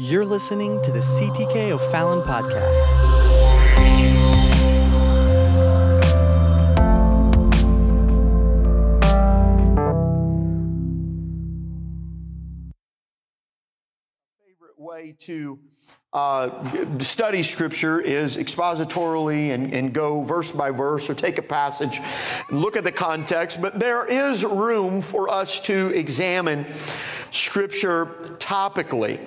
You're 0.00 0.24
listening 0.24 0.80
to 0.82 0.92
the 0.92 1.00
CTK 1.00 1.72
O'Fallon 1.72 2.20
podcast. 2.20 2.86
favorite 14.46 14.78
way 14.78 15.16
to 15.18 15.58
uh, 16.12 16.98
study 17.00 17.42
scripture 17.42 18.00
is 18.00 18.36
expositorily 18.36 19.50
and, 19.50 19.74
and 19.74 19.92
go 19.92 20.22
verse 20.22 20.52
by 20.52 20.70
verse 20.70 21.10
or 21.10 21.14
take 21.14 21.38
a 21.38 21.42
passage 21.42 22.00
and 22.48 22.60
look 22.60 22.76
at 22.76 22.84
the 22.84 22.92
context 22.92 23.60
but 23.60 23.80
there 23.80 24.06
is 24.06 24.44
room 24.44 25.02
for 25.02 25.28
us 25.28 25.60
to 25.60 25.88
examine 25.88 26.64
scripture 27.30 28.06
topically. 28.38 29.18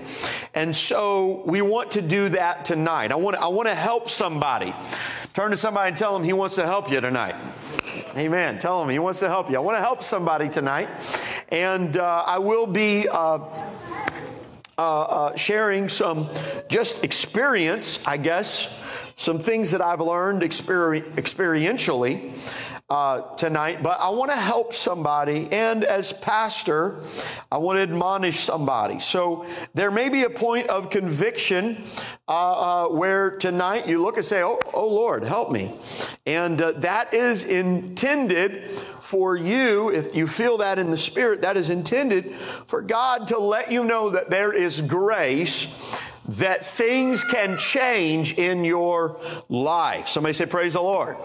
And 0.53 0.75
so 0.75 1.43
we 1.45 1.61
want 1.61 1.91
to 1.91 2.01
do 2.01 2.29
that 2.29 2.65
tonight. 2.65 3.11
I 3.11 3.15
want 3.15 3.37
I 3.37 3.47
want 3.47 3.67
to 3.67 3.75
help 3.75 4.09
somebody. 4.09 4.73
Turn 5.33 5.51
to 5.51 5.57
somebody 5.57 5.89
and 5.89 5.97
tell 5.97 6.13
them 6.13 6.23
he 6.23 6.33
wants 6.33 6.55
to 6.55 6.65
help 6.65 6.91
you 6.91 6.99
tonight. 6.99 7.35
Amen. 8.17 8.59
Tell 8.59 8.81
him 8.81 8.89
he 8.89 8.99
wants 8.99 9.19
to 9.19 9.29
help 9.29 9.49
you. 9.49 9.55
I 9.55 9.59
want 9.59 9.77
to 9.77 9.81
help 9.81 10.03
somebody 10.03 10.49
tonight. 10.49 10.89
And 11.49 11.97
uh, 11.97 12.23
i 12.27 12.37
will 12.37 12.67
be 12.67 13.07
uh, 13.07 13.39
uh, 14.77 15.01
uh, 15.01 15.35
sharing 15.35 15.87
some 15.87 16.29
just 16.67 17.03
experience, 17.03 17.99
I 18.05 18.17
guess, 18.17 18.77
some 19.15 19.39
things 19.39 19.71
that 19.71 19.81
I've 19.81 20.01
learned 20.01 20.41
experi- 20.41 21.03
experientially 21.13 22.33
uh, 22.91 23.21
tonight. 23.35 23.81
But 23.81 24.01
I 24.01 24.09
want 24.09 24.31
to 24.31 24.37
help 24.37 24.73
somebody, 24.73 25.47
and 25.49 25.85
as 25.85 26.11
pastor, 26.11 26.99
I 27.49 27.57
want 27.57 27.77
to 27.77 27.83
admonish 27.83 28.41
somebody. 28.41 28.99
So 28.99 29.45
there 29.73 29.91
may 29.91 30.09
be 30.09 30.23
a 30.23 30.29
point 30.29 30.67
of 30.67 30.89
conviction 30.89 31.85
uh, 32.27 32.87
uh, 32.87 32.89
where 32.89 33.37
tonight 33.37 33.87
you 33.87 34.01
look 34.01 34.17
and 34.17 34.25
say, 34.25 34.43
"Oh, 34.43 34.59
oh 34.73 34.89
Lord, 34.89 35.23
help 35.23 35.53
me," 35.53 35.73
and 36.25 36.61
uh, 36.61 36.73
that 36.73 37.13
is 37.13 37.45
intended 37.45 38.69
for 38.69 39.37
you, 39.37 39.89
if 39.89 40.13
you 40.13 40.27
feel 40.27 40.57
that 40.57 40.77
in 40.77 40.91
the 40.91 40.97
Spirit, 40.97 41.41
that 41.43 41.55
is 41.55 41.69
intended 41.69 42.35
for 42.35 42.81
God 42.81 43.27
to 43.27 43.39
let 43.39 43.71
you 43.71 43.85
know 43.85 44.09
that 44.09 44.29
there 44.29 44.53
is 44.53 44.81
grace 44.81 45.97
that 46.39 46.65
things 46.65 47.23
can 47.23 47.57
change 47.57 48.37
in 48.37 48.63
your 48.63 49.19
life. 49.49 50.07
Somebody 50.07 50.33
say, 50.33 50.45
Praise 50.45 50.73
the 50.73 50.81
Lord. 50.81 51.17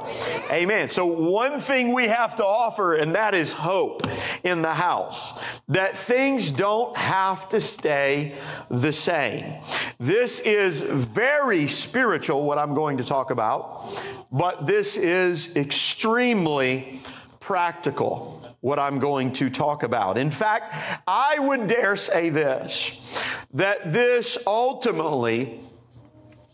Amen. 0.51 0.89
So, 0.89 1.07
one 1.07 1.61
thing 1.61 1.93
we 1.93 2.09
have 2.09 2.35
to 2.37 2.45
offer, 2.45 2.95
and 2.95 3.15
that 3.15 3.35
is 3.35 3.53
hope 3.53 4.03
in 4.43 4.63
the 4.63 4.75
house, 4.75 5.61
that 5.69 5.97
things 5.97 6.51
don't 6.51 6.97
have 6.97 7.49
to 7.51 7.61
stay 7.61 8.35
the 8.69 8.93
same. 8.93 9.61
This 9.99 10.41
is 10.41 10.83
very 10.83 11.69
spiritual, 11.69 12.45
what 12.45 12.59
I'm 12.59 12.75
going 12.75 12.99
to 12.99 13.05
talk 13.05 13.31
about, 13.31 13.85
but 14.33 14.67
this 14.67 14.97
is 14.97 15.55
extremely 15.55 17.01
practical, 17.41 18.43
what 18.61 18.81
I'm 18.81 18.99
going 18.99 19.33
to 19.35 19.49
talk 19.51 19.85
about. 19.85 20.19
In 20.19 20.33
fact, 20.33 20.75
I 21.07 21.39
would 21.39 21.69
dare 21.69 21.95
say 21.95 22.29
this 22.29 23.23
that 23.55 23.93
this 23.93 24.39
ultimately 24.47 25.61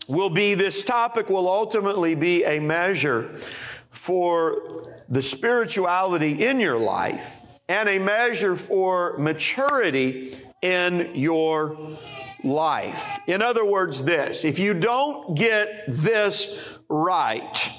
will 0.07 0.29
be, 0.29 0.53
this 0.53 0.83
topic 0.83 1.29
will 1.29 1.49
ultimately 1.49 2.15
be 2.15 2.43
a 2.43 2.59
measure 2.59 3.35
for 3.89 4.93
the 5.09 5.21
spirituality 5.21 6.45
in 6.45 6.59
your 6.59 6.77
life 6.77 7.35
and 7.69 7.87
a 7.87 7.99
measure 7.99 8.55
for 8.55 9.17
maturity 9.17 10.33
in 10.61 11.11
your 11.13 11.77
life. 12.43 13.19
In 13.27 13.41
other 13.41 13.65
words, 13.65 14.03
this 14.03 14.43
if 14.43 14.59
you 14.59 14.73
don't 14.73 15.35
get 15.35 15.85
this 15.87 16.79
right, 16.89 17.72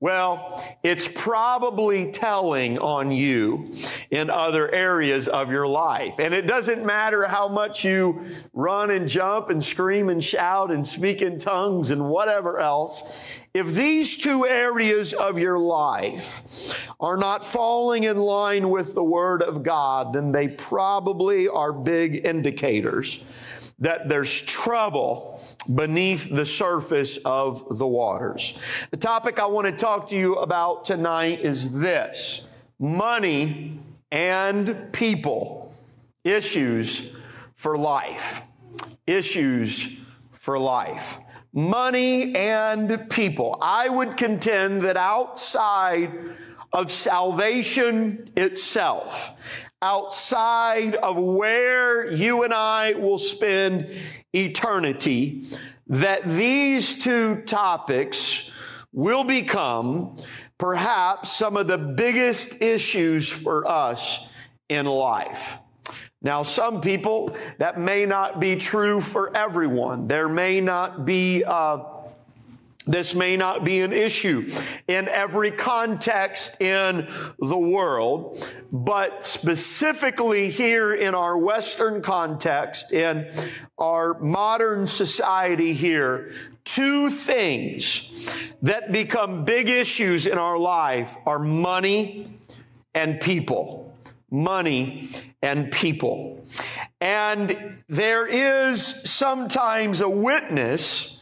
well, 0.00 0.64
it's 0.84 1.08
probably 1.08 2.12
telling 2.12 2.78
on 2.78 3.10
you 3.10 3.72
in 4.12 4.30
other 4.30 4.72
areas 4.72 5.26
of 5.26 5.50
your 5.50 5.66
life. 5.66 6.20
And 6.20 6.32
it 6.32 6.46
doesn't 6.46 6.86
matter 6.86 7.26
how 7.26 7.48
much 7.48 7.84
you 7.84 8.24
run 8.52 8.92
and 8.92 9.08
jump 9.08 9.50
and 9.50 9.60
scream 9.60 10.08
and 10.08 10.22
shout 10.22 10.70
and 10.70 10.86
speak 10.86 11.20
in 11.20 11.36
tongues 11.36 11.90
and 11.90 12.08
whatever 12.08 12.60
else. 12.60 13.40
If 13.54 13.74
these 13.74 14.16
two 14.16 14.46
areas 14.46 15.14
of 15.14 15.36
your 15.36 15.58
life 15.58 16.88
are 17.00 17.16
not 17.16 17.44
falling 17.44 18.04
in 18.04 18.18
line 18.18 18.70
with 18.70 18.94
the 18.94 19.02
Word 19.02 19.42
of 19.42 19.64
God, 19.64 20.12
then 20.12 20.30
they 20.30 20.46
probably 20.46 21.48
are 21.48 21.72
big 21.72 22.24
indicators 22.24 23.24
that 23.80 24.08
there's 24.08 24.42
trouble 24.42 25.40
beneath 25.72 26.28
the 26.28 26.46
surface 26.46 27.18
of 27.24 27.78
the 27.78 27.86
waters. 27.86 28.58
The 28.90 28.96
topic 28.96 29.38
I 29.38 29.46
want 29.46 29.66
to 29.66 29.72
talk 29.72 30.08
to 30.08 30.16
you 30.16 30.34
about 30.36 30.84
tonight 30.84 31.40
is 31.40 31.78
this 31.78 32.44
money 32.78 33.78
and 34.10 34.92
people, 34.92 35.74
issues 36.24 37.10
for 37.54 37.76
life. 37.76 38.42
Issues 39.06 39.96
for 40.32 40.58
life. 40.58 41.18
Money 41.52 42.34
and 42.34 43.08
people. 43.10 43.58
I 43.60 43.88
would 43.88 44.16
contend 44.16 44.82
that 44.82 44.96
outside 44.96 46.12
of 46.72 46.90
salvation 46.90 48.24
itself, 48.36 49.70
outside 49.80 50.94
of 50.96 51.16
where 51.16 52.10
you 52.12 52.44
and 52.44 52.52
I 52.52 52.94
will 52.94 53.18
spend 53.18 53.90
eternity, 54.32 55.46
that 55.86 56.22
these 56.24 56.96
two 56.96 57.42
topics 57.42 58.50
will 58.92 59.24
become 59.24 60.16
perhaps 60.58 61.32
some 61.32 61.56
of 61.56 61.66
the 61.66 61.78
biggest 61.78 62.60
issues 62.60 63.28
for 63.30 63.66
us 63.66 64.26
in 64.68 64.86
life. 64.86 65.58
Now, 66.20 66.42
some 66.42 66.80
people, 66.80 67.36
that 67.58 67.78
may 67.78 68.04
not 68.04 68.40
be 68.40 68.56
true 68.56 69.00
for 69.00 69.34
everyone. 69.36 70.08
There 70.08 70.28
may 70.28 70.60
not 70.60 71.04
be 71.04 71.44
uh, 71.44 71.78
this 72.88 73.14
may 73.14 73.36
not 73.36 73.64
be 73.64 73.82
an 73.82 73.92
issue 73.92 74.48
in 74.88 75.08
every 75.08 75.50
context 75.50 76.60
in 76.60 77.06
the 77.38 77.58
world, 77.58 78.50
but 78.72 79.26
specifically 79.26 80.48
here 80.48 80.94
in 80.94 81.14
our 81.14 81.36
Western 81.36 82.00
context, 82.00 82.92
in 82.92 83.30
our 83.76 84.18
modern 84.20 84.86
society 84.86 85.74
here, 85.74 86.32
two 86.64 87.10
things 87.10 88.54
that 88.62 88.90
become 88.90 89.44
big 89.44 89.68
issues 89.68 90.26
in 90.26 90.38
our 90.38 90.58
life 90.58 91.16
are 91.26 91.38
money 91.38 92.26
and 92.94 93.20
people. 93.20 93.94
Money 94.30 95.08
and 95.42 95.70
people. 95.70 96.44
And 97.00 97.78
there 97.88 98.26
is 98.26 98.84
sometimes 99.04 100.00
a 100.00 100.08
witness 100.08 101.17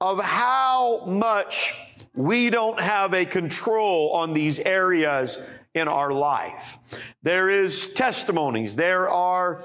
of 0.00 0.22
how 0.22 1.04
much 1.06 1.74
we 2.14 2.50
don't 2.50 2.78
have 2.80 3.14
a 3.14 3.24
control 3.24 4.10
on 4.12 4.32
these 4.32 4.60
areas 4.60 5.38
in 5.74 5.88
our 5.88 6.12
life. 6.12 6.78
There 7.22 7.50
is 7.50 7.88
testimonies. 7.88 8.76
There 8.76 9.08
are 9.08 9.64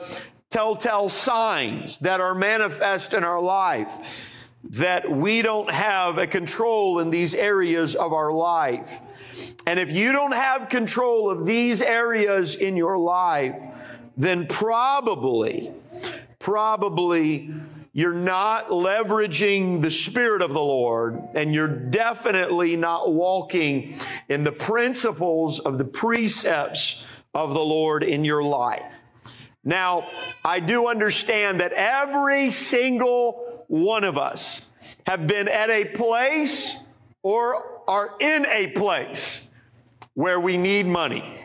telltale 0.50 1.10
signs 1.10 2.00
that 2.00 2.20
are 2.20 2.34
manifest 2.34 3.14
in 3.14 3.24
our 3.24 3.40
life 3.40 4.26
that 4.64 5.10
we 5.10 5.42
don't 5.42 5.70
have 5.70 6.18
a 6.18 6.28
control 6.28 7.00
in 7.00 7.12
these 7.12 7.34
areas 7.34 7.96
of 7.96 8.12
our 8.14 8.32
life. 8.32 9.00
And 9.68 9.80
if 9.80 9.92
you 9.92 10.12
don't 10.12 10.34
have 10.34 10.70
control 10.70 11.30
of 11.30 11.46
these 11.46 11.82
areas 11.82 12.56
in 12.56 12.76
your 12.76 12.98
life, 12.98 13.62
then 14.18 14.48
probably, 14.48 15.72
probably 16.40 17.54
you're 18.00 18.14
not 18.14 18.70
leveraging 18.70 19.82
the 19.82 19.92
Spirit 19.92 20.42
of 20.42 20.54
the 20.54 20.62
Lord, 20.62 21.22
and 21.36 21.54
you're 21.54 21.68
definitely 21.68 22.78
not 22.78 23.12
walking 23.12 23.94
in 24.30 24.46
the 24.46 24.54
principles 24.54 25.60
of 25.60 25.78
the 25.78 25.84
precepts 25.84 27.04
of 27.34 27.54
the 27.54 27.60
Lord 27.60 28.04
in 28.04 28.24
your 28.24 28.42
life. 28.42 29.02
Now, 29.66 30.08
I 30.46 30.62
do 30.62 30.88
understand 30.88 31.60
that 31.60 31.74
every 31.74 32.52
single 32.52 33.66
one 33.68 34.06
of 34.06 34.18
us 34.18 34.62
have 35.06 35.28
been 35.28 35.50
at 35.50 35.70
a 35.70 35.84
place 35.84 36.78
or 37.22 37.82
are 37.86 38.16
in 38.22 38.46
a 38.46 38.68
place 38.68 39.50
where 40.14 40.40
we 40.40 40.56
need 40.56 40.86
money. 40.86 41.38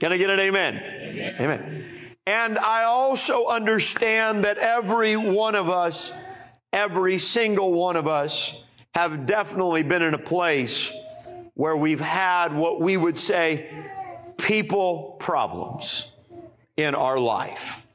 Can 0.00 0.12
I 0.12 0.16
get 0.16 0.30
an 0.30 0.40
amen? 0.40 0.82
Amen. 0.82 1.36
amen. 1.38 1.99
And 2.26 2.58
I 2.58 2.84
also 2.84 3.46
understand 3.46 4.44
that 4.44 4.58
every 4.58 5.16
one 5.16 5.54
of 5.54 5.68
us, 5.68 6.12
every 6.72 7.18
single 7.18 7.72
one 7.72 7.96
of 7.96 8.06
us, 8.06 8.62
have 8.94 9.26
definitely 9.26 9.82
been 9.82 10.02
in 10.02 10.14
a 10.14 10.18
place 10.18 10.92
where 11.54 11.76
we've 11.76 12.00
had 12.00 12.54
what 12.54 12.80
we 12.80 12.96
would 12.96 13.18
say 13.18 13.68
people 14.38 15.16
problems 15.18 16.12
in 16.76 16.94
our 16.94 17.18
life. 17.18 17.86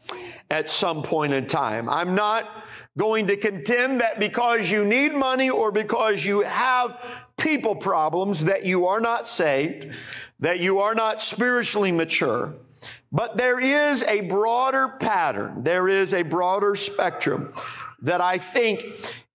at 0.50 0.70
some 0.70 1.02
point 1.02 1.34
in 1.34 1.48
time. 1.48 1.90
I'm 1.90 2.16
not 2.16 2.66
going 2.98 3.28
to 3.28 3.36
contend 3.36 4.02
that 4.02 4.20
because 4.20 4.72
you 4.72 4.86
need 4.86 5.14
money 5.14 5.50
or 5.50 5.72
because 5.72 6.24
you 6.24 6.42
have 6.42 7.26
people 7.38 7.76
problems 7.76 8.46
that 8.46 8.66
you 8.66 8.88
are 8.88 9.02
not 9.02 9.28
saved, 9.28 9.98
that 10.40 10.60
you 10.60 10.80
are 10.80 10.96
not 10.96 11.22
spiritually 11.22 11.92
mature. 11.92 12.54
But 13.12 13.38
there 13.38 13.60
is 13.60 14.04
a 14.04 14.22
broader 14.22 14.90
pattern. 15.00 15.64
There 15.64 15.88
is 15.88 16.14
a 16.14 16.24
broader 16.24 16.76
spectrum 16.76 17.54
that 18.02 18.22
I 18.22 18.38
think 18.38 18.84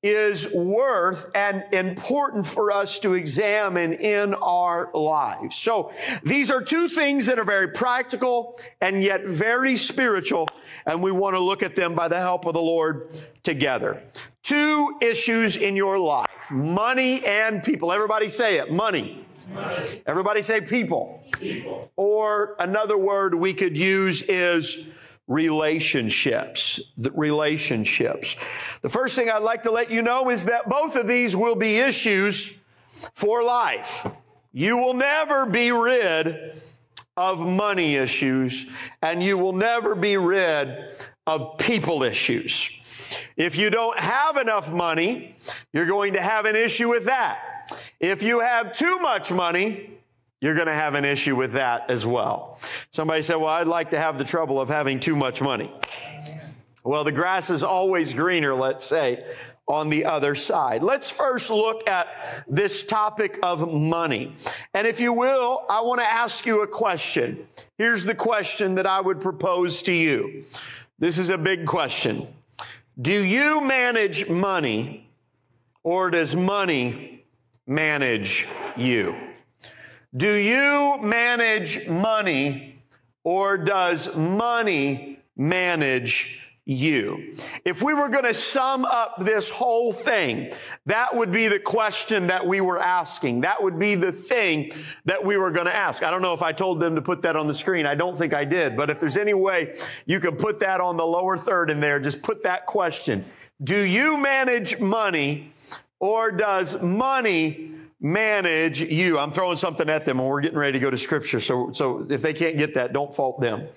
is 0.03 0.51
worth 0.55 1.27
and 1.35 1.63
important 1.73 2.47
for 2.47 2.73
us 2.73 2.99
to 3.01 3.15
examine 3.15 3.93
in 3.93 4.33
our 4.35 4.91
lives. 4.95 5.57
So 5.57 5.93
these 6.23 6.51
are 6.51 6.63
two 6.63 6.89
things 6.89 7.27
that 7.27 7.39
are 7.39 7.45
very 7.45 7.69
practical 7.69 8.59
and 8.81 9.03
yet 9.03 9.27
very 9.27 9.77
spiritual, 9.77 10.49
and 10.87 11.03
we 11.03 11.13
want 11.13 11.37
to 11.37 11.41
look 11.41 11.63
at 11.63 11.77
them 11.77 11.95
by 11.95 12.09
the 12.09 12.19
help 12.19 12.47
of 12.47 12.55
the 12.55 12.63
Lord 12.63 13.11
together. 13.43 14.03
Two 14.43 14.97
issues 15.03 15.59
in 15.59 15.77
your 15.77 15.99
life, 15.99 16.51
money 16.51 17.25
and 17.27 17.63
people. 17.63 17.93
Everybody 17.93 18.31
say 18.31 18.57
it, 18.57 18.73
money. 18.73 19.27
Money. 19.51 20.03
Everybody 20.07 20.43
say 20.43 20.61
people. 20.61 21.25
people. 21.33 21.91
Or 21.97 22.57
another 22.59 22.97
word 22.97 23.35
we 23.35 23.53
could 23.55 23.77
use 23.77 24.23
is 24.23 24.87
relationships. 25.27 26.81
The 26.97 27.11
relationships. 27.13 28.35
The 28.83 28.89
first 28.89 29.17
thing 29.17 29.31
I'd 29.31 29.43
like 29.43 29.63
to 29.65 29.71
let 29.71 29.91
you 29.91 30.03
know 30.03 30.31
is 30.31 30.47
that 30.47 30.69
both 30.69 30.97
of 30.97 31.07
these 31.07 31.37
will 31.37 31.57
be 31.57 31.79
issues 31.79 32.57
for 33.15 33.43
life. 33.43 34.07
You 34.53 34.77
will 34.77 34.95
never 34.95 35.47
be 35.47 35.71
rid 35.71 36.55
of 37.17 37.47
money 37.47 37.95
issues 37.97 38.71
and 39.03 39.23
you 39.23 39.39
will 39.39 39.53
never 39.53 39.95
be 39.95 40.17
rid 40.17 40.91
of 41.27 41.59
people 41.59 42.03
issues. 42.03 42.71
If 43.37 43.57
you 43.57 43.71
don't 43.71 43.99
have 43.99 44.37
enough 44.37 44.73
money, 44.73 45.35
you're 45.73 45.87
going 45.87 46.15
to 46.15 46.21
have 46.21 46.45
an 46.45 46.57
issue 46.57 46.89
with 46.89 47.05
that. 47.05 47.50
If 47.99 48.23
you 48.23 48.41
have 48.41 48.73
too 48.73 48.99
much 49.01 49.31
money, 49.31 49.91
you're 50.41 50.55
going 50.55 50.67
to 50.67 50.73
have 50.73 50.95
an 50.95 51.05
issue 51.05 51.37
with 51.37 51.53
that 51.53 51.91
as 51.91 52.07
well. 52.07 52.59
Somebody 52.91 53.23
said, 53.23 53.37
Well, 53.37 53.49
I'd 53.49 53.67
like 53.67 53.91
to 53.91 53.99
have 53.99 54.17
the 54.19 54.25
trouble 54.25 54.61
of 54.61 54.69
having 54.69 55.01
too 55.01 55.17
much 55.17 55.43
money. 55.43 55.73
Well, 56.83 57.05
the 57.05 57.13
grass 57.13 57.51
is 57.51 57.63
always 57.63 58.15
greener, 58.15 58.55
let's 58.55 58.85
say, 58.85 59.27
on 59.69 59.91
the 59.91 60.07
other 60.07 60.35
side. 60.35 60.83
Let's 60.83 61.11
first 61.11 61.51
look 61.51 61.89
at 61.89 62.09
this 62.49 62.85
topic 62.85 63.39
of 63.43 63.73
money. 63.73 64.35
And 64.73 64.87
if 64.87 64.99
you 64.99 65.13
will, 65.13 65.65
I 65.69 65.83
want 65.83 66.01
to 66.01 66.07
ask 66.07 66.47
you 66.47 66.63
a 66.63 66.67
question. 66.67 67.47
Here's 67.77 68.05
the 68.05 68.15
question 68.15 68.77
that 68.77 68.87
I 68.87 69.01
would 69.01 69.21
propose 69.21 69.83
to 69.83 69.93
you. 69.93 70.45
This 70.99 71.19
is 71.19 71.29
a 71.29 71.39
big 71.39 71.67
question. 71.67 72.27
Do 73.01 73.13
you 73.13 73.61
manage 73.61 74.29
money 74.29 75.11
or 75.83 76.11
does 76.11 76.35
money 76.35 77.20
manage 77.67 78.49
you? 78.77 79.17
Do 80.17 80.33
you 80.33 80.99
manage 81.01 81.87
money 81.87 82.83
or 83.23 83.57
does 83.57 84.15
money 84.17 85.21
manage 85.37 86.51
you? 86.65 87.35
If 87.65 87.83
we 87.83 87.95
were 87.95 88.09
going 88.09 88.25
to 88.25 88.35
sum 88.35 88.85
up 88.85 89.17
this 89.21 89.51
whole 89.51 89.93
thing, 89.93 90.53
that 90.87 91.15
would 91.15 91.31
be 91.31 91.47
the 91.47 91.61
question 91.61 92.27
that 92.27 92.45
we 92.45 92.61
were 92.61 92.79
asking. 92.79 93.43
That 93.43 93.63
would 93.63 93.79
be 93.79 93.95
the 93.95 94.11
thing 94.11 94.73
that 95.05 95.25
we 95.25 95.37
were 95.37 95.53
going 95.53 95.67
to 95.67 95.75
ask. 95.75 96.03
I 96.03 96.11
don't 96.11 96.23
know 96.23 96.35
if 96.35 96.43
I 96.43 96.51
told 96.53 96.81
them 96.81 96.97
to 96.97 97.03
put 97.03 97.23
that 97.23 97.37
on 97.37 97.47
the 97.47 97.55
screen. 97.55 97.87
I 97.87 97.95
don't 97.95 98.19
think 98.19 98.35
I 98.35 98.45
did. 98.45 98.77
But 98.77 98.91
if 98.91 98.99
there's 98.99 99.17
any 99.17 99.35
way 99.35 99.75
you 100.07 100.19
can 100.19 100.37
put 100.37 100.59
that 100.61 100.81
on 100.81 100.97
the 100.97 101.07
lower 101.07 101.37
third 101.37 101.71
in 101.71 101.79
there, 101.79 102.01
just 102.01 102.23
put 102.23 102.43
that 102.43 102.67
question. 102.67 103.25
Do 103.63 103.79
you 103.79 104.17
manage 104.17 104.81
money 104.81 105.53
or 106.01 106.33
does 106.33 106.81
money 106.83 107.73
manage 108.01 108.81
you. 108.81 109.19
I'm 109.19 109.31
throwing 109.31 109.59
something 109.59 109.89
at 109.89 110.05
them 110.05 110.19
and 110.19 110.29
we're 110.29 110.41
getting 110.41 110.59
ready 110.59 110.73
to 110.73 110.79
go 110.79 110.91
to 110.91 110.97
scripture. 110.97 111.39
So, 111.39 111.71
so 111.73 112.07
if 112.09 112.23
they 112.23 112.33
can't 112.33 112.57
get 112.57 112.75
that, 112.75 112.93
don't 112.93 113.15
fault 113.15 113.41
them. 113.41 113.69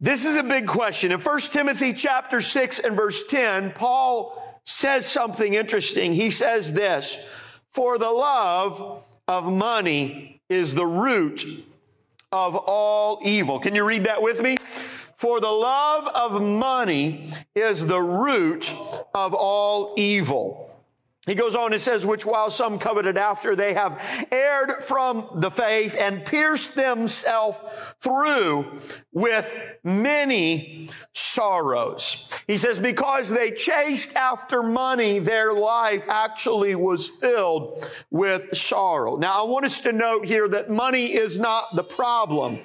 This 0.00 0.26
is 0.26 0.36
a 0.36 0.42
big 0.42 0.66
question. 0.66 1.12
In 1.12 1.20
1 1.20 1.40
Timothy 1.52 1.92
chapter 1.92 2.40
6 2.40 2.80
and 2.80 2.96
verse 2.96 3.26
10, 3.28 3.72
Paul 3.72 4.60
says 4.64 5.06
something 5.06 5.54
interesting. 5.54 6.12
He 6.12 6.30
says 6.30 6.72
this, 6.72 7.16
for 7.68 7.98
the 7.98 8.10
love 8.10 9.06
of 9.28 9.50
money 9.50 10.42
is 10.48 10.74
the 10.74 10.84
root 10.84 11.44
of 12.32 12.56
all 12.56 13.20
evil. 13.24 13.60
Can 13.60 13.74
you 13.74 13.86
read 13.86 14.04
that 14.04 14.20
with 14.20 14.42
me? 14.42 14.56
For 15.16 15.40
the 15.40 15.50
love 15.50 16.08
of 16.08 16.42
money 16.42 17.30
is 17.54 17.86
the 17.86 18.00
root 18.00 18.74
of 19.14 19.32
all 19.32 19.94
evil. 19.96 20.73
He 21.26 21.34
goes 21.34 21.54
on 21.54 21.72
and 21.72 21.80
says, 21.80 22.04
which 22.04 22.26
while 22.26 22.50
some 22.50 22.78
coveted 22.78 23.16
after, 23.16 23.56
they 23.56 23.72
have 23.72 24.26
erred 24.30 24.72
from 24.72 25.26
the 25.36 25.50
faith 25.50 25.96
and 25.98 26.24
pierced 26.24 26.74
themselves 26.74 27.60
through 27.98 28.78
with 29.12 29.54
many 29.82 30.88
sorrows. 31.14 32.30
He 32.46 32.58
says, 32.58 32.78
because 32.78 33.30
they 33.30 33.52
chased 33.52 34.14
after 34.16 34.62
money, 34.62 35.18
their 35.18 35.54
life 35.54 36.04
actually 36.08 36.74
was 36.74 37.08
filled 37.08 37.78
with 38.10 38.54
sorrow. 38.54 39.16
Now, 39.16 39.44
I 39.44 39.46
want 39.46 39.64
us 39.64 39.80
to 39.80 39.92
note 39.92 40.26
here 40.26 40.46
that 40.48 40.68
money 40.68 41.14
is 41.14 41.38
not 41.38 41.74
the 41.74 41.84
problem. 41.84 42.58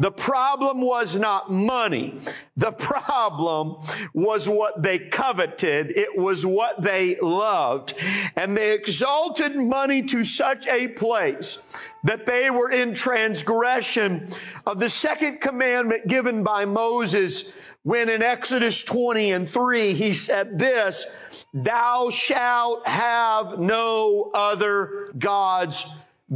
The 0.00 0.12
problem 0.12 0.80
was 0.80 1.18
not 1.18 1.50
money. 1.50 2.18
The 2.56 2.72
problem 2.72 3.76
was 4.14 4.48
what 4.48 4.82
they 4.82 4.98
coveted. 4.98 5.90
It 5.96 6.16
was 6.16 6.46
what 6.46 6.80
they 6.80 7.16
loved. 7.20 7.94
And 8.36 8.56
they 8.56 8.72
exalted 8.72 9.56
money 9.56 10.02
to 10.02 10.24
such 10.24 10.66
a 10.66 10.88
place 10.88 11.58
that 12.04 12.26
they 12.26 12.50
were 12.50 12.70
in 12.70 12.94
transgression 12.94 14.28
of 14.66 14.78
the 14.80 14.88
second 14.88 15.40
commandment 15.40 16.06
given 16.06 16.42
by 16.42 16.64
Moses 16.64 17.74
when 17.82 18.08
in 18.08 18.22
Exodus 18.22 18.84
20 18.84 19.32
and 19.32 19.48
3 19.48 19.94
he 19.94 20.12
said 20.12 20.58
this, 20.58 21.46
thou 21.54 22.10
shalt 22.10 22.86
have 22.86 23.58
no 23.58 24.30
other 24.34 25.12
gods 25.18 25.86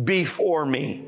before 0.05 0.65
me. 0.65 1.05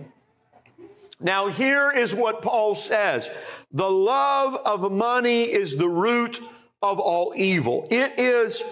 Now 1.20 1.48
here 1.48 1.90
is 1.90 2.14
what 2.14 2.42
Paul 2.42 2.74
says. 2.74 3.30
The 3.72 3.90
love 3.90 4.60
of 4.66 4.92
money 4.92 5.44
is 5.44 5.76
the 5.76 5.88
root 5.88 6.40
of 6.82 7.00
all 7.00 7.32
evil. 7.34 7.88
It 7.90 8.18
is 8.18 8.62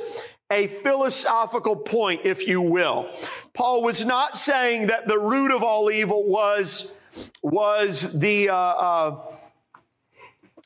a 0.52 0.66
philosophical 0.66 1.74
point, 1.74 2.20
if 2.24 2.46
you 2.46 2.60
will. 2.60 3.08
Paul 3.54 3.82
was 3.82 4.04
not 4.04 4.36
saying 4.36 4.86
that 4.88 5.08
the 5.08 5.18
root 5.18 5.54
of 5.54 5.62
all 5.62 5.90
evil 5.90 6.30
was, 6.30 6.92
was 7.42 8.18
the, 8.18 8.50
uh, 8.50 8.54
uh, 8.54 9.20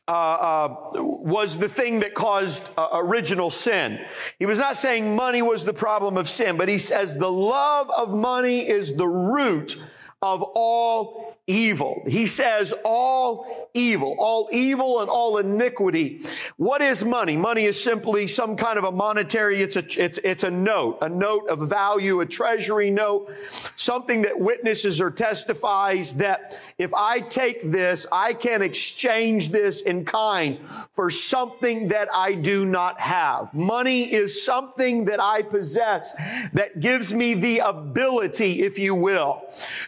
uh, 0.09 0.13
uh, 0.13 0.77
was 0.95 1.59
the 1.59 1.69
thing 1.69 2.01
that 2.01 2.15
caused 2.15 2.69
uh, 2.77 2.89
original 2.93 3.51
sin. 3.51 4.05
He 4.39 4.47
was 4.47 4.59
not 4.59 4.77
saying 4.77 5.17
money 5.17 5.43
was 5.43 5.65
the 5.65 5.73
problem 5.73 6.17
of 6.17 6.29
sin, 6.29 6.57
but 6.57 6.69
he 6.69 6.79
says 6.79 7.17
the 7.17 7.31
love 7.31 7.91
of 7.97 8.15
money 8.15 8.69
is 8.69 8.95
the 8.95 9.09
root 9.09 9.77
of 10.23 10.45
all 10.55 11.26
evil. 11.47 12.03
He 12.07 12.27
says 12.27 12.75
all 12.85 13.71
evil, 13.73 14.17
all 14.19 14.49
evil 14.51 15.01
and 15.01 15.09
all 15.09 15.39
iniquity. 15.39 16.21
What 16.57 16.83
is 16.83 17.05
money? 17.05 17.37
Money 17.37 17.65
is 17.65 17.83
simply 17.83 18.27
some 18.27 18.57
kind 18.57 18.79
of 18.79 18.85
a 18.85 18.91
monetary, 18.91 19.59
it's 19.59 19.77
a, 19.77 19.85
it's, 20.03 20.19
it's 20.19 20.43
a 20.43 20.51
note, 20.51 20.99
a 21.03 21.09
note 21.09 21.49
of 21.49 21.69
value, 21.69 22.21
a 22.21 22.27
treasury 22.27 22.91
note, 22.91 23.31
something 23.77 24.23
that 24.23 24.33
witnesses 24.37 25.01
or 25.01 25.11
testifies 25.11 26.15
that 26.15 26.59
if 26.79 26.93
I 26.95 27.21
take 27.21 27.63
this, 27.63 28.07
I 28.11 28.33
can 28.33 28.61
exchange 28.61 29.51
this 29.51 29.83
in 29.83 30.05
kind 30.05 30.61
for 30.65 31.11
something 31.11 31.89
that 31.89 32.09
I 32.13 32.35
do 32.35 32.67
not 32.67 32.99
have. 32.99 33.55
Money 33.55 34.13
is 34.13 34.45
something 34.45 35.05
that 35.05 35.21
I 35.21 35.43
possess 35.43 36.13
that 36.55 36.81
gives 36.81 37.15
me 37.15 37.35
the 37.35 37.61
ability, 37.61 38.63
if 38.63 38.81
you 38.81 38.97
will, 38.97 39.45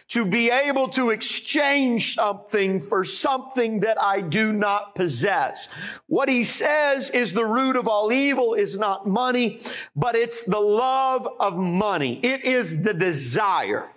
to 0.09 0.25
be 0.25 0.49
able 0.49 0.87
to 0.89 1.09
exchange 1.09 1.48
exchange 1.49 2.13
something 2.13 2.79
for 2.79 3.03
something 3.03 3.79
that 3.79 3.99
I 3.99 4.21
do 4.21 4.53
not 4.53 4.93
possess. 4.93 5.99
What 6.05 6.29
he 6.29 6.43
says 6.43 7.09
is 7.09 7.33
the 7.33 7.43
root 7.43 7.75
of 7.75 7.87
all 7.87 8.11
evil 8.11 8.53
is 8.53 8.77
not 8.77 9.07
money, 9.07 9.57
but 9.95 10.15
it's 10.15 10.43
the 10.43 10.59
love 10.59 11.27
of 11.39 11.57
money. 11.57 12.19
It 12.21 12.45
is 12.45 12.83
the 12.83 12.93
desire. 12.93 13.89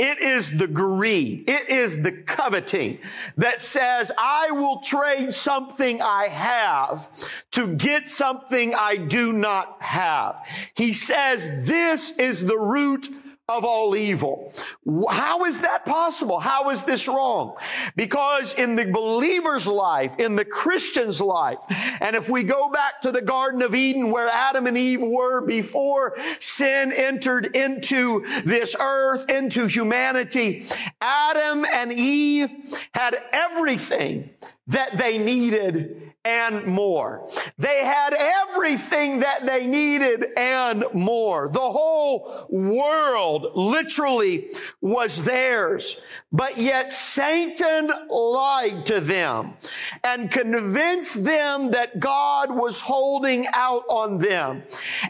It 0.00 0.18
is 0.18 0.58
the 0.58 0.66
greed. 0.66 1.48
It 1.48 1.68
is 1.68 2.02
the 2.02 2.10
coveting 2.10 2.98
that 3.36 3.60
says, 3.60 4.10
I 4.18 4.50
will 4.50 4.80
trade 4.80 5.32
something 5.32 6.02
I 6.02 6.26
have 6.28 7.08
to 7.52 7.68
get 7.76 8.08
something 8.08 8.74
I 8.74 8.96
do 8.96 9.32
not 9.32 9.80
have. 9.80 10.44
He 10.74 10.92
says, 10.92 11.68
this 11.68 12.10
is 12.18 12.46
the 12.46 12.58
root 12.58 13.08
of 13.48 13.64
all 13.64 13.94
evil. 13.94 14.52
How 15.08 15.44
is 15.44 15.60
that 15.60 15.84
possible? 15.84 16.40
How 16.40 16.70
is 16.70 16.82
this 16.82 17.06
wrong? 17.06 17.56
Because 17.94 18.54
in 18.54 18.74
the 18.74 18.86
believer's 18.86 19.68
life, 19.68 20.16
in 20.18 20.34
the 20.34 20.44
Christian's 20.44 21.20
life, 21.20 21.60
and 22.00 22.16
if 22.16 22.28
we 22.28 22.42
go 22.42 22.68
back 22.70 23.00
to 23.02 23.12
the 23.12 23.22
Garden 23.22 23.62
of 23.62 23.72
Eden 23.72 24.10
where 24.10 24.28
Adam 24.28 24.66
and 24.66 24.76
Eve 24.76 25.00
were 25.00 25.46
before 25.46 26.18
sin 26.40 26.92
entered 26.92 27.54
into 27.54 28.24
this 28.44 28.74
earth, 28.80 29.30
into 29.30 29.66
humanity, 29.66 30.64
Adam 31.00 31.64
and 31.72 31.92
Eve 31.92 32.50
had 32.94 33.22
everything 33.32 34.30
that 34.66 34.96
they 34.98 35.18
needed 35.18 36.06
and 36.26 36.66
more. 36.66 37.28
They 37.56 37.84
had 37.84 38.12
everything 38.12 39.20
that 39.20 39.46
they 39.46 39.64
needed 39.64 40.26
and 40.36 40.84
more. 40.92 41.48
The 41.48 41.60
whole 41.60 42.48
world 42.50 43.52
literally 43.54 44.48
was 44.80 45.22
theirs. 45.22 46.00
But 46.32 46.58
yet 46.58 46.92
Satan 46.92 47.90
lied 48.10 48.84
to 48.86 49.00
them 49.00 49.54
and 50.02 50.30
convinced 50.30 51.22
them 51.22 51.70
that 51.70 52.00
God 52.00 52.50
was 52.50 52.80
holding 52.80 53.46
out 53.54 53.84
on 53.88 54.18
them 54.18 54.64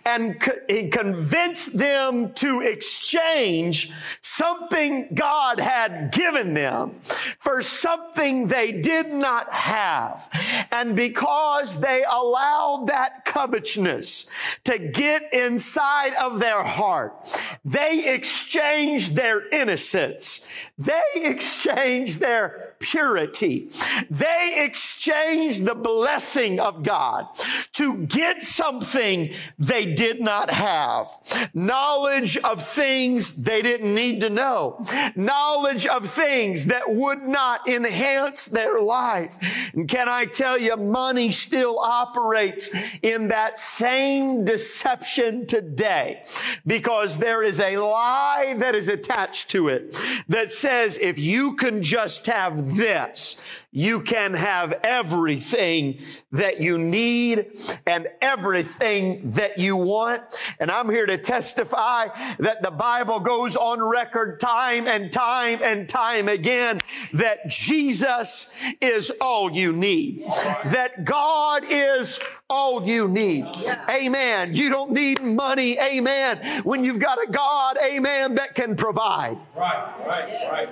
and 0.05 0.41
he 0.69 0.89
convinced 0.89 1.79
them 1.79 2.33
to 2.35 2.61
exchange 2.61 3.91
something 4.21 5.09
God 5.15 5.61
had 5.61 6.13
given 6.13 6.53
them 6.53 6.97
for 7.01 7.63
something 7.63 8.49
they 8.49 8.73
did 8.73 9.09
not 9.13 9.46
have. 9.51 10.29
And 10.73 10.97
because 10.97 11.81
they 11.81 12.05
allowed 12.11 12.87
that 12.89 13.25
covetousness 13.25 14.27
to 14.65 14.79
get 14.79 15.33
inside 15.33 16.15
of 16.21 16.39
their 16.39 16.63
heart, 16.63 17.27
they 17.65 18.15
exchanged 18.15 19.15
their 19.15 19.49
innocence. 19.49 20.71
They 20.79 21.01
exchanged 21.17 22.21
their 22.21 22.66
purity. 22.79 23.71
They 24.11 24.65
exchanged 24.65 25.65
the 25.65 25.75
blessing 25.75 26.61
of 26.61 26.83
God 26.83 27.27
to 27.73 28.07
get 28.07 28.43
something 28.43 29.33
they 29.59 29.95
did 29.95 30.21
not 30.21 30.51
have. 30.51 31.09
Knowledge 31.55 32.37
of 32.39 32.63
things 32.63 33.35
they 33.35 33.63
didn't 33.63 33.95
need 33.95 34.21
to 34.21 34.31
know. 34.31 34.81
Knowledge 35.15 35.87
of 35.87 36.05
things 36.07 36.67
that 36.67 36.85
would 36.87 37.23
not 37.23 37.69
enhance 37.69 38.47
their 38.47 38.79
life. 38.79 39.73
And 39.75 39.89
can 39.89 40.09
I 40.09 40.25
tell 40.25 40.59
you, 40.59 40.77
money 40.77 41.31
still 41.31 41.79
operates 41.79 42.71
in 43.03 43.29
that 43.29 43.59
same 43.59 44.45
deception 44.45 45.47
today 45.47 46.23
because 46.67 47.19
there 47.19 47.43
is 47.43 47.61
a 47.61 47.77
lie 47.77 48.55
that 48.59 48.75
is 48.75 48.89
attached 48.89 49.51
to 49.51 49.69
it 49.69 49.99
that 50.29 50.51
says 50.51 50.99
if 50.99 51.19
you 51.19 51.55
can 51.55 51.83
just 51.83 52.27
have 52.27 52.66
this, 52.67 53.67
you 53.71 54.01
can 54.01 54.35
have 54.35 54.81
everything 54.83 56.01
that 56.33 56.61
you 56.61 56.79
need 56.79 57.53
and 57.87 58.09
everything 58.21 59.31
that 59.33 59.59
you 59.59 59.77
want. 59.77 60.23
And 60.59 60.71
I'm 60.71 60.89
here 60.89 61.07
to 61.07 61.19
testify 61.19 62.09
that 62.39 62.63
the 62.63 62.71
Bible 62.71 63.21
goes 63.21 63.55
on 63.55 63.81
record 63.81 64.41
time 64.41 64.89
and 64.89 65.13
time 65.13 65.61
and 65.63 65.89
time 65.89 66.29
again 66.29 66.81
that 67.13 67.49
Jesus 67.49 68.53
is 68.81 69.13
all 69.21 69.51
you 69.51 69.73
need. 69.73 70.25
That 70.65 71.05
God 71.05 71.65
is 71.69 72.19
all 72.49 72.87
you 72.87 73.09
need. 73.09 73.47
Amen. 73.89 74.55
You 74.55 74.71
don't 74.71 74.93
need 74.93 75.23
money. 75.23 75.79
Amen. 75.79 76.39
When 76.65 76.83
you've 76.83 77.01
got 77.01 77.19
a 77.19 77.31
God, 77.31 77.77
amen, 77.85 78.37
that 78.37 78.55
can 78.55 78.77
provide. 78.77 79.39
Right, 79.55 80.07
right, 80.07 80.51
right. 80.51 80.69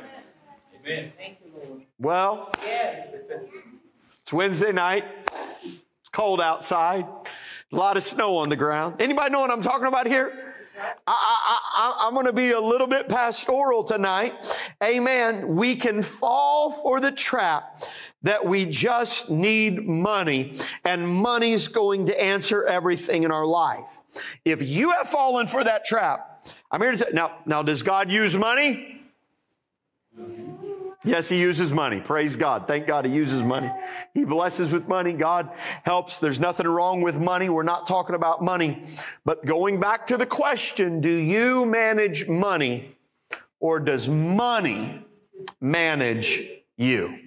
Amen. 0.86 1.12
Well, 1.98 2.50
yes. 2.62 3.08
it's 4.20 4.32
Wednesday 4.32 4.72
night. 4.72 5.04
It's 5.62 6.10
cold 6.12 6.40
outside. 6.40 7.06
A 7.72 7.76
lot 7.76 7.96
of 7.96 8.02
snow 8.02 8.36
on 8.36 8.48
the 8.48 8.56
ground. 8.56 8.96
Anybody 9.00 9.30
know 9.30 9.40
what 9.40 9.50
I'm 9.50 9.62
talking 9.62 9.86
about 9.86 10.06
here? 10.06 10.54
I, 11.06 12.06
am 12.06 12.14
going 12.14 12.26
to 12.26 12.32
be 12.32 12.50
a 12.50 12.60
little 12.60 12.88
bit 12.88 13.08
pastoral 13.08 13.84
tonight. 13.84 14.34
Amen. 14.82 15.54
We 15.54 15.76
can 15.76 16.02
fall 16.02 16.72
for 16.72 16.98
the 16.98 17.12
trap 17.12 17.80
that 18.22 18.44
we 18.44 18.64
just 18.64 19.30
need 19.30 19.86
money 19.86 20.54
and 20.84 21.06
money's 21.08 21.68
going 21.68 22.06
to 22.06 22.22
answer 22.22 22.64
everything 22.64 23.22
in 23.22 23.30
our 23.30 23.46
life. 23.46 24.00
If 24.44 24.66
you 24.68 24.90
have 24.92 25.08
fallen 25.08 25.46
for 25.46 25.62
that 25.62 25.84
trap, 25.84 26.44
I'm 26.70 26.80
here 26.80 26.92
to 26.92 26.98
say, 26.98 27.06
now, 27.12 27.38
now 27.46 27.62
does 27.62 27.82
God 27.82 28.10
use 28.10 28.36
money? 28.36 29.02
Yes, 31.04 31.28
he 31.28 31.38
uses 31.38 31.70
money. 31.72 32.00
Praise 32.00 32.34
God. 32.34 32.66
Thank 32.66 32.86
God 32.86 33.04
he 33.04 33.12
uses 33.12 33.42
money. 33.42 33.70
He 34.14 34.24
blesses 34.24 34.72
with 34.72 34.88
money. 34.88 35.12
God 35.12 35.50
helps. 35.84 36.18
There's 36.18 36.40
nothing 36.40 36.66
wrong 36.66 37.02
with 37.02 37.20
money. 37.20 37.50
We're 37.50 37.62
not 37.62 37.86
talking 37.86 38.16
about 38.16 38.42
money. 38.42 38.82
But 39.24 39.44
going 39.44 39.80
back 39.80 40.06
to 40.06 40.16
the 40.16 40.26
question, 40.26 41.02
do 41.02 41.10
you 41.10 41.66
manage 41.66 42.26
money 42.26 42.96
or 43.60 43.80
does 43.80 44.08
money 44.08 45.04
manage 45.60 46.48
you? 46.78 47.18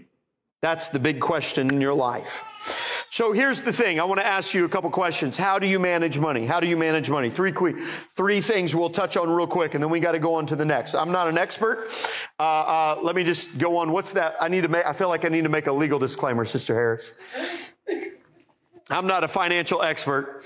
That's 0.62 0.90
the 0.90 1.00
big 1.00 1.20
question 1.20 1.70
in 1.70 1.80
your 1.80 1.94
life. 1.94 2.97
So 3.10 3.32
here's 3.32 3.62
the 3.62 3.72
thing. 3.72 4.00
I 4.00 4.04
want 4.04 4.20
to 4.20 4.26
ask 4.26 4.54
you 4.54 4.66
a 4.66 4.70
couple 4.70 4.90
questions. 4.90 5.38
How 5.38 5.60
do 5.60 5.68
you 5.68 5.80
manage 5.80 6.20
money? 6.20 6.46
How 6.46 6.60
do 6.60 6.68
you 6.68 6.76
manage 6.76 7.10
money? 7.10 7.30
Three 7.30 7.52
quick, 7.52 7.78
three 7.80 8.42
things 8.42 8.76
we'll 8.76 8.90
touch 8.90 9.16
on 9.16 9.30
real 9.30 9.48
quick, 9.48 9.76
and 9.76 9.84
then 9.84 9.90
we 9.90 10.00
got 10.00 10.12
to 10.12 10.20
go 10.20 10.36
on 10.36 10.46
to 10.48 10.56
the 10.56 10.66
next. 10.66 10.94
I'm 10.94 11.12
not 11.12 11.28
an 11.28 11.38
expert. 11.38 11.90
Uh, 12.40 12.44
uh, 12.44 13.00
let 13.02 13.16
me 13.16 13.24
just 13.24 13.58
go 13.58 13.78
on. 13.78 13.92
What's 13.92 14.14
that? 14.14 14.36
I 14.42 14.50
need 14.50 14.62
to 14.62 14.68
make. 14.68 14.86
I 14.86 14.94
feel 14.94 15.08
like 15.08 15.24
I 15.24 15.30
need 15.30 15.44
to 15.44 15.50
make 15.50 15.68
a 15.68 15.74
legal 15.74 16.00
disclaimer, 16.00 16.44
Sister 16.46 16.74
Harris. 16.74 17.14
I'm 18.90 19.08
not 19.08 19.24
a 19.24 19.28
financial 19.28 19.82
expert. 19.82 20.44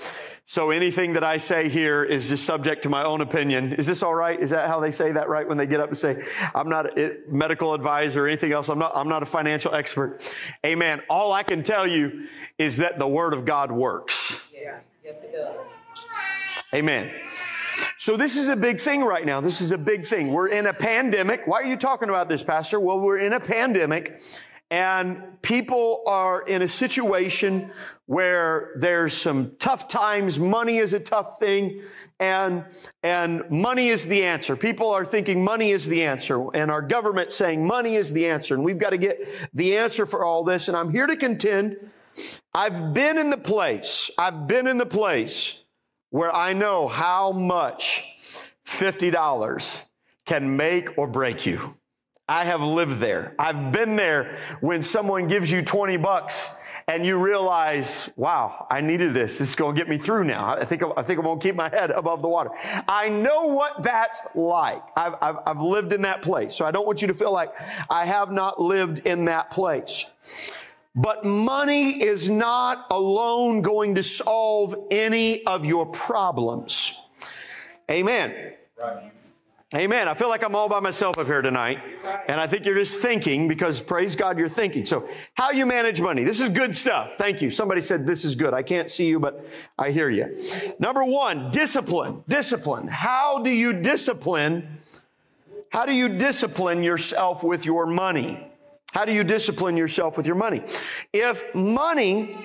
So 0.52 0.68
anything 0.70 1.14
that 1.14 1.24
I 1.24 1.38
say 1.38 1.70
here 1.70 2.04
is 2.04 2.28
just 2.28 2.44
subject 2.44 2.82
to 2.82 2.90
my 2.90 3.04
own 3.04 3.22
opinion. 3.22 3.72
Is 3.72 3.86
this 3.86 4.02
all 4.02 4.14
right? 4.14 4.38
Is 4.38 4.50
that 4.50 4.68
how 4.68 4.80
they 4.80 4.90
say 4.90 5.10
that 5.12 5.30
right 5.30 5.48
when 5.48 5.56
they 5.56 5.66
get 5.66 5.80
up 5.80 5.88
and 5.88 5.96
say, 5.96 6.22
I'm 6.54 6.68
not 6.68 6.98
a 6.98 7.20
medical 7.26 7.72
advisor 7.72 8.26
or 8.26 8.28
anything 8.28 8.52
else. 8.52 8.68
I'm 8.68 8.78
not, 8.78 8.92
I'm 8.94 9.08
not 9.08 9.22
a 9.22 9.24
financial 9.24 9.74
expert. 9.74 10.30
Amen. 10.66 11.00
All 11.08 11.32
I 11.32 11.42
can 11.42 11.62
tell 11.62 11.86
you 11.86 12.26
is 12.58 12.76
that 12.76 12.98
the 12.98 13.08
word 13.08 13.32
of 13.32 13.46
God 13.46 13.72
works. 13.72 14.50
Yeah. 14.52 14.80
Yes, 15.02 15.22
it 15.22 15.32
does. 15.32 15.56
Amen. 16.74 17.10
So 17.96 18.18
this 18.18 18.36
is 18.36 18.48
a 18.48 18.56
big 18.56 18.78
thing 18.78 19.02
right 19.02 19.24
now. 19.24 19.40
This 19.40 19.62
is 19.62 19.70
a 19.70 19.78
big 19.78 20.04
thing. 20.04 20.34
We're 20.34 20.48
in 20.48 20.66
a 20.66 20.74
pandemic. 20.74 21.46
Why 21.46 21.62
are 21.62 21.66
you 21.66 21.78
talking 21.78 22.10
about 22.10 22.28
this, 22.28 22.42
Pastor? 22.42 22.78
Well, 22.78 23.00
we're 23.00 23.20
in 23.20 23.32
a 23.32 23.40
pandemic 23.40 24.20
and 24.72 25.22
people 25.42 26.02
are 26.06 26.40
in 26.48 26.62
a 26.62 26.66
situation 26.66 27.70
where 28.06 28.72
there's 28.76 29.12
some 29.12 29.52
tough 29.58 29.86
times. 29.86 30.38
Money 30.38 30.78
is 30.78 30.94
a 30.94 30.98
tough 30.98 31.38
thing 31.38 31.82
and, 32.18 32.64
and 33.02 33.48
money 33.50 33.88
is 33.88 34.08
the 34.08 34.24
answer. 34.24 34.56
People 34.56 34.90
are 34.90 35.04
thinking 35.04 35.44
money 35.44 35.72
is 35.72 35.86
the 35.86 36.02
answer 36.02 36.46
and 36.54 36.70
our 36.70 36.80
government 36.80 37.30
saying 37.30 37.66
money 37.66 37.96
is 37.96 38.14
the 38.14 38.26
answer. 38.26 38.54
And 38.54 38.64
we've 38.64 38.78
got 38.78 38.90
to 38.90 38.96
get 38.96 39.18
the 39.52 39.76
answer 39.76 40.06
for 40.06 40.24
all 40.24 40.42
this. 40.42 40.68
And 40.68 40.76
I'm 40.76 40.90
here 40.90 41.06
to 41.06 41.16
contend. 41.16 41.76
I've 42.54 42.94
been 42.94 43.18
in 43.18 43.28
the 43.28 43.36
place. 43.36 44.10
I've 44.16 44.48
been 44.48 44.66
in 44.66 44.78
the 44.78 44.86
place 44.86 45.62
where 46.08 46.34
I 46.34 46.54
know 46.54 46.88
how 46.88 47.32
much 47.32 48.04
$50 48.64 49.84
can 50.24 50.56
make 50.56 50.96
or 50.96 51.06
break 51.06 51.44
you. 51.44 51.74
I 52.32 52.44
have 52.44 52.62
lived 52.62 52.96
there. 52.96 53.34
I've 53.38 53.72
been 53.72 53.94
there 53.94 54.38
when 54.62 54.82
someone 54.82 55.28
gives 55.28 55.50
you 55.50 55.60
20 55.60 55.98
bucks 55.98 56.54
and 56.88 57.04
you 57.04 57.22
realize, 57.22 58.08
wow, 58.16 58.66
I 58.70 58.80
needed 58.80 59.12
this. 59.12 59.36
This 59.36 59.50
is 59.50 59.54
going 59.54 59.74
to 59.74 59.78
get 59.78 59.86
me 59.86 59.98
through 59.98 60.24
now. 60.24 60.56
I 60.56 60.64
think, 60.64 60.82
I 60.96 61.02
think 61.02 61.18
I'm 61.18 61.26
going 61.26 61.38
to 61.38 61.46
keep 61.46 61.54
my 61.54 61.68
head 61.68 61.90
above 61.90 62.22
the 62.22 62.28
water. 62.28 62.48
I 62.88 63.10
know 63.10 63.48
what 63.48 63.82
that's 63.82 64.18
like. 64.34 64.82
I've, 64.96 65.14
I've, 65.20 65.36
I've 65.44 65.60
lived 65.60 65.92
in 65.92 66.00
that 66.02 66.22
place. 66.22 66.54
So 66.54 66.64
I 66.64 66.70
don't 66.70 66.86
want 66.86 67.02
you 67.02 67.08
to 67.08 67.14
feel 67.14 67.34
like 67.34 67.52
I 67.90 68.06
have 68.06 68.32
not 68.32 68.58
lived 68.58 69.06
in 69.06 69.26
that 69.26 69.50
place. 69.50 70.06
But 70.94 71.26
money 71.26 72.02
is 72.02 72.30
not 72.30 72.86
alone 72.90 73.60
going 73.60 73.96
to 73.96 74.02
solve 74.02 74.74
any 74.90 75.44
of 75.44 75.66
your 75.66 75.84
problems. 75.84 76.98
Amen. 77.90 78.54
Right. 78.80 79.11
Amen. 79.74 80.06
I 80.06 80.12
feel 80.12 80.28
like 80.28 80.44
I'm 80.44 80.54
all 80.54 80.68
by 80.68 80.80
myself 80.80 81.16
up 81.16 81.26
here 81.26 81.40
tonight. 81.40 81.78
And 82.28 82.38
I 82.38 82.46
think 82.46 82.66
you're 82.66 82.74
just 82.74 83.00
thinking 83.00 83.48
because 83.48 83.80
praise 83.80 84.14
God, 84.14 84.38
you're 84.38 84.48
thinking. 84.48 84.84
So 84.84 85.08
how 85.32 85.50
you 85.50 85.64
manage 85.64 85.98
money. 85.98 86.24
This 86.24 86.40
is 86.40 86.50
good 86.50 86.74
stuff. 86.74 87.14
Thank 87.14 87.40
you. 87.40 87.50
Somebody 87.50 87.80
said 87.80 88.06
this 88.06 88.24
is 88.24 88.34
good. 88.34 88.52
I 88.52 88.62
can't 88.62 88.90
see 88.90 89.06
you, 89.08 89.18
but 89.18 89.46
I 89.78 89.90
hear 89.90 90.10
you. 90.10 90.36
Number 90.78 91.04
one, 91.04 91.50
discipline. 91.50 92.22
Discipline. 92.28 92.86
How 92.86 93.38
do 93.38 93.48
you 93.48 93.72
discipline? 93.72 94.78
How 95.70 95.86
do 95.86 95.94
you 95.94 96.10
discipline 96.10 96.82
yourself 96.82 97.42
with 97.42 97.64
your 97.64 97.86
money? 97.86 98.46
How 98.92 99.06
do 99.06 99.12
you 99.14 99.24
discipline 99.24 99.78
yourself 99.78 100.18
with 100.18 100.26
your 100.26 100.36
money? 100.36 100.60
If 101.14 101.54
money 101.54 102.36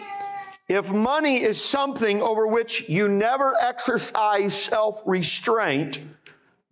if 0.70 0.92
money 0.92 1.42
is 1.42 1.64
something 1.64 2.22
over 2.22 2.48
which 2.48 2.90
you 2.90 3.08
never 3.08 3.56
exercise 3.62 4.54
self 4.54 5.02
restraint, 5.06 6.02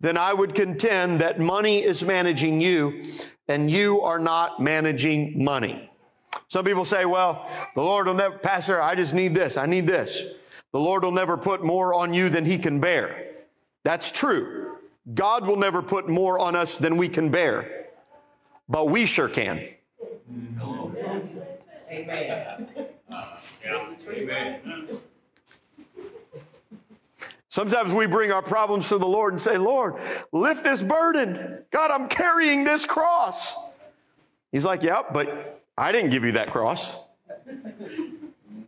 then 0.00 0.16
I 0.16 0.32
would 0.32 0.54
contend 0.54 1.20
that 1.20 1.40
money 1.40 1.82
is 1.82 2.04
managing 2.04 2.60
you 2.60 3.02
and 3.48 3.70
you 3.70 4.02
are 4.02 4.18
not 4.18 4.60
managing 4.60 5.42
money. 5.42 5.90
Some 6.48 6.64
people 6.64 6.84
say, 6.84 7.04
well, 7.04 7.50
the 7.74 7.82
Lord 7.82 8.06
will 8.06 8.14
never, 8.14 8.38
Pastor, 8.38 8.80
I 8.80 8.94
just 8.94 9.14
need 9.14 9.34
this. 9.34 9.56
I 9.56 9.66
need 9.66 9.86
this. 9.86 10.24
The 10.72 10.78
Lord 10.78 11.04
will 11.04 11.12
never 11.12 11.36
put 11.36 11.64
more 11.64 11.94
on 11.94 12.12
you 12.12 12.28
than 12.28 12.44
he 12.44 12.58
can 12.58 12.80
bear. 12.80 13.30
That's 13.84 14.10
true. 14.10 14.76
God 15.14 15.46
will 15.46 15.56
never 15.56 15.82
put 15.82 16.08
more 16.08 16.38
on 16.38 16.56
us 16.56 16.78
than 16.78 16.96
we 16.96 17.08
can 17.08 17.30
bear, 17.30 17.86
but 18.68 18.88
we 18.88 19.06
sure 19.06 19.28
can. 19.28 19.60
Amen. 21.90 22.68
Amen. 24.08 25.00
Sometimes 27.56 27.94
we 27.94 28.06
bring 28.06 28.32
our 28.32 28.42
problems 28.42 28.90
to 28.90 28.98
the 28.98 29.06
Lord 29.06 29.32
and 29.32 29.40
say, 29.40 29.56
Lord, 29.56 29.94
lift 30.30 30.62
this 30.62 30.82
burden. 30.82 31.64
God, 31.70 31.90
I'm 31.90 32.06
carrying 32.06 32.64
this 32.64 32.84
cross. 32.84 33.56
He's 34.52 34.66
like, 34.66 34.82
Yep, 34.82 35.14
but 35.14 35.62
I 35.74 35.90
didn't 35.90 36.10
give 36.10 36.22
you 36.22 36.32
that 36.32 36.50
cross. 36.50 37.02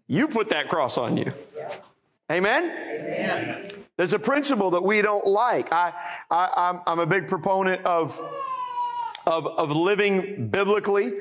You 0.06 0.26
put 0.26 0.48
that 0.48 0.70
cross 0.70 0.96
on 0.96 1.18
you. 1.18 1.30
Amen? 2.32 2.64
Amen. 2.64 3.66
There's 3.98 4.14
a 4.14 4.18
principle 4.18 4.70
that 4.70 4.82
we 4.82 5.02
don't 5.02 5.26
like. 5.26 5.70
I, 5.70 5.92
I, 6.30 6.50
I'm, 6.56 6.80
I'm 6.86 6.98
a 6.98 7.06
big 7.06 7.28
proponent 7.28 7.84
of, 7.84 8.18
of, 9.28 9.46
of 9.46 9.70
living 9.70 10.48
biblically. 10.48 11.12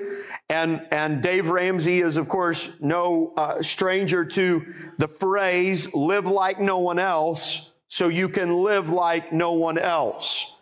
And, 0.50 0.88
and 0.92 1.22
Dave 1.22 1.50
Ramsey 1.50 2.00
is, 2.00 2.18
of 2.18 2.28
course, 2.28 2.72
no 2.80 3.34
uh, 3.36 3.62
stranger 3.62 4.24
to 4.26 4.74
the 4.98 5.08
phrase, 5.08 5.94
live 5.94 6.26
like 6.26 6.60
no 6.60 6.80
one 6.80 7.00
else 7.00 7.72
so 7.90 8.08
you 8.08 8.30
can 8.30 8.64
live 8.64 8.90
like 8.90 9.32
no 9.32 9.54
one 9.54 9.78
else. 9.78 10.57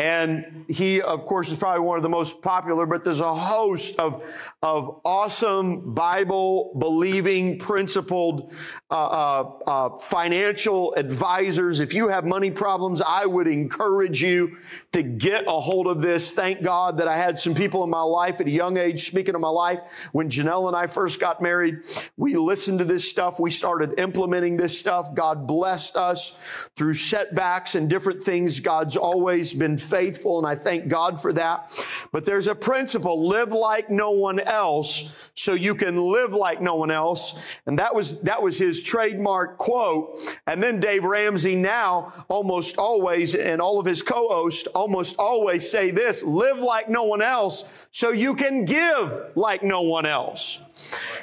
And 0.00 0.64
he, 0.66 1.02
of 1.02 1.26
course, 1.26 1.50
is 1.50 1.58
probably 1.58 1.82
one 1.82 1.98
of 1.98 2.02
the 2.02 2.08
most 2.08 2.40
popular, 2.40 2.86
but 2.86 3.04
there's 3.04 3.20
a 3.20 3.34
host 3.34 3.98
of, 3.98 4.24
of 4.62 4.98
awesome 5.04 5.92
Bible 5.92 6.74
believing, 6.78 7.58
principled, 7.58 8.54
uh, 8.90 8.94
uh, 8.94 9.52
uh, 9.66 9.98
financial 9.98 10.94
advisors. 10.94 11.80
If 11.80 11.92
you 11.92 12.08
have 12.08 12.24
money 12.24 12.50
problems, 12.50 13.02
I 13.06 13.26
would 13.26 13.46
encourage 13.46 14.22
you 14.22 14.56
to 14.92 15.02
get 15.02 15.44
a 15.46 15.60
hold 15.60 15.86
of 15.86 16.00
this. 16.00 16.32
Thank 16.32 16.62
God 16.62 16.96
that 16.96 17.06
I 17.06 17.18
had 17.18 17.36
some 17.36 17.54
people 17.54 17.84
in 17.84 17.90
my 17.90 18.00
life 18.00 18.40
at 18.40 18.46
a 18.46 18.50
young 18.50 18.78
age, 18.78 19.06
speaking 19.06 19.34
of 19.34 19.42
my 19.42 19.50
life, 19.50 20.08
when 20.12 20.30
Janelle 20.30 20.68
and 20.68 20.76
I 20.76 20.86
first 20.86 21.20
got 21.20 21.42
married, 21.42 21.84
we 22.16 22.36
listened 22.36 22.78
to 22.78 22.86
this 22.86 23.06
stuff. 23.06 23.38
We 23.38 23.50
started 23.50 24.00
implementing 24.00 24.56
this 24.56 24.78
stuff. 24.78 25.14
God 25.14 25.46
blessed 25.46 25.94
us 25.96 26.70
through 26.74 26.94
setbacks 26.94 27.74
and 27.74 27.90
different 27.90 28.22
things. 28.22 28.60
God's 28.60 28.96
always 28.96 29.52
been 29.52 29.76
faithful, 29.90 30.38
and 30.38 30.46
I 30.46 30.54
thank 30.54 30.88
God 30.88 31.20
for 31.20 31.32
that. 31.32 31.76
But 32.12 32.24
there's 32.24 32.46
a 32.46 32.54
principle 32.54 33.26
live 33.26 33.52
like 33.52 33.90
no 33.90 34.12
one 34.12 34.40
else 34.40 35.30
so 35.34 35.54
you 35.54 35.74
can 35.74 35.96
live 35.96 36.32
like 36.32 36.60
no 36.60 36.76
one 36.76 36.90
else. 36.90 37.38
And 37.66 37.78
that 37.78 37.94
was, 37.94 38.20
that 38.22 38.42
was 38.42 38.58
his 38.58 38.82
trademark 38.82 39.58
quote. 39.58 40.20
And 40.46 40.62
then 40.62 40.80
Dave 40.80 41.04
Ramsey 41.04 41.56
now 41.56 42.24
almost 42.28 42.78
always, 42.78 43.34
and 43.34 43.60
all 43.60 43.78
of 43.78 43.86
his 43.86 44.02
co 44.02 44.28
hosts 44.28 44.66
almost 44.68 45.16
always 45.18 45.68
say 45.68 45.90
this 45.90 46.22
live 46.22 46.60
like 46.60 46.88
no 46.88 47.04
one 47.04 47.22
else 47.22 47.64
so 47.90 48.10
you 48.10 48.34
can 48.34 48.64
give 48.64 49.20
like 49.34 49.62
no 49.62 49.82
one 49.82 50.06
else. 50.06 50.62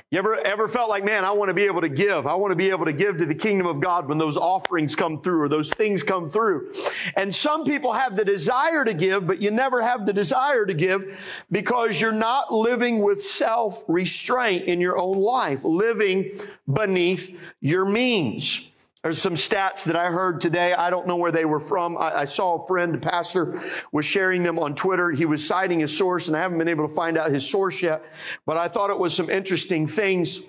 You 0.10 0.20
ever, 0.20 0.36
ever 0.46 0.68
felt 0.68 0.90
like, 0.90 1.04
man, 1.04 1.26
I 1.26 1.32
want 1.32 1.50
to 1.50 1.54
be 1.54 1.66
able 1.66 1.82
to 1.82 1.90
give. 1.90 2.28
I 2.28 2.36
want 2.36 2.52
to 2.52 2.56
be 2.56 2.70
able 2.70 2.86
to 2.86 2.94
give 2.94 3.18
to 3.18 3.26
the 3.26 3.36
kingdom 3.36 3.68
of 3.68 3.82
God 3.82 4.08
when 4.08 4.18
those 4.18 4.38
offerings 4.38 4.96
come 4.96 5.22
through 5.22 5.42
or 5.42 5.50
those 5.50 5.74
things 5.74 6.04
come 6.04 6.30
through. 6.30 6.72
And 7.16 7.34
some 7.34 7.66
people 7.66 7.92
have 7.92 8.16
the 8.16 8.24
desire 8.24 8.86
to 8.86 8.94
give, 8.94 9.28
but 9.28 9.42
you 9.42 9.52
never 9.52 9.82
have 9.82 10.06
the 10.06 10.14
desire 10.14 10.66
to 10.66 10.74
give 10.74 11.46
because 11.52 12.00
you're 12.00 12.12
not 12.12 12.54
living 12.54 13.00
with 13.00 13.22
self 13.22 13.84
restraint 13.88 14.64
in 14.66 14.80
your 14.80 14.98
own 14.98 15.18
life, 15.18 15.64
living 15.64 16.32
beneath 16.72 17.54
your 17.60 17.86
means. 17.86 18.68
There's 19.08 19.22
some 19.22 19.36
stats 19.36 19.86
that 19.86 19.96
I 19.96 20.08
heard 20.08 20.42
today. 20.42 20.74
I 20.74 20.90
don't 20.90 21.08
know 21.08 21.16
where 21.16 21.32
they 21.32 21.46
were 21.46 21.62
from. 21.62 21.98
I, 21.98 22.14
I, 22.14 22.26
saw 22.26 22.62
a 22.62 22.68
friend, 22.68 22.94
a 22.94 22.98
pastor, 22.98 23.58
was 23.94 24.06
sharing 24.06 24.44
them 24.44 24.60
on 24.60 24.76
Twitter. 24.76 25.12
He 25.12 25.24
was 25.24 25.48
citing 25.48 25.82
a 25.82 25.88
source, 25.88 26.28
and 26.28 26.36
I 26.36 26.42
haven't 26.42 26.58
been 26.58 26.68
able 26.68 26.90
to 26.90 26.94
find 26.94 27.18
out 27.18 27.32
his 27.32 27.50
source 27.50 27.82
yet. 27.82 28.04
But 28.46 28.58
I 28.58 28.68
thought 28.68 28.90
it 28.90 29.00
was 29.00 29.16
some 29.16 29.30
interesting 29.30 29.88
things 29.88 30.42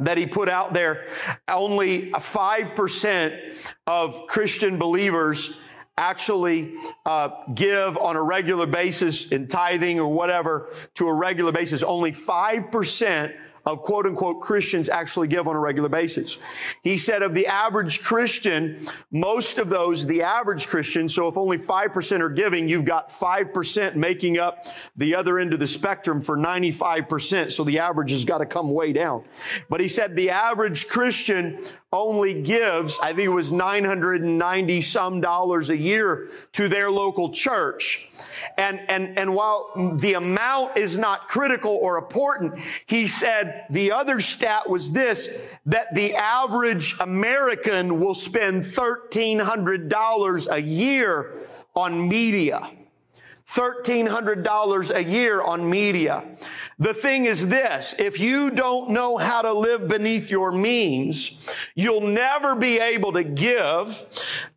that 0.00 0.18
he 0.18 0.26
put 0.26 0.48
out 0.48 0.72
there. 0.72 1.06
Only 1.46 2.10
5% 2.10 3.74
of 3.86 4.26
Christian 4.26 4.76
believers 4.76 5.56
actually 5.96 6.74
uh, 7.06 7.28
give 7.54 7.96
on 7.98 8.16
a 8.16 8.22
regular 8.24 8.66
basis 8.66 9.28
in 9.28 9.46
tithing 9.46 10.00
or 10.00 10.12
whatever 10.12 10.68
to 10.94 11.06
a 11.06 11.14
regular 11.14 11.52
basis. 11.52 11.84
Only 11.84 12.10
5% 12.10 13.36
of 13.66 13.80
quote 13.82 14.06
unquote 14.06 14.40
Christians 14.40 14.88
actually 14.88 15.28
give 15.28 15.48
on 15.48 15.56
a 15.56 15.60
regular 15.60 15.88
basis. 15.88 16.38
He 16.82 16.98
said 16.98 17.22
of 17.22 17.34
the 17.34 17.46
average 17.46 18.02
Christian, 18.02 18.78
most 19.10 19.58
of 19.58 19.68
those, 19.68 20.06
the 20.06 20.22
average 20.22 20.68
Christian, 20.68 21.08
so 21.08 21.28
if 21.28 21.36
only 21.36 21.58
5% 21.58 22.20
are 22.20 22.28
giving, 22.28 22.68
you've 22.68 22.84
got 22.84 23.08
5% 23.08 23.94
making 23.94 24.38
up 24.38 24.66
the 24.96 25.14
other 25.14 25.38
end 25.38 25.52
of 25.52 25.60
the 25.60 25.66
spectrum 25.66 26.20
for 26.20 26.36
95%. 26.36 27.50
So 27.50 27.64
the 27.64 27.78
average 27.78 28.10
has 28.10 28.24
got 28.24 28.38
to 28.38 28.46
come 28.46 28.70
way 28.70 28.92
down. 28.92 29.24
But 29.68 29.80
he 29.80 29.88
said 29.88 30.14
the 30.16 30.30
average 30.30 30.88
Christian 30.88 31.58
only 31.92 32.42
gives, 32.42 32.98
I 32.98 33.12
think 33.12 33.26
it 33.26 33.28
was 33.28 33.52
990 33.52 34.80
some 34.80 35.20
dollars 35.20 35.70
a 35.70 35.76
year 35.76 36.28
to 36.52 36.68
their 36.68 36.90
local 36.90 37.30
church. 37.30 38.10
And, 38.58 38.80
and, 38.88 39.16
and 39.18 39.34
while 39.34 39.70
the 39.96 40.14
amount 40.14 40.76
is 40.76 40.98
not 40.98 41.28
critical 41.28 41.78
or 41.80 41.98
important, 41.98 42.58
he 42.86 43.06
said 43.06 43.53
the 43.70 43.92
other 43.92 44.20
stat 44.20 44.68
was 44.68 44.92
this, 44.92 45.28
that 45.66 45.94
the 45.94 46.14
average 46.14 46.96
American 47.00 47.98
will 48.00 48.14
spend 48.14 48.64
$1,300 48.64 50.52
a 50.52 50.62
year 50.62 51.38
on 51.74 52.08
media. 52.08 52.70
$1,300 53.54 54.96
a 54.96 55.04
year 55.04 55.40
on 55.40 55.68
media. 55.68 56.24
The 56.80 56.92
thing 56.92 57.26
is 57.26 57.46
this, 57.46 57.94
if 58.00 58.18
you 58.18 58.50
don't 58.50 58.90
know 58.90 59.16
how 59.16 59.42
to 59.42 59.52
live 59.52 59.86
beneath 59.86 60.28
your 60.28 60.50
means, 60.50 61.70
you'll 61.76 62.00
never 62.00 62.56
be 62.56 62.80
able 62.80 63.12
to 63.12 63.22
give 63.22 64.04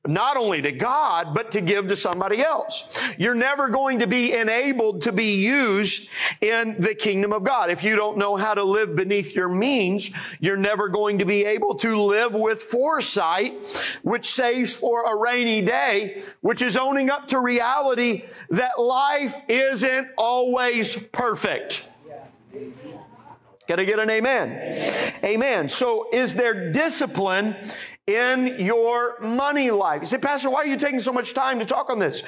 not 0.08 0.38
only 0.38 0.62
to 0.62 0.72
God, 0.72 1.34
but 1.36 1.52
to 1.52 1.62
give 1.62 1.88
to 1.90 1.96
somebody 1.96 2.42
else. 2.42 3.14
You're 3.18 3.36
never 3.36 3.70
going 3.70 4.00
to 4.00 4.08
be 4.08 4.34
enabled 4.34 5.02
to 5.02 5.12
be 5.12 5.36
used 5.36 6.10
in 6.42 6.80
the 6.80 6.96
kingdom 6.96 7.34
of 7.34 7.44
God. 7.44 7.70
If 7.70 7.84
you 7.84 7.96
don't 7.96 8.18
know 8.18 8.36
how 8.36 8.54
to 8.54 8.64
live 8.64 8.96
beneath 8.96 9.36
your 9.36 9.50
means, 9.50 10.38
you're 10.40 10.58
never 10.58 10.88
going 10.90 11.20
to 11.20 11.26
be 11.26 11.46
able 11.46 11.76
to 11.76 12.00
live 12.02 12.34
with 12.34 12.64
foresight, 12.64 14.00
which 14.04 14.26
saves 14.30 14.74
for 14.74 15.04
a 15.04 15.20
rainy 15.20 15.62
day, 15.62 16.24
which 16.42 16.62
is 16.62 16.78
owning 16.78 17.10
up 17.10 17.28
to 17.28 17.40
reality 17.40 18.24
that 18.50 18.72
life 18.88 19.42
isn't 19.48 20.10
always 20.18 20.96
perfect. 21.08 21.90
Got 23.68 23.76
to 23.76 23.86
get 23.86 24.00
an 24.00 24.10
amen. 24.10 24.52
amen. 24.52 25.14
Amen. 25.24 25.70
So 25.70 26.08
is 26.14 26.36
there 26.36 26.72
discipline 26.72 27.56
in 28.08 28.56
your 28.58 29.20
money 29.20 29.70
life. 29.70 30.00
You 30.02 30.08
say, 30.08 30.18
Pastor, 30.18 30.50
why 30.50 30.60
are 30.60 30.66
you 30.66 30.78
taking 30.78 31.02
so 31.02 31.12
much 31.12 31.34
time 31.34 31.60
to 31.60 31.66
talk 31.66 31.90
on 31.90 32.00
this? 32.00 32.24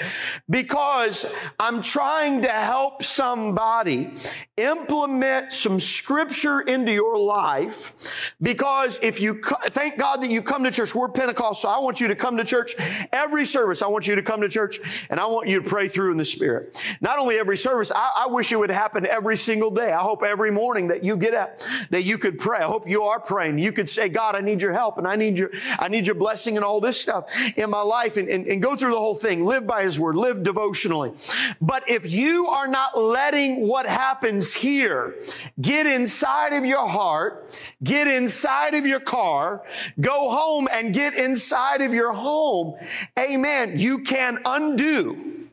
Because 0.50 1.26
I'm 1.58 1.82
trying 1.82 2.42
to 2.42 2.50
help 2.50 3.02
somebody 3.02 4.12
implement 4.58 5.54
some 5.54 5.80
scripture 5.80 6.60
into 6.60 6.92
your 6.92 7.18
life. 7.18 8.34
Because 8.42 9.00
if 9.02 9.22
you, 9.22 9.42
thank 9.68 9.98
God 9.98 10.22
that 10.22 10.30
you 10.30 10.42
come 10.42 10.66
to 10.66 10.72
church. 10.72 10.94
We're 10.94 11.08
Pentecostal. 11.08 11.70
So 11.70 11.70
I 11.70 11.80
want 11.80 12.02
you 12.02 12.10
to 12.10 12.16
come 12.16 12.36
to 12.36 12.44
church 12.44 12.76
every 13.14 13.46
service. 13.46 13.82
I 13.82 13.88
want 13.88 14.06
you 14.06 14.16
to 14.16 14.22
come 14.22 14.42
to 14.42 14.50
church 14.50 15.08
and 15.10 15.18
I 15.18 15.28
want 15.28 15.48
you 15.48 15.62
to 15.62 15.68
pray 15.68 15.88
through 15.88 16.12
in 16.12 16.18
the 16.18 16.26
Spirit. 16.26 16.78
Not 17.00 17.20
only 17.20 17.38
every 17.38 17.58
service, 17.58 17.90
I, 17.90 18.26
I 18.26 18.28
wish 18.28 18.52
it 18.52 18.58
would 18.58 18.70
happen 18.70 19.06
every 19.06 19.38
single 19.38 19.72
day. 19.72 19.94
I 19.94 20.00
hope 20.00 20.24
every 20.24 20.52
morning 20.52 20.90
that 20.90 21.06
you 21.06 21.16
get 21.16 21.34
up, 21.34 21.60
that 21.90 22.04
you 22.04 22.18
could 22.18 22.38
pray. 22.38 22.60
I 22.60 22.64
hope 22.64 22.90
you 22.90 23.04
are 23.04 23.22
praying. 23.22 23.60
You 23.60 23.72
could 23.72 23.88
say, 23.88 24.10
God, 24.10 24.36
I 24.36 24.42
need 24.42 24.62
your 24.62 24.74
help 24.74 24.98
and 24.98 25.08
I 25.08 25.16
need 25.16 25.38
your, 25.38 25.52
I 25.78 25.88
need 25.88 26.06
your 26.06 26.16
blessing 26.16 26.56
and 26.56 26.66
all 26.66 26.80
this 26.80 27.00
stuff 27.00 27.26
in 27.58 27.70
my 27.70 27.82
life 27.82 28.18
and, 28.18 28.28
and, 28.28 28.48
and 28.48 28.62
go 28.62 28.76
through 28.76 28.92
the 28.92 28.98
whole 28.98 29.16
thing. 29.16 29.46
Live 29.46 29.68
by 29.68 29.84
his 29.84 30.00
word. 30.00 30.16
Live 30.16 30.44
devotionally. 30.44 31.14
But 31.62 31.90
if 31.90 32.12
you 32.12 32.48
are 32.48 32.68
not 32.68 32.98
letting 32.98 33.68
what 33.68 33.86
happens 33.86 34.54
here 34.54 35.16
get 35.62 35.86
inside 35.86 36.54
of 36.54 36.66
your 36.66 36.88
heart, 36.88 37.60
get 37.84 38.08
inside 38.08 38.74
of 38.74 38.86
your 38.86 39.00
car, 39.00 39.64
go 40.00 40.32
home 40.32 40.68
and 40.72 40.94
get 40.94 41.16
inside 41.16 41.82
of 41.82 41.94
your 41.94 42.14
home, 42.14 42.76
amen, 43.18 43.74
you 43.76 44.00
can 44.00 44.40
undo 44.46 45.48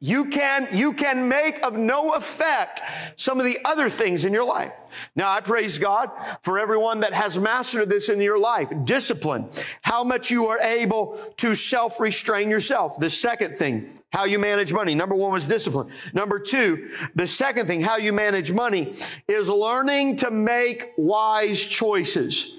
You 0.00 0.26
can, 0.26 0.68
you 0.72 0.92
can 0.92 1.28
make 1.28 1.64
of 1.64 1.74
no 1.74 2.14
effect 2.14 2.80
some 3.16 3.38
of 3.38 3.46
the 3.46 3.58
other 3.64 3.88
things 3.88 4.24
in 4.24 4.32
your 4.32 4.44
life. 4.44 4.74
Now, 5.14 5.30
I 5.30 5.40
praise 5.40 5.78
God 5.78 6.10
for 6.42 6.58
everyone 6.58 7.00
that 7.00 7.12
has 7.12 7.38
mastered 7.38 7.88
this 7.88 8.08
in 8.08 8.20
your 8.20 8.38
life. 8.38 8.72
Discipline. 8.84 9.50
How 9.82 10.04
much 10.04 10.30
you 10.30 10.46
are 10.46 10.58
able 10.60 11.18
to 11.36 11.54
self-restrain 11.54 12.50
yourself. 12.50 12.98
The 12.98 13.10
second 13.10 13.54
thing, 13.54 13.98
how 14.10 14.24
you 14.24 14.38
manage 14.38 14.72
money. 14.72 14.94
Number 14.94 15.14
one 15.14 15.32
was 15.32 15.46
discipline. 15.46 15.90
Number 16.14 16.38
two, 16.38 16.88
the 17.14 17.26
second 17.26 17.66
thing, 17.66 17.80
how 17.80 17.98
you 17.98 18.12
manage 18.12 18.50
money 18.50 18.94
is 19.28 19.48
learning 19.48 20.16
to 20.16 20.30
make 20.30 20.92
wise 20.96 21.64
choices. 21.64 22.57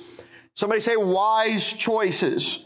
Somebody 0.59 0.81
say 0.81 0.97
wise 0.97 1.71
choices. 1.71 2.65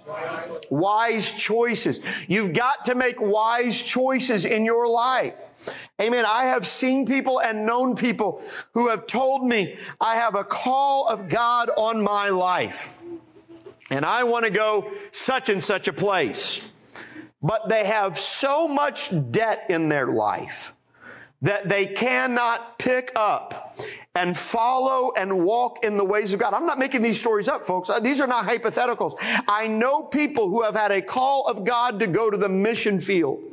Wise 0.71 1.31
choices. 1.31 1.99
You've 2.27 2.51
got 2.51 2.85
to 2.85 2.95
make 2.95 3.21
wise 3.21 3.83
choices 3.83 4.47
in 4.47 4.65
your 4.65 4.87
life. 4.87 5.45
Amen. 6.01 6.25
I 6.27 6.45
have 6.45 6.65
seen 6.65 7.05
people 7.05 7.39
and 7.39 7.67
known 7.67 7.95
people 7.95 8.41
who 8.73 8.89
have 8.89 9.05
told 9.05 9.45
me, 9.45 9.77
I 10.01 10.15
have 10.15 10.33
a 10.33 10.43
call 10.43 11.07
of 11.07 11.29
God 11.29 11.69
on 11.77 12.01
my 12.01 12.29
life. 12.29 12.97
And 13.91 14.05
I 14.05 14.23
want 14.23 14.45
to 14.45 14.51
go 14.51 14.91
such 15.11 15.49
and 15.49 15.63
such 15.63 15.87
a 15.87 15.93
place. 15.93 16.61
But 17.43 17.69
they 17.69 17.85
have 17.85 18.17
so 18.17 18.67
much 18.67 19.11
debt 19.29 19.67
in 19.69 19.89
their 19.89 20.07
life 20.07 20.73
that 21.43 21.69
they 21.69 21.85
cannot 21.85 22.79
pick 22.79 23.11
up 23.15 23.75
and 24.15 24.37
follow 24.37 25.11
and 25.17 25.43
walk 25.43 25.83
in 25.83 25.97
the 25.97 26.05
ways 26.05 26.33
of 26.33 26.39
God. 26.39 26.53
I'm 26.53 26.67
not 26.67 26.77
making 26.77 27.01
these 27.01 27.19
stories 27.19 27.47
up, 27.47 27.63
folks. 27.63 27.89
Uh, 27.89 27.99
these 27.99 28.21
are 28.21 28.27
not 28.27 28.45
hypotheticals. 28.45 29.15
I 29.47 29.67
know 29.67 30.03
people 30.03 30.49
who 30.49 30.61
have 30.61 30.75
had 30.75 30.91
a 30.91 31.01
call 31.01 31.47
of 31.47 31.65
God 31.65 31.99
to 31.99 32.05
go 32.05 32.29
to 32.29 32.37
the 32.37 32.49
mission 32.49 32.99
field. 32.99 33.43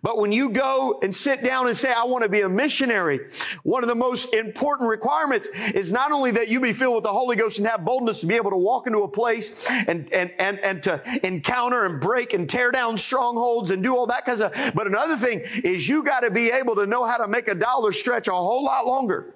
But 0.00 0.16
when 0.16 0.32
you 0.32 0.48
go 0.48 0.98
and 1.02 1.14
sit 1.14 1.44
down 1.44 1.66
and 1.66 1.76
say, 1.76 1.92
I 1.92 2.04
want 2.04 2.22
to 2.22 2.30
be 2.30 2.40
a 2.40 2.48
missionary, 2.48 3.20
one 3.62 3.82
of 3.82 3.90
the 3.90 3.94
most 3.94 4.32
important 4.32 4.88
requirements 4.88 5.50
is 5.74 5.92
not 5.92 6.12
only 6.12 6.30
that 6.30 6.48
you 6.48 6.60
be 6.60 6.72
filled 6.72 6.94
with 6.94 7.04
the 7.04 7.12
Holy 7.12 7.36
Ghost 7.36 7.58
and 7.58 7.66
have 7.66 7.84
boldness 7.84 8.20
to 8.20 8.26
be 8.26 8.36
able 8.36 8.52
to 8.52 8.56
walk 8.56 8.86
into 8.86 9.00
a 9.00 9.08
place 9.08 9.68
and, 9.70 10.10
and, 10.14 10.32
and, 10.38 10.58
and 10.60 10.82
to 10.84 11.02
encounter 11.26 11.84
and 11.84 12.00
break 12.00 12.32
and 12.32 12.48
tear 12.48 12.70
down 12.70 12.96
strongholds 12.96 13.70
and 13.70 13.82
do 13.82 13.94
all 13.94 14.06
that 14.06 14.24
kind 14.24 14.40
of. 14.40 14.72
But 14.74 14.86
another 14.86 15.16
thing 15.16 15.42
is 15.62 15.86
you 15.86 16.02
got 16.04 16.20
to 16.20 16.30
be 16.30 16.48
able 16.48 16.76
to 16.76 16.86
know 16.86 17.04
how 17.04 17.18
to 17.18 17.28
make 17.28 17.48
a 17.48 17.54
dollar 17.54 17.92
stretch 17.92 18.28
a 18.28 18.32
whole 18.32 18.64
lot 18.64 18.86
longer. 18.86 19.35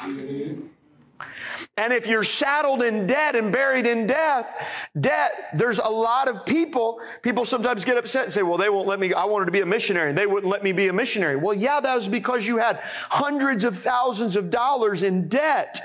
Mm-hmm. 0.00 0.66
And 1.78 1.92
if 1.92 2.06
you're 2.06 2.24
saddled 2.24 2.80
in 2.80 3.06
debt 3.06 3.36
and 3.36 3.52
buried 3.52 3.84
in 3.84 4.06
death, 4.06 4.88
debt, 4.98 5.50
there's 5.54 5.78
a 5.78 5.88
lot 5.88 6.26
of 6.26 6.46
people, 6.46 7.02
people 7.20 7.44
sometimes 7.44 7.84
get 7.84 7.98
upset 7.98 8.24
and 8.24 8.32
say, 8.32 8.42
well, 8.42 8.56
they 8.56 8.70
won't 8.70 8.88
let 8.88 8.98
me, 8.98 9.12
I 9.12 9.26
wanted 9.26 9.44
to 9.44 9.50
be 9.50 9.60
a 9.60 9.66
missionary 9.66 10.08
and 10.08 10.16
they 10.16 10.26
wouldn't 10.26 10.50
let 10.50 10.64
me 10.64 10.72
be 10.72 10.88
a 10.88 10.92
missionary. 10.94 11.36
Well, 11.36 11.52
yeah, 11.52 11.80
that 11.80 11.94
was 11.94 12.08
because 12.08 12.46
you 12.46 12.56
had 12.56 12.78
hundreds 12.80 13.62
of 13.62 13.76
thousands 13.76 14.36
of 14.36 14.48
dollars 14.48 15.02
in 15.02 15.28
debt 15.28 15.78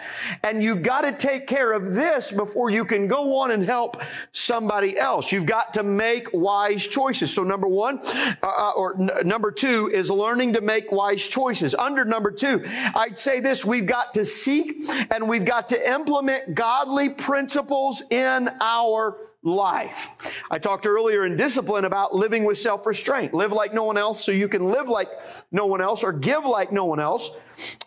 and 0.45 0.63
you 0.63 0.77
got 0.77 1.01
to 1.01 1.12
take 1.12 1.45
care 1.45 1.73
of 1.73 1.93
this 1.93 2.32
before 2.32 2.69
you 2.69 2.86
can 2.86 3.10
go 3.10 3.41
on 3.41 3.51
and 3.51 3.62
help 3.62 4.01
somebody 4.32 4.97
else. 4.97 5.34
You've 5.34 5.45
got 5.45 5.73
to 5.73 5.84
make 5.84 6.30
wise 6.32 6.88
choices. 6.88 7.34
So 7.34 7.43
number 7.43 7.67
one, 7.67 7.99
uh, 8.01 8.34
uh 8.43 8.71
or 8.77 8.95
n- 8.95 9.27
number 9.27 9.51
two 9.51 9.91
is 9.93 10.10
learning 10.10 10.54
to 10.54 10.62
make 10.62 10.89
wise 10.89 11.27
choices. 11.27 11.75
Under 11.75 12.06
number 12.06 12.32
two, 12.32 12.63
I'd 12.95 13.17
say 13.17 13.41
this, 13.41 13.65
we've 13.65 13.86
got 13.86 14.13
to 14.13 14.23
seek 14.23 14.86
and 15.12 15.27
we've 15.27 15.43
got 15.43 15.67
to 15.69 15.81
implement 15.88 16.56
godly 16.56 17.10
principles 17.10 18.04
in 18.10 18.50
our 18.62 19.17
life. 19.44 20.44
I 20.52 20.60
talked 20.60 20.86
earlier 20.86 21.26
in 21.26 21.36
discipline 21.36 21.86
about 21.86 22.13
living 22.13 22.44
with 22.44 22.58
self-restraint. 22.58 23.34
Live 23.34 23.52
like 23.52 23.74
no 23.74 23.84
one 23.84 23.98
else 23.98 24.24
so 24.24 24.32
you 24.32 24.48
can 24.48 24.63
live 24.65 24.88
like 24.88 25.10
no 25.52 25.65
one 25.65 25.82
else 25.82 26.04
or 26.04 26.13
give 26.13 26.46
like 26.46 26.72
no 26.72 26.86
one 26.86 27.00
else. 27.00 27.32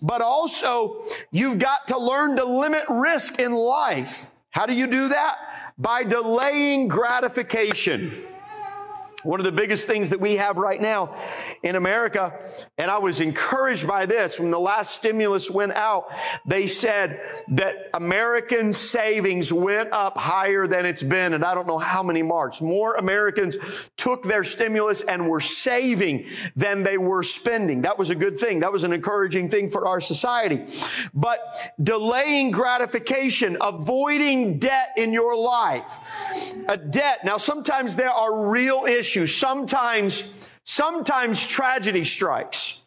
But 0.02 0.20
also, 0.20 1.02
you've 1.30 1.58
got 1.58 1.88
to 1.88 1.98
learn 1.98 2.36
to 2.36 2.44
limit 2.44 2.84
risk 2.88 3.40
in 3.40 3.52
life. 3.52 4.30
How 4.50 4.66
do 4.66 4.72
you 4.72 4.86
do 4.86 5.08
that? 5.08 5.74
By 5.78 6.04
delaying 6.04 6.88
gratification. 6.88 8.24
One 9.24 9.40
of 9.40 9.46
the 9.46 9.52
biggest 9.52 9.86
things 9.86 10.10
that 10.10 10.20
we 10.20 10.36
have 10.36 10.58
right 10.58 10.80
now 10.80 11.16
in 11.62 11.76
America, 11.76 12.38
and 12.76 12.90
I 12.90 12.98
was 12.98 13.20
encouraged 13.20 13.86
by 13.86 14.04
this 14.04 14.38
when 14.38 14.50
the 14.50 14.60
last 14.60 14.94
stimulus 14.94 15.50
went 15.50 15.72
out, 15.72 16.04
they 16.46 16.66
said 16.66 17.20
that 17.48 17.88
American 17.94 18.74
savings 18.74 19.50
went 19.50 19.90
up 19.92 20.18
higher 20.18 20.66
than 20.66 20.84
it's 20.84 21.02
been, 21.02 21.32
and 21.32 21.42
I 21.42 21.54
don't 21.54 21.66
know 21.66 21.78
how 21.78 22.02
many 22.02 22.22
marks. 22.22 22.60
More 22.60 22.96
Americans 22.96 23.90
took 23.96 24.24
their 24.24 24.44
stimulus 24.44 25.02
and 25.02 25.26
were 25.26 25.40
saving 25.40 26.26
than 26.54 26.82
they 26.82 26.98
were 26.98 27.22
spending. 27.22 27.80
That 27.82 27.98
was 27.98 28.10
a 28.10 28.14
good 28.14 28.36
thing. 28.36 28.60
That 28.60 28.72
was 28.72 28.84
an 28.84 28.92
encouraging 28.92 29.48
thing 29.48 29.70
for 29.70 29.88
our 29.88 30.02
society. 30.02 30.66
But 31.14 31.40
delaying 31.82 32.50
gratification, 32.50 33.56
avoiding 33.62 34.58
debt 34.58 34.90
in 34.98 35.14
your 35.14 35.34
life, 35.34 35.96
a 36.68 36.76
debt. 36.76 37.20
Now, 37.24 37.38
sometimes 37.38 37.96
there 37.96 38.10
are 38.10 38.50
real 38.50 38.84
issues 38.84 39.13
Sometimes, 39.26 40.58
sometimes 40.64 41.46
tragedy 41.46 42.04
strikes. 42.04 42.82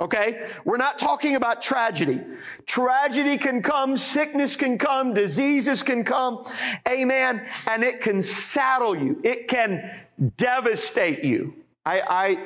Okay? 0.00 0.46
We're 0.64 0.78
not 0.78 0.98
talking 0.98 1.36
about 1.36 1.60
tragedy. 1.60 2.20
Tragedy 2.66 3.36
can 3.36 3.62
come, 3.62 3.96
sickness 3.96 4.56
can 4.56 4.78
come, 4.78 5.12
diseases 5.12 5.82
can 5.82 6.04
come. 6.04 6.44
Amen. 6.88 7.46
And 7.66 7.84
it 7.84 8.00
can 8.00 8.22
saddle 8.22 8.96
you. 8.96 9.20
It 9.22 9.48
can 9.48 9.90
devastate 10.36 11.22
you. 11.22 11.54
I, 11.84 12.36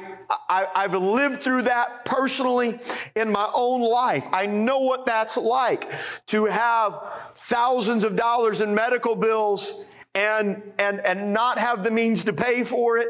I, 0.49 0.67
I, 0.75 0.83
have 0.83 0.95
lived 0.95 1.43
through 1.43 1.63
that 1.63 2.05
personally 2.05 2.79
in 3.17 3.33
my 3.33 3.51
own 3.55 3.83
life. 3.83 4.27
I 4.33 4.47
know 4.47 4.79
what 4.79 5.07
that's 5.07 5.37
like 5.37 5.91
to 6.27 6.45
have 6.47 7.01
thousands 7.35 8.05
of 8.05 8.15
dollars 8.15 8.61
in 8.61 8.75
medical 8.75 9.17
bills 9.17 9.87
and, 10.15 10.63
and, 10.79 11.01
and 11.05 11.33
not 11.33 11.59
have 11.59 11.83
the 11.83 11.91
means 11.91 12.25
to 12.25 12.33
pay 12.33 12.63
for 12.65 12.99
it 12.99 13.09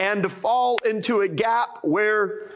and 0.00 0.22
to 0.22 0.28
fall 0.28 0.78
into 0.84 1.20
a 1.20 1.28
gap 1.28 1.78
where 1.82 2.50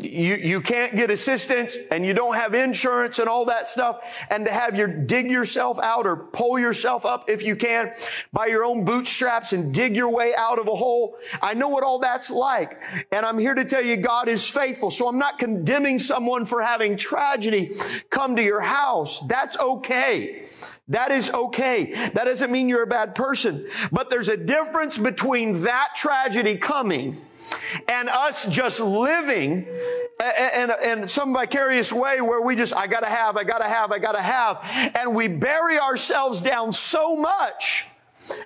you, 0.00 0.34
you 0.36 0.60
can't 0.60 0.94
get 0.94 1.10
assistance 1.10 1.76
and 1.90 2.04
you 2.04 2.14
don't 2.14 2.34
have 2.34 2.54
insurance 2.54 3.18
and 3.18 3.28
all 3.28 3.44
that 3.46 3.68
stuff 3.68 4.26
and 4.30 4.46
to 4.46 4.52
have 4.52 4.76
your 4.76 4.88
dig 4.88 5.30
yourself 5.30 5.78
out 5.80 6.06
or 6.06 6.16
pull 6.16 6.58
yourself 6.58 7.04
up 7.04 7.28
if 7.28 7.42
you 7.42 7.56
can 7.56 7.92
by 8.32 8.46
your 8.46 8.64
own 8.64 8.84
bootstraps 8.84 9.52
and 9.52 9.72
dig 9.72 9.96
your 9.96 10.14
way 10.14 10.32
out 10.36 10.58
of 10.58 10.68
a 10.68 10.74
hole. 10.74 11.16
I 11.42 11.54
know 11.54 11.68
what 11.68 11.84
all 11.84 11.98
that's 11.98 12.30
like. 12.30 12.80
And 13.12 13.24
I'm 13.24 13.38
here 13.38 13.54
to 13.54 13.64
tell 13.64 13.82
you 13.82 13.96
God 13.96 14.28
is 14.28 14.48
faithful. 14.48 14.90
So 14.90 15.08
I'm 15.08 15.18
not 15.18 15.38
condemning 15.38 15.98
someone 15.98 16.44
for 16.44 16.62
having 16.62 16.96
tragedy 16.96 17.72
come 18.10 18.36
to 18.36 18.42
your 18.42 18.60
house. 18.60 19.20
That's 19.22 19.58
okay. 19.58 20.46
That 20.88 21.10
is 21.10 21.30
okay. 21.30 21.92
That 22.14 22.24
doesn't 22.24 22.50
mean 22.50 22.68
you're 22.68 22.82
a 22.82 22.86
bad 22.86 23.14
person. 23.14 23.68
But 23.92 24.10
there's 24.10 24.28
a 24.28 24.36
difference 24.36 24.96
between 24.96 25.62
that 25.62 25.90
tragedy 25.94 26.56
coming 26.56 27.20
and 27.88 28.08
us 28.08 28.46
just 28.46 28.80
living 28.80 29.66
in, 30.54 30.70
in 30.84 31.08
some 31.08 31.32
vicarious 31.32 31.92
way 31.92 32.20
where 32.20 32.42
we 32.42 32.56
just, 32.56 32.74
I 32.74 32.86
gotta 32.86 33.06
have, 33.06 33.36
I 33.36 33.44
gotta 33.44 33.68
have, 33.68 33.92
I 33.92 33.98
gotta 33.98 34.22
have. 34.22 34.92
And 34.98 35.14
we 35.14 35.28
bury 35.28 35.78
ourselves 35.78 36.42
down 36.42 36.72
so 36.72 37.16
much. 37.16 37.86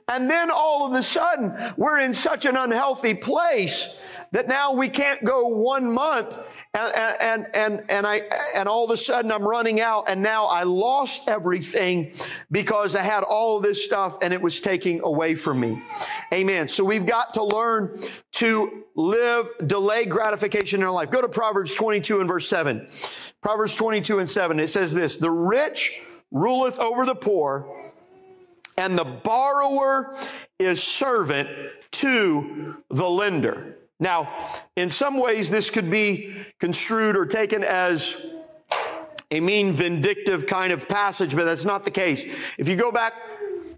And 0.09 0.31
then 0.31 0.51
all 0.51 0.87
of 0.87 0.93
a 0.93 1.03
sudden, 1.03 1.55
we're 1.77 2.01
in 2.01 2.15
such 2.15 2.47
an 2.47 2.57
unhealthy 2.57 3.15
place 3.15 3.95
that 4.33 4.49
now 4.49 4.73
we 4.73 4.89
can't 4.89 5.23
go 5.25 5.49
one 5.49 5.93
month 5.93 6.39
and, 6.75 7.17
and, 7.21 7.49
and, 7.55 7.91
and 7.91 8.07
I, 8.07 8.23
and 8.57 8.67
all 8.67 8.85
of 8.85 8.91
a 8.91 8.97
sudden 8.97 9.31
I'm 9.31 9.47
running 9.47 9.81
out 9.81 10.09
and 10.09 10.23
now 10.23 10.47
I 10.47 10.63
lost 10.63 11.29
everything 11.29 12.13
because 12.51 12.97
I 12.97 13.03
had 13.03 13.25
all 13.25 13.59
of 13.59 13.63
this 13.63 13.85
stuff 13.85 14.17
and 14.23 14.33
it 14.33 14.41
was 14.41 14.61
taking 14.61 15.01
away 15.03 15.35
from 15.35 15.61
me. 15.61 15.83
Amen. 16.33 16.67
So 16.69 16.83
we've 16.83 17.07
got 17.07 17.35
to 17.35 17.45
learn 17.45 17.99
to 18.33 18.85
live 18.95 19.51
delay 19.67 20.07
gratification 20.07 20.81
in 20.81 20.87
our 20.87 20.93
life. 20.93 21.11
Go 21.11 21.21
to 21.21 21.29
Proverbs 21.29 21.75
22 21.75 22.21
and 22.21 22.29
verse 22.29 22.49
7. 22.49 22.89
Proverbs 23.43 23.77
22 23.77 24.19
and 24.19 24.29
7. 24.29 24.59
It 24.59 24.69
says 24.69 24.95
this, 24.95 25.19
the 25.19 25.31
rich 25.31 26.01
ruleth 26.31 26.79
over 26.79 27.05
the 27.05 27.15
poor 27.15 27.82
and 28.77 28.99
the 28.99 29.05
borrower 29.05 30.15
is 30.59 30.83
servant 30.83 31.49
to 31.93 32.77
the 32.89 33.09
lender. 33.09 33.77
Now, 34.01 34.49
in 34.77 34.91
some 34.91 35.19
ways, 35.21 35.51
this 35.51 35.71
could 35.71 35.91
be 35.91 36.35
construed 36.59 37.17
or 37.17 37.27
taken 37.27 37.63
as 37.63 38.17
a 39.31 39.41
mean, 39.41 39.73
vindictive 39.73 40.47
kind 40.47 40.73
of 40.73 40.89
passage, 40.89 41.35
but 41.35 41.45
that's 41.45 41.65
not 41.65 41.85
the 41.85 41.91
case. 41.91 42.55
If 42.59 42.69
you 42.69 42.77
go 42.77 42.93
back 42.93 43.15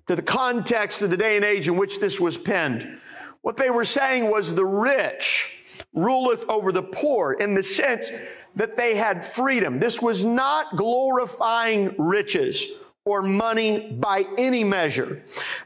to 0.06 0.16
the 0.16 0.22
context 0.22 1.02
of 1.02 1.10
the 1.10 1.16
day 1.16 1.36
and 1.36 1.44
age 1.44 1.68
in 1.68 1.76
which 1.76 2.00
this 2.00 2.18
was 2.18 2.36
penned, 2.36 2.98
what 3.42 3.56
they 3.56 3.70
were 3.70 3.84
saying 3.84 4.30
was 4.30 4.54
the 4.54 4.64
rich 4.64 5.58
ruleth 5.92 6.48
over 6.48 6.72
the 6.72 6.82
poor 6.82 7.34
in 7.34 7.54
the 7.54 7.62
sense 7.62 8.10
that 8.56 8.76
they 8.76 8.96
had 8.96 9.24
freedom. 9.24 9.78
This 9.78 10.00
was 10.00 10.24
not 10.24 10.76
glorifying 10.76 11.94
riches 11.98 12.66
or 13.04 13.22
money 13.22 13.92
by 13.92 14.24
any 14.38 14.64
measure. 14.64 15.22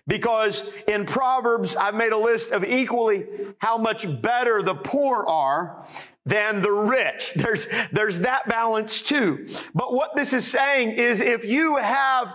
Because 0.07 0.68
in 0.88 1.07
Proverbs, 1.07 1.77
I've 1.77 1.94
made 1.94 2.12
a 2.12 2.18
list 2.18 2.51
of 2.51 2.64
equally 2.64 3.27
how 3.59 3.79
much 3.79 4.07
better 4.20 4.62
the 4.62 4.74
poor 4.74 5.24
are 5.27 5.85
than 6.27 6.62
the 6.62 6.70
rich. 6.70 7.33
There's, 7.37 7.66
there's 7.92 8.20
that 8.20 8.48
balance 8.48 9.01
too. 9.03 9.46
But 9.74 9.94
what 9.94 10.14
this 10.14 10.33
is 10.33 10.46
saying 10.46 10.92
is 10.92 11.20
if 11.20 11.44
you 11.44 11.77
have 11.77 12.35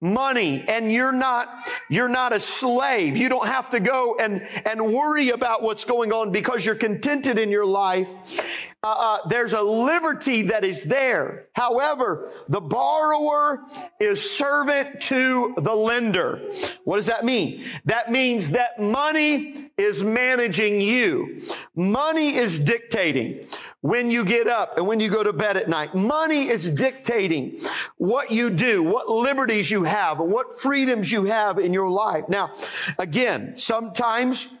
money 0.00 0.62
and 0.68 0.92
you're 0.92 1.12
not 1.12 1.72
you're 1.88 2.10
not 2.10 2.30
a 2.30 2.38
slave 2.38 3.16
you 3.16 3.26
don't 3.30 3.46
have 3.46 3.70
to 3.70 3.80
go 3.80 4.16
and 4.20 4.46
and 4.66 4.92
worry 4.92 5.30
about 5.30 5.62
what's 5.62 5.86
going 5.86 6.12
on 6.12 6.30
because 6.30 6.66
you're 6.66 6.74
contented 6.74 7.38
in 7.38 7.50
your 7.50 7.64
life 7.64 8.73
uh, 8.84 8.94
uh, 8.98 9.28
there's 9.28 9.54
a 9.54 9.62
liberty 9.62 10.42
that 10.42 10.62
is 10.62 10.84
there. 10.84 11.46
However, 11.54 12.30
the 12.48 12.60
borrower 12.60 13.64
is 13.98 14.20
servant 14.36 15.00
to 15.00 15.54
the 15.56 15.74
lender. 15.74 16.50
What 16.84 16.96
does 16.96 17.06
that 17.06 17.24
mean? 17.24 17.64
That 17.86 18.10
means 18.10 18.50
that 18.50 18.78
money 18.78 19.70
is 19.78 20.04
managing 20.04 20.82
you. 20.82 21.40
Money 21.74 22.36
is 22.36 22.58
dictating 22.58 23.46
when 23.80 24.10
you 24.10 24.22
get 24.22 24.48
up 24.48 24.76
and 24.76 24.86
when 24.86 25.00
you 25.00 25.08
go 25.08 25.22
to 25.22 25.32
bed 25.32 25.56
at 25.56 25.66
night. 25.66 25.94
Money 25.94 26.48
is 26.50 26.70
dictating 26.70 27.58
what 27.96 28.30
you 28.30 28.50
do, 28.50 28.82
what 28.82 29.08
liberties 29.08 29.70
you 29.70 29.84
have, 29.84 30.20
and 30.20 30.30
what 30.30 30.52
freedoms 30.60 31.10
you 31.10 31.24
have 31.24 31.58
in 31.58 31.72
your 31.72 31.88
life. 31.88 32.24
Now, 32.28 32.52
again, 32.98 33.56
sometimes 33.56 34.52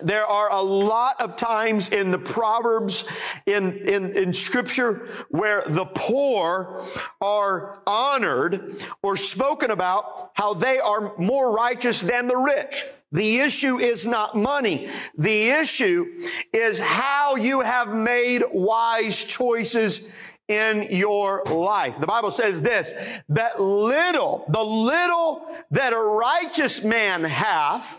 there 0.00 0.24
are 0.26 0.50
a 0.50 0.62
lot 0.62 1.20
of 1.20 1.36
times 1.36 1.88
in 1.88 2.10
the 2.10 2.18
Proverbs, 2.18 3.04
in, 3.46 3.78
in, 3.86 4.16
in 4.16 4.32
scripture, 4.32 5.08
where 5.30 5.62
the 5.66 5.86
poor 5.86 6.82
are 7.20 7.82
honored 7.86 8.74
or 9.02 9.16
spoken 9.16 9.70
about 9.70 10.30
how 10.34 10.54
they 10.54 10.78
are 10.78 11.16
more 11.18 11.54
righteous 11.54 12.00
than 12.00 12.26
the 12.26 12.36
rich. 12.36 12.84
The 13.12 13.38
issue 13.38 13.78
is 13.78 14.08
not 14.08 14.34
money. 14.34 14.88
The 15.16 15.50
issue 15.50 16.16
is 16.52 16.80
how 16.80 17.36
you 17.36 17.60
have 17.60 17.94
made 17.94 18.42
wise 18.52 19.22
choices 19.22 20.23
in 20.48 20.86
your 20.90 21.42
life. 21.44 21.98
The 21.98 22.06
Bible 22.06 22.30
says 22.30 22.60
this, 22.60 22.92
that 23.30 23.60
little, 23.60 24.44
the 24.48 24.62
little 24.62 25.48
that 25.70 25.92
a 25.92 25.98
righteous 25.98 26.84
man 26.84 27.24
hath 27.24 27.98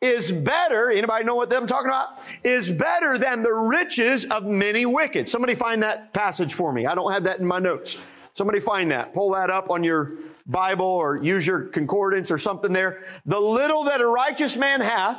is 0.00 0.32
better, 0.32 0.90
anybody 0.90 1.24
know 1.24 1.36
what 1.36 1.54
I'm 1.54 1.66
talking 1.66 1.86
about? 1.86 2.20
Is 2.42 2.70
better 2.70 3.16
than 3.16 3.42
the 3.42 3.52
riches 3.52 4.24
of 4.26 4.44
many 4.44 4.86
wicked. 4.86 5.28
Somebody 5.28 5.54
find 5.54 5.82
that 5.82 6.12
passage 6.12 6.54
for 6.54 6.72
me. 6.72 6.86
I 6.86 6.94
don't 6.94 7.12
have 7.12 7.24
that 7.24 7.38
in 7.38 7.46
my 7.46 7.60
notes. 7.60 8.28
Somebody 8.32 8.58
find 8.58 8.90
that. 8.90 9.14
Pull 9.14 9.30
that 9.32 9.50
up 9.50 9.70
on 9.70 9.84
your 9.84 10.14
Bible 10.46 10.86
or 10.86 11.22
use 11.22 11.46
your 11.46 11.62
concordance 11.62 12.30
or 12.30 12.38
something 12.38 12.72
there. 12.72 13.04
The 13.24 13.38
little 13.38 13.84
that 13.84 14.00
a 14.00 14.06
righteous 14.06 14.56
man 14.56 14.80
hath 14.80 15.18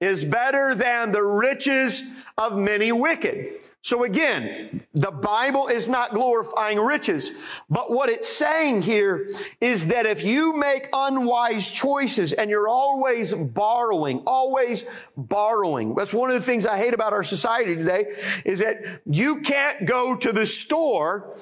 is 0.00 0.24
better 0.24 0.74
than 0.74 1.12
the 1.12 1.22
riches 1.22 2.02
of 2.36 2.56
many 2.56 2.92
wicked. 2.92 3.69
So 3.82 4.04
again, 4.04 4.82
the 4.92 5.10
Bible 5.10 5.68
is 5.68 5.88
not 5.88 6.12
glorifying 6.12 6.78
riches, 6.78 7.32
but 7.70 7.90
what 7.90 8.10
it's 8.10 8.28
saying 8.28 8.82
here 8.82 9.26
is 9.58 9.86
that 9.86 10.04
if 10.04 10.22
you 10.22 10.54
make 10.54 10.90
unwise 10.92 11.70
choices 11.70 12.34
and 12.34 12.50
you're 12.50 12.68
always 12.68 13.32
borrowing, 13.32 14.22
always 14.26 14.84
borrowing, 15.16 15.94
that's 15.94 16.12
one 16.12 16.28
of 16.28 16.36
the 16.36 16.42
things 16.42 16.66
I 16.66 16.76
hate 16.76 16.92
about 16.92 17.14
our 17.14 17.24
society 17.24 17.74
today 17.74 18.12
is 18.44 18.58
that 18.58 19.00
you 19.06 19.40
can't 19.40 19.86
go 19.86 20.14
to 20.14 20.30
the 20.30 20.44
store 20.44 21.34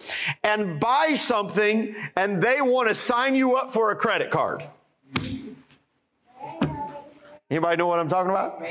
and 0.44 0.79
buy 0.79 1.14
something 1.14 1.96
and 2.14 2.40
they 2.40 2.61
want 2.61 2.88
to 2.88 2.94
sign 2.94 3.35
you 3.35 3.57
up 3.57 3.70
for 3.70 3.90
a 3.90 3.96
credit 3.96 4.31
card. 4.31 4.62
Anybody 7.51 7.77
know 7.79 7.88
what 7.88 7.98
I'm 7.98 8.09
talking 8.09 8.31
about? 8.31 8.62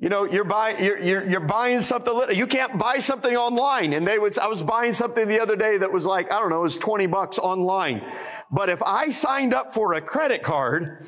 You 0.00 0.08
know, 0.08 0.24
you're 0.24 0.44
buying, 0.44 0.82
you're, 0.82 1.02
you're, 1.02 1.28
you're, 1.28 1.40
buying 1.40 1.80
something. 1.80 2.14
You 2.32 2.46
can't 2.46 2.78
buy 2.78 3.00
something 3.00 3.34
online. 3.34 3.92
And 3.94 4.06
they 4.06 4.20
would, 4.20 4.38
I 4.38 4.46
was 4.46 4.62
buying 4.62 4.92
something 4.92 5.26
the 5.26 5.40
other 5.40 5.56
day 5.56 5.76
that 5.76 5.90
was 5.90 6.06
like, 6.06 6.32
I 6.32 6.38
don't 6.38 6.50
know, 6.50 6.60
it 6.60 6.62
was 6.62 6.78
20 6.78 7.08
bucks 7.08 7.36
online. 7.40 8.04
But 8.48 8.68
if 8.68 8.80
I 8.84 9.08
signed 9.08 9.54
up 9.54 9.74
for 9.74 9.94
a 9.94 10.00
credit 10.00 10.44
card 10.44 11.04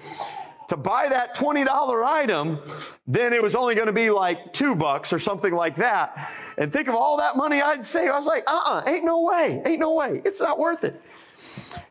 to 0.67 0.77
buy 0.77 1.07
that 1.09 1.37
$20 1.37 2.05
item, 2.05 2.59
then 3.07 3.33
it 3.33 3.41
was 3.41 3.55
only 3.55 3.77
going 3.77 3.87
to 3.87 3.93
be 3.93 4.11
like 4.11 4.53
two 4.53 4.75
bucks 4.75 5.13
or 5.13 5.21
something 5.21 5.55
like 5.55 5.77
that. 5.77 6.29
And 6.59 6.73
think 6.73 6.89
of 6.89 6.97
all 6.97 7.19
that 7.19 7.37
money 7.37 7.63
I'd 7.63 7.85
save. 7.85 8.11
I 8.11 8.17
was 8.17 8.27
like, 8.27 8.43
uh-uh, 8.49 8.83
ain't 8.89 9.05
no 9.05 9.23
way. 9.23 9.63
Ain't 9.67 9.81
no 9.81 9.95
way. 9.95 10.21
It's 10.25 10.41
not 10.41 10.59
worth 10.59 10.83
it. 10.83 11.01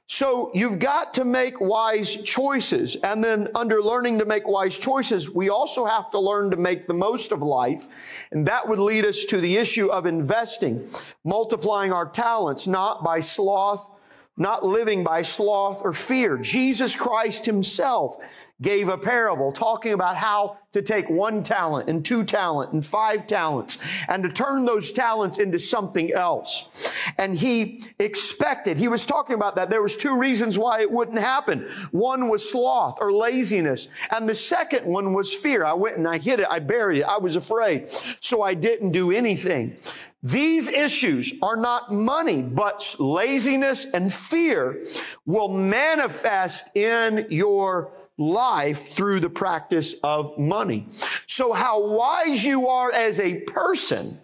So 0.08 0.52
you've 0.54 0.80
got 0.80 1.14
to 1.14 1.24
make 1.24 1.62
wise 1.62 2.16
choices. 2.24 2.98
And 3.04 3.24
then 3.24 3.48
under 3.56 3.82
learning 3.82 4.20
to 4.20 4.26
make 4.26 4.48
wise 4.48 4.78
choices, 4.78 5.30
we 5.30 5.50
also 5.50 5.86
have 5.86 6.10
to 6.12 6.20
learn 6.20 6.50
to 6.52 6.58
make 6.58 6.88
the 6.88 6.94
most 6.94 7.32
of 7.32 7.42
life. 7.42 7.88
And 8.32 8.48
that 8.48 8.68
would 8.68 8.80
lead 8.80 9.06
us 9.06 9.26
to 9.26 9.40
the 9.40 9.58
issue 9.58 9.88
of 9.88 10.06
investing, 10.06 10.90
multiplying 11.24 11.94
our 11.94 12.10
talents, 12.10 12.68
not 12.68 13.04
by 13.04 13.20
sloth, 13.20 13.92
not 14.36 14.66
living 14.66 15.04
by 15.04 15.22
sloth 15.22 15.82
or 15.84 15.94
fear. 15.94 16.38
Jesus 16.38 16.96
Christ 16.96 17.46
himself 17.46 18.18
gave 18.62 18.90
a 18.90 18.98
parable 18.98 19.52
talking 19.52 19.94
about 19.94 20.16
how 20.16 20.58
to 20.72 20.82
take 20.82 21.10
one 21.10 21.42
talent 21.42 21.90
and 21.90 22.06
two 22.06 22.24
talent 22.24 22.74
and 22.74 22.86
five 22.86 23.26
talents 23.26 24.04
and 24.08 24.24
to 24.24 24.30
turn 24.30 24.66
those 24.66 24.92
talents 24.92 25.40
into 25.40 25.58
something 25.58 26.14
else. 26.14 26.68
And 27.18 27.36
he 27.36 27.82
expected, 28.00 28.78
he 28.78 28.88
was 28.88 29.06
talking 29.06 29.36
about 29.36 29.56
that. 29.56 29.70
There 29.70 29.82
was 29.82 29.98
two 29.98 30.20
reasons 30.20 30.60
why 30.60 30.82
it 30.82 30.92
wouldn't 30.92 31.18
happen. 31.18 31.68
One 31.92 32.28
was 32.28 32.50
sloth 32.50 33.00
or 33.02 33.12
laziness. 33.12 33.88
And 34.12 34.30
the 34.30 34.36
second 34.36 34.86
one 34.86 35.14
was 35.14 35.34
fear. 35.34 35.66
I 35.66 35.74
went 35.74 35.98
and 35.98 36.08
I 36.08 36.18
hid 36.18 36.42
it. 36.42 36.48
I 36.50 36.60
buried 36.60 37.00
it. 37.00 37.04
I 37.06 37.18
was 37.18 37.36
afraid. 37.36 37.90
So 37.90 38.44
I 38.44 38.54
didn't 38.54 38.92
do 38.92 39.12
anything. 39.12 39.78
These 40.22 40.68
issues 40.68 41.34
are 41.42 41.56
not 41.56 41.94
money, 41.94 42.42
but 42.42 42.96
laziness 43.00 43.86
and 43.86 44.14
fear 44.14 44.84
will 45.26 45.48
manifest 45.48 46.76
in 46.76 47.26
your 47.30 47.94
life 48.20 48.90
through 48.90 49.22
the 49.22 49.30
practice 49.30 49.96
of 50.04 50.38
money. 50.38 50.88
So 51.26 51.54
how 51.54 51.88
wise 51.88 52.46
you 52.46 52.68
are 52.68 52.92
as 52.92 53.20
a 53.20 53.40
person 53.42 54.20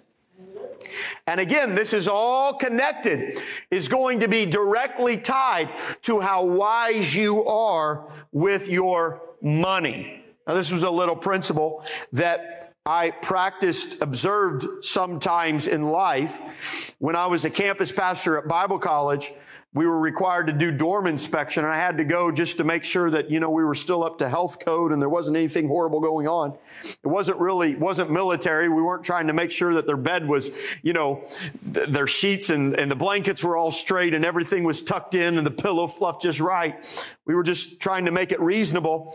and 1.28 1.40
again, 1.40 1.76
this 1.76 1.94
is 1.94 2.08
all 2.08 2.54
connected, 2.54 3.40
is 3.72 3.88
going 3.88 4.20
to 4.20 4.28
be 4.28 4.46
directly 4.46 5.18
tied 5.18 5.70
to 6.04 6.20
how 6.20 6.46
wise 6.46 7.16
you 7.16 7.46
are 7.46 8.08
with 8.32 8.70
your 8.70 9.22
money. 9.42 10.24
Now, 10.48 10.54
this 10.54 10.72
was 10.72 10.84
a 10.84 10.90
little 10.90 11.16
principle 11.16 11.84
that 12.14 12.76
I 12.86 13.10
practiced, 13.10 14.02
observed 14.02 14.86
sometimes 14.86 15.68
in 15.68 15.84
life. 15.84 16.96
When 17.00 17.16
I 17.16 17.26
was 17.26 17.44
a 17.44 17.50
campus 17.50 17.92
pastor 17.92 18.38
at 18.38 18.48
Bible 18.48 18.78
college, 18.78 19.32
we 19.76 19.86
were 19.86 20.00
required 20.00 20.48
to 20.48 20.54
do 20.54 20.72
dorm 20.72 21.06
inspection 21.06 21.66
and 21.66 21.74
I 21.74 21.76
had 21.76 21.98
to 21.98 22.06
go 22.06 22.32
just 22.32 22.58
to 22.58 22.64
make 22.64 22.86
sure 22.86 23.10
that, 23.12 23.30
you 23.30 23.42
know, 23.42 23.52
we 23.52 23.62
were 23.62 23.76
still 23.76 24.06
up 24.06 24.18
to 24.20 24.30
health 24.30 24.58
code 24.64 24.94
and 24.94 25.02
there 25.02 25.10
wasn't 25.10 25.36
anything 25.36 25.68
horrible 25.68 26.00
going 26.00 26.30
on. 26.30 26.58
It 26.82 27.08
wasn't 27.08 27.40
really, 27.40 27.76
wasn't 27.76 28.10
military. 28.10 28.70
We 28.70 28.82
weren't 28.82 29.04
trying 29.04 29.28
to 29.28 29.34
make 29.34 29.52
sure 29.52 29.74
that 29.74 29.86
their 29.86 29.98
bed 29.98 30.30
was, 30.30 30.78
you 30.82 30.94
know, 30.94 31.26
th- 31.74 31.88
their 31.88 32.08
sheets 32.08 32.50
and, 32.50 32.74
and 32.80 32.90
the 32.90 32.96
blankets 32.96 33.44
were 33.44 33.58
all 33.58 33.70
straight 33.70 34.14
and 34.14 34.24
everything 34.24 34.64
was 34.64 34.82
tucked 34.82 35.14
in 35.14 35.38
and 35.38 35.46
the 35.46 35.52
pillow 35.52 35.88
fluff 35.88 36.22
just 36.22 36.40
right. 36.40 37.18
We 37.26 37.36
were 37.36 37.44
just 37.44 37.82
trying 37.82 38.06
to 38.06 38.12
make 38.12 38.32
it 38.32 38.40
reasonable. 38.40 39.14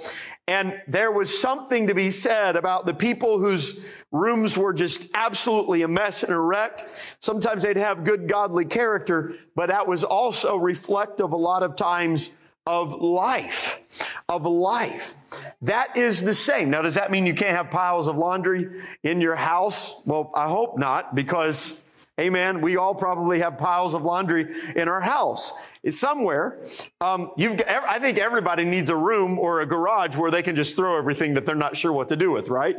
And 0.50 0.82
there 0.88 1.12
was 1.12 1.40
something 1.40 1.86
to 1.86 1.94
be 1.94 2.10
said 2.10 2.56
about 2.56 2.84
the 2.84 2.94
people 2.94 3.38
whose 3.38 4.02
rooms 4.10 4.58
were 4.58 4.72
just 4.72 5.06
absolutely 5.14 5.82
a 5.82 5.88
mess 5.88 6.24
and 6.24 6.32
a 6.32 6.40
wreck. 6.40 6.80
Sometimes 7.20 7.62
they'd 7.62 7.76
have 7.76 8.02
good 8.02 8.28
godly 8.28 8.64
character, 8.64 9.34
but 9.54 9.68
that 9.68 9.86
was 9.86 10.02
also 10.02 10.40
also 10.40 10.56
reflective 10.56 11.32
a 11.32 11.36
lot 11.36 11.62
of 11.62 11.76
times 11.76 12.30
of 12.66 12.92
life, 12.94 13.80
of 14.28 14.44
life. 14.44 15.16
That 15.62 15.96
is 15.96 16.22
the 16.22 16.34
same. 16.34 16.70
Now, 16.70 16.82
does 16.82 16.94
that 16.94 17.10
mean 17.10 17.26
you 17.26 17.34
can't 17.34 17.56
have 17.56 17.70
piles 17.70 18.06
of 18.08 18.16
laundry 18.16 18.80
in 19.02 19.20
your 19.20 19.34
house? 19.34 20.02
Well, 20.06 20.30
I 20.34 20.48
hope 20.48 20.78
not, 20.78 21.14
because, 21.14 21.80
amen, 22.20 22.60
we 22.60 22.76
all 22.76 22.94
probably 22.94 23.40
have 23.40 23.58
piles 23.58 23.94
of 23.94 24.02
laundry 24.02 24.52
in 24.76 24.88
our 24.88 25.00
house. 25.00 25.52
It's 25.82 25.98
somewhere. 25.98 26.62
Um, 27.00 27.32
I 27.38 27.98
think 27.98 28.18
everybody 28.18 28.64
needs 28.64 28.90
a 28.90 28.96
room 28.96 29.38
or 29.38 29.62
a 29.62 29.66
garage 29.66 30.16
where 30.16 30.30
they 30.30 30.42
can 30.42 30.54
just 30.54 30.76
throw 30.76 30.98
everything 30.98 31.34
that 31.34 31.46
they're 31.46 31.54
not 31.54 31.76
sure 31.76 31.92
what 31.92 32.08
to 32.10 32.16
do 32.16 32.30
with, 32.30 32.50
right? 32.50 32.76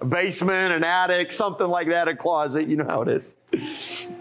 A 0.00 0.04
basement, 0.04 0.72
an 0.72 0.84
attic, 0.84 1.32
something 1.32 1.66
like 1.66 1.88
that, 1.88 2.06
a 2.08 2.14
closet. 2.14 2.68
You 2.68 2.76
know 2.76 2.84
how 2.84 3.02
it 3.02 3.08
is. 3.08 4.12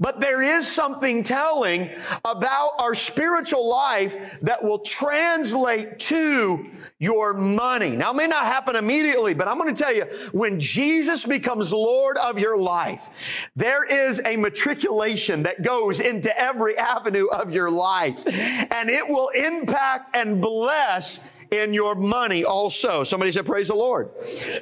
But 0.00 0.18
there 0.18 0.40
is 0.40 0.66
something 0.66 1.22
telling 1.22 1.90
about 2.24 2.70
our 2.78 2.94
spiritual 2.94 3.68
life 3.68 4.38
that 4.40 4.64
will 4.64 4.78
translate 4.78 5.98
to 5.98 6.70
your 6.98 7.34
money. 7.34 7.96
Now, 7.96 8.12
it 8.12 8.16
may 8.16 8.26
not 8.26 8.44
happen 8.44 8.76
immediately, 8.76 9.34
but 9.34 9.46
I'm 9.46 9.58
going 9.58 9.74
to 9.74 9.82
tell 9.82 9.92
you, 9.92 10.04
when 10.32 10.58
Jesus 10.58 11.26
becomes 11.26 11.70
Lord 11.70 12.16
of 12.16 12.38
your 12.38 12.56
life, 12.56 13.50
there 13.54 13.84
is 13.84 14.22
a 14.24 14.36
matriculation 14.36 15.42
that 15.42 15.62
goes 15.62 16.00
into 16.00 16.36
every 16.38 16.78
avenue 16.78 17.26
of 17.26 17.52
your 17.52 17.70
life, 17.70 18.26
and 18.72 18.88
it 18.88 19.06
will 19.06 19.28
impact 19.28 20.16
and 20.16 20.40
bless 20.40 21.36
in 21.50 21.74
your 21.74 21.94
money 21.94 22.42
also. 22.42 23.04
Somebody 23.04 23.32
said, 23.32 23.44
praise 23.44 23.68
the 23.68 23.74
Lord. 23.74 24.08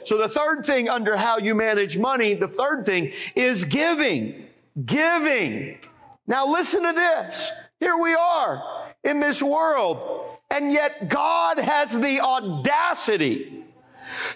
So 0.04 0.18
the 0.18 0.28
third 0.28 0.66
thing 0.66 0.88
under 0.88 1.16
how 1.16 1.38
you 1.38 1.54
manage 1.54 1.96
money, 1.96 2.34
the 2.34 2.48
third 2.48 2.84
thing 2.84 3.12
is 3.36 3.64
giving. 3.64 4.47
Giving. 4.84 5.78
Now 6.26 6.46
listen 6.46 6.82
to 6.84 6.92
this. 6.92 7.50
Here 7.80 7.96
we 7.96 8.14
are 8.14 8.62
in 9.04 9.20
this 9.20 9.42
world, 9.42 10.38
and 10.50 10.72
yet 10.72 11.08
God 11.08 11.58
has 11.58 11.98
the 11.98 12.20
audacity 12.20 13.64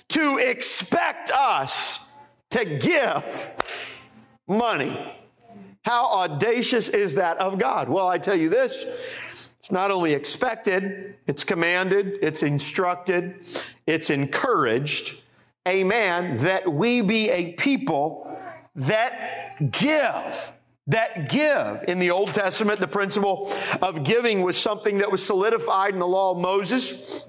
to 0.08 0.38
expect 0.38 1.30
us 1.30 2.00
to 2.50 2.64
give 2.64 3.50
money. 4.46 5.16
How 5.84 6.20
audacious 6.20 6.88
is 6.88 7.16
that 7.16 7.38
of 7.38 7.58
God? 7.58 7.88
Well, 7.88 8.08
I 8.08 8.18
tell 8.18 8.36
you 8.36 8.48
this 8.48 8.84
it's 9.58 9.72
not 9.72 9.90
only 9.90 10.14
expected, 10.14 11.16
it's 11.26 11.44
commanded, 11.44 12.18
it's 12.22 12.42
instructed, 12.42 13.46
it's 13.86 14.10
encouraged, 14.10 15.20
amen, 15.66 16.36
that 16.38 16.70
we 16.70 17.00
be 17.00 17.30
a 17.30 17.52
people 17.52 18.28
that 18.74 19.70
give 19.70 20.54
that 20.88 21.28
give. 21.30 21.84
In 21.88 21.98
the 21.98 22.10
Old 22.10 22.32
Testament, 22.32 22.80
the 22.80 22.88
principle 22.88 23.52
of 23.80 24.04
giving 24.04 24.42
was 24.42 24.56
something 24.56 24.98
that 24.98 25.10
was 25.10 25.24
solidified 25.24 25.92
in 25.94 26.00
the 26.00 26.06
law 26.06 26.32
of 26.32 26.38
Moses. 26.38 27.26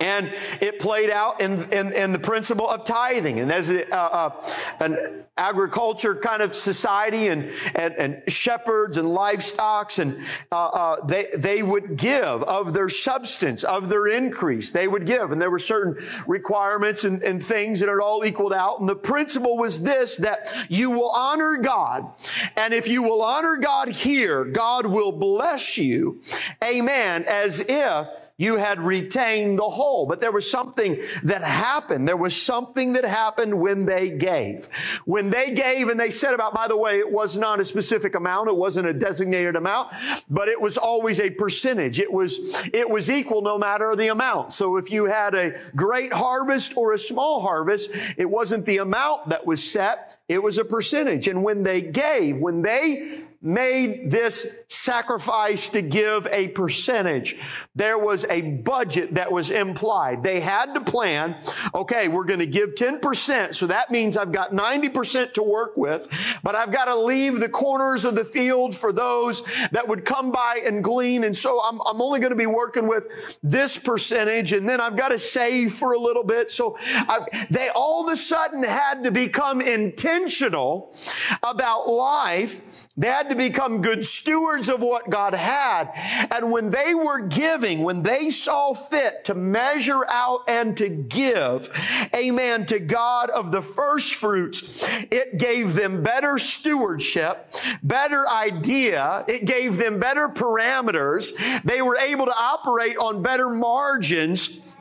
And 0.00 0.34
it 0.60 0.80
played 0.80 1.08
out 1.08 1.40
in, 1.40 1.72
in, 1.72 1.92
in, 1.92 2.10
the 2.10 2.18
principle 2.18 2.68
of 2.68 2.84
tithing. 2.84 3.38
And 3.38 3.52
as 3.52 3.70
a, 3.70 3.88
uh, 3.94 3.96
uh, 3.96 4.50
an 4.80 5.24
agriculture 5.36 6.16
kind 6.16 6.42
of 6.42 6.52
society 6.52 7.28
and, 7.28 7.52
and, 7.76 7.94
and 7.94 8.22
shepherds 8.26 8.96
and 8.96 9.06
livestocks, 9.08 10.00
and 10.00 10.20
uh, 10.50 10.66
uh, 10.66 11.06
they, 11.06 11.28
they 11.36 11.62
would 11.62 11.96
give 11.96 12.42
of 12.42 12.72
their 12.72 12.88
substance, 12.88 13.62
of 13.62 13.88
their 13.88 14.08
increase. 14.08 14.72
They 14.72 14.88
would 14.88 15.06
give. 15.06 15.30
And 15.30 15.40
there 15.40 15.50
were 15.50 15.60
certain 15.60 16.04
requirements 16.26 17.04
and, 17.04 17.22
and 17.22 17.40
things 17.40 17.78
that 17.78 17.88
are 17.88 18.02
all 18.02 18.24
equaled 18.24 18.52
out. 18.52 18.80
And 18.80 18.88
the 18.88 18.96
principle 18.96 19.56
was 19.56 19.80
this, 19.80 20.16
that 20.16 20.52
you 20.68 20.90
will 20.90 21.12
honor 21.12 21.56
God. 21.56 22.12
And 22.56 22.74
if 22.74 22.88
you 22.88 23.04
will 23.04 23.22
honor 23.22 23.58
God 23.58 23.90
here, 23.90 24.44
God 24.44 24.86
will 24.86 25.12
bless 25.12 25.78
you. 25.78 26.20
Amen. 26.64 27.24
As 27.28 27.60
if 27.60 28.10
you 28.36 28.56
had 28.56 28.80
retained 28.82 29.58
the 29.58 29.62
whole. 29.62 30.06
But 30.06 30.20
there 30.20 30.32
was 30.32 30.50
something 30.50 31.00
that 31.22 31.42
happened. 31.42 32.08
There 32.08 32.16
was 32.16 32.40
something 32.40 32.94
that 32.94 33.04
happened 33.04 33.60
when 33.60 33.86
they 33.86 34.10
gave. 34.10 34.66
When 35.04 35.30
they 35.30 35.50
gave 35.50 35.88
and 35.88 35.98
they 35.98 36.10
said 36.10 36.34
about, 36.34 36.52
by 36.52 36.66
the 36.66 36.76
way, 36.76 36.98
it 36.98 37.10
was 37.10 37.38
not 37.38 37.60
a 37.60 37.64
specific 37.64 38.14
amount. 38.14 38.48
It 38.48 38.56
wasn't 38.56 38.88
a 38.88 38.92
designated 38.92 39.54
amount, 39.54 39.92
but 40.28 40.48
it 40.48 40.60
was 40.60 40.76
always 40.76 41.20
a 41.20 41.30
percentage. 41.30 42.00
It 42.00 42.12
was, 42.12 42.68
it 42.72 42.88
was 42.88 43.10
equal 43.10 43.42
no 43.42 43.56
matter 43.56 43.94
the 43.94 44.08
amount. 44.08 44.52
So 44.52 44.76
if 44.76 44.90
you 44.90 45.04
had 45.04 45.34
a 45.34 45.58
great 45.76 46.12
harvest 46.12 46.76
or 46.76 46.92
a 46.92 46.98
small 46.98 47.40
harvest, 47.40 47.90
it 48.16 48.28
wasn't 48.28 48.66
the 48.66 48.78
amount 48.78 49.28
that 49.28 49.46
was 49.46 49.62
set. 49.62 50.18
It 50.28 50.42
was 50.42 50.58
a 50.58 50.64
percentage. 50.64 51.28
And 51.28 51.44
when 51.44 51.62
they 51.62 51.80
gave, 51.80 52.38
when 52.38 52.62
they 52.62 53.22
made 53.44 54.10
this 54.10 54.46
sacrifice 54.68 55.68
to 55.68 55.82
give 55.82 56.26
a 56.32 56.48
percentage. 56.48 57.36
There 57.76 57.98
was 57.98 58.24
a 58.24 58.40
budget 58.40 59.14
that 59.14 59.30
was 59.30 59.50
implied. 59.50 60.22
They 60.22 60.40
had 60.40 60.74
to 60.74 60.80
plan, 60.80 61.36
okay, 61.74 62.08
we're 62.08 62.24
going 62.24 62.40
to 62.40 62.46
give 62.46 62.74
10%. 62.74 63.54
So 63.54 63.66
that 63.66 63.90
means 63.90 64.16
I've 64.16 64.32
got 64.32 64.52
90% 64.52 65.34
to 65.34 65.42
work 65.42 65.76
with, 65.76 66.40
but 66.42 66.54
I've 66.54 66.72
got 66.72 66.86
to 66.86 66.96
leave 66.96 67.38
the 67.38 67.48
corners 67.48 68.06
of 68.06 68.14
the 68.14 68.24
field 68.24 68.74
for 68.74 68.92
those 68.92 69.42
that 69.72 69.86
would 69.86 70.06
come 70.06 70.32
by 70.32 70.62
and 70.64 70.82
glean. 70.82 71.24
And 71.24 71.36
so 71.36 71.60
I'm, 71.62 71.78
I'm 71.86 72.00
only 72.00 72.20
going 72.20 72.32
to 72.32 72.36
be 72.36 72.46
working 72.46 72.88
with 72.88 73.38
this 73.42 73.78
percentage 73.78 74.52
and 74.52 74.66
then 74.66 74.80
I've 74.80 74.96
got 74.96 75.08
to 75.08 75.18
save 75.18 75.74
for 75.74 75.92
a 75.92 75.98
little 75.98 76.24
bit. 76.24 76.50
So 76.50 76.76
I, 76.80 77.20
they 77.50 77.68
all 77.74 78.06
of 78.06 78.12
a 78.12 78.16
sudden 78.16 78.62
had 78.62 79.04
to 79.04 79.10
become 79.10 79.60
intentional 79.60 80.94
about 81.42 81.88
life. 81.88 82.88
They 82.96 83.08
had 83.08 83.28
to 83.28 83.33
to 83.34 83.38
become 83.38 83.82
good 83.82 84.04
stewards 84.04 84.68
of 84.68 84.80
what 84.80 85.10
God 85.10 85.34
had. 85.34 85.90
And 86.30 86.50
when 86.50 86.70
they 86.70 86.94
were 86.94 87.20
giving, 87.20 87.82
when 87.82 88.02
they 88.02 88.30
saw 88.30 88.72
fit 88.72 89.24
to 89.24 89.34
measure 89.34 90.04
out 90.08 90.40
and 90.48 90.76
to 90.78 90.88
give, 90.88 91.68
amen, 92.14 92.66
to 92.66 92.78
God 92.78 93.30
of 93.30 93.50
the 93.52 93.62
first 93.62 94.14
fruits, 94.14 94.86
it 95.10 95.38
gave 95.38 95.74
them 95.74 96.02
better 96.02 96.38
stewardship, 96.38 97.52
better 97.82 98.24
idea. 98.28 99.24
It 99.28 99.44
gave 99.44 99.76
them 99.76 99.98
better 99.98 100.28
parameters. 100.28 101.32
They 101.62 101.82
were 101.82 101.96
able 101.96 102.26
to 102.26 102.34
operate 102.36 102.96
on 102.96 103.22
better 103.22 103.48
margins 103.50 104.73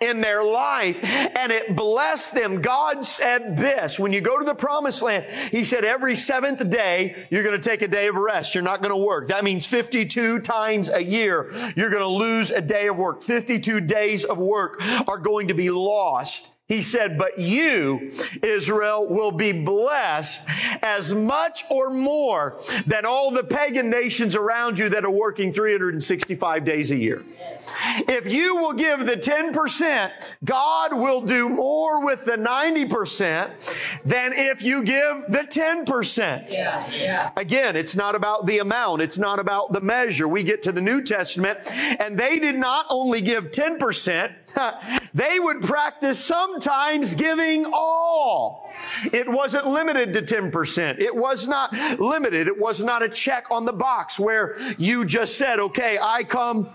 in 0.00 0.20
their 0.20 0.42
life 0.42 1.02
and 1.04 1.52
it 1.52 1.76
blessed 1.76 2.34
them. 2.34 2.60
God 2.60 3.04
said 3.04 3.56
this, 3.56 3.98
when 3.98 4.12
you 4.12 4.20
go 4.20 4.38
to 4.38 4.44
the 4.44 4.54
promised 4.54 5.02
land, 5.02 5.26
He 5.50 5.64
said 5.64 5.84
every 5.84 6.14
seventh 6.14 6.68
day, 6.70 7.26
you're 7.30 7.42
going 7.42 7.60
to 7.60 7.68
take 7.68 7.82
a 7.82 7.88
day 7.88 8.08
of 8.08 8.14
rest. 8.14 8.54
You're 8.54 8.64
not 8.64 8.82
going 8.82 8.94
to 8.94 9.06
work. 9.06 9.28
That 9.28 9.44
means 9.44 9.66
52 9.66 10.40
times 10.40 10.88
a 10.88 11.02
year, 11.02 11.50
you're 11.76 11.90
going 11.90 12.02
to 12.02 12.08
lose 12.08 12.50
a 12.50 12.62
day 12.62 12.88
of 12.88 12.96
work. 12.96 13.22
52 13.22 13.80
days 13.80 14.24
of 14.24 14.38
work 14.38 14.80
are 15.06 15.18
going 15.18 15.48
to 15.48 15.54
be 15.54 15.70
lost. 15.70 16.56
He 16.70 16.82
said, 16.82 17.18
but 17.18 17.36
you, 17.36 18.12
Israel, 18.44 19.08
will 19.08 19.32
be 19.32 19.50
blessed 19.50 20.42
as 20.82 21.12
much 21.12 21.64
or 21.68 21.90
more 21.90 22.60
than 22.86 23.04
all 23.04 23.32
the 23.32 23.42
pagan 23.42 23.90
nations 23.90 24.36
around 24.36 24.78
you 24.78 24.88
that 24.90 25.04
are 25.04 25.10
working 25.10 25.50
365 25.50 26.64
days 26.64 26.92
a 26.92 26.96
year. 26.96 27.24
If 28.08 28.28
you 28.28 28.54
will 28.56 28.72
give 28.72 29.04
the 29.04 29.16
10%, 29.16 30.12
God 30.44 30.94
will 30.94 31.20
do 31.22 31.48
more 31.48 32.04
with 32.04 32.24
the 32.24 32.36
90% 32.36 34.02
than 34.04 34.32
if 34.32 34.62
you 34.62 34.84
give 34.84 35.24
the 35.28 35.46
10%. 35.50 36.52
Yeah, 36.52 36.88
yeah. 36.92 37.30
Again, 37.36 37.74
it's 37.74 37.96
not 37.96 38.14
about 38.14 38.46
the 38.46 38.60
amount. 38.60 39.02
It's 39.02 39.18
not 39.18 39.40
about 39.40 39.72
the 39.72 39.80
measure. 39.80 40.28
We 40.28 40.44
get 40.44 40.62
to 40.62 40.72
the 40.72 40.80
New 40.80 41.02
Testament 41.02 41.68
and 41.98 42.16
they 42.16 42.38
did 42.38 42.54
not 42.54 42.86
only 42.90 43.20
give 43.20 43.50
10%, 43.50 44.32
they 45.14 45.38
would 45.38 45.62
practice 45.62 46.18
sometimes 46.18 47.14
giving 47.14 47.66
all. 47.72 48.70
It 49.12 49.28
wasn't 49.28 49.66
limited 49.66 50.12
to 50.14 50.22
10%. 50.22 51.00
It 51.00 51.14
was 51.14 51.48
not 51.48 51.72
limited. 51.98 52.46
It 52.46 52.58
was 52.58 52.82
not 52.82 53.02
a 53.02 53.08
check 53.08 53.46
on 53.50 53.64
the 53.64 53.72
box 53.72 54.18
where 54.18 54.56
you 54.78 55.04
just 55.04 55.36
said, 55.36 55.58
okay, 55.58 55.98
I 56.00 56.24
come 56.24 56.70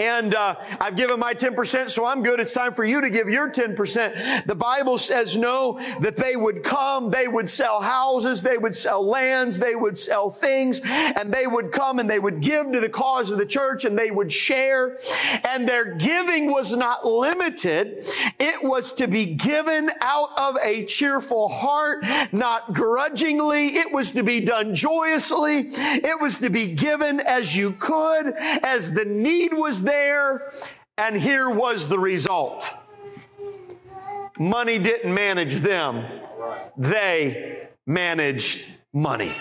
and 0.00 0.34
uh, 0.34 0.54
I've 0.80 0.96
given 0.96 1.20
my 1.20 1.34
10%, 1.34 1.90
so 1.90 2.06
I'm 2.06 2.22
good. 2.22 2.40
It's 2.40 2.54
time 2.54 2.72
for 2.72 2.84
you 2.84 3.02
to 3.02 3.10
give 3.10 3.28
your 3.28 3.50
10%. 3.50 4.46
The 4.46 4.54
Bible 4.54 4.96
says 4.96 5.36
no, 5.36 5.78
that 6.00 6.16
they 6.16 6.36
would 6.36 6.62
come, 6.62 7.10
they 7.10 7.28
would 7.28 7.50
sell 7.50 7.82
houses, 7.82 8.42
they 8.42 8.56
would 8.56 8.74
sell 8.74 9.06
lands, 9.06 9.58
they 9.58 9.74
would 9.74 9.98
sell 9.98 10.30
things, 10.30 10.80
and 10.82 11.30
they 11.32 11.46
would 11.46 11.70
come 11.70 11.98
and 11.98 12.08
they 12.08 12.18
would 12.18 12.40
give 12.40 12.72
to 12.72 12.80
the 12.80 12.88
cause 12.88 13.30
of 13.30 13.36
the 13.36 13.44
church 13.44 13.84
and 13.84 13.98
they 13.98 14.10
would 14.10 14.32
share. 14.32 14.96
And 15.46 15.68
their 15.68 15.94
giving 15.96 16.50
was 16.50 16.74
not 16.74 17.04
limited. 17.04 18.06
It 18.38 18.62
was 18.62 18.94
to 18.94 19.06
be 19.06 19.26
given 19.26 19.90
out 20.00 20.30
of 20.38 20.56
a 20.64 20.86
cheerful 20.86 21.50
heart, 21.50 22.06
not 22.32 22.72
grudgingly. 22.72 23.76
It 23.76 23.92
was 23.92 24.12
to 24.12 24.22
be 24.22 24.40
done 24.40 24.74
joyously. 24.74 25.66
It 25.68 26.18
was 26.20 26.38
to 26.38 26.48
be 26.48 26.72
given 26.72 27.20
as 27.20 27.54
you 27.54 27.72
could, 27.72 28.32
as 28.62 28.94
the 28.94 29.04
need 29.04 29.52
was 29.52 29.82
there, 29.82 29.89
and 30.96 31.16
here 31.16 31.50
was 31.50 31.88
the 31.88 31.98
result. 31.98 32.70
Money 34.38 34.78
didn't 34.78 35.12
manage 35.12 35.56
them. 35.56 36.04
They 36.76 37.68
managed 37.86 38.64
money. 38.92 39.32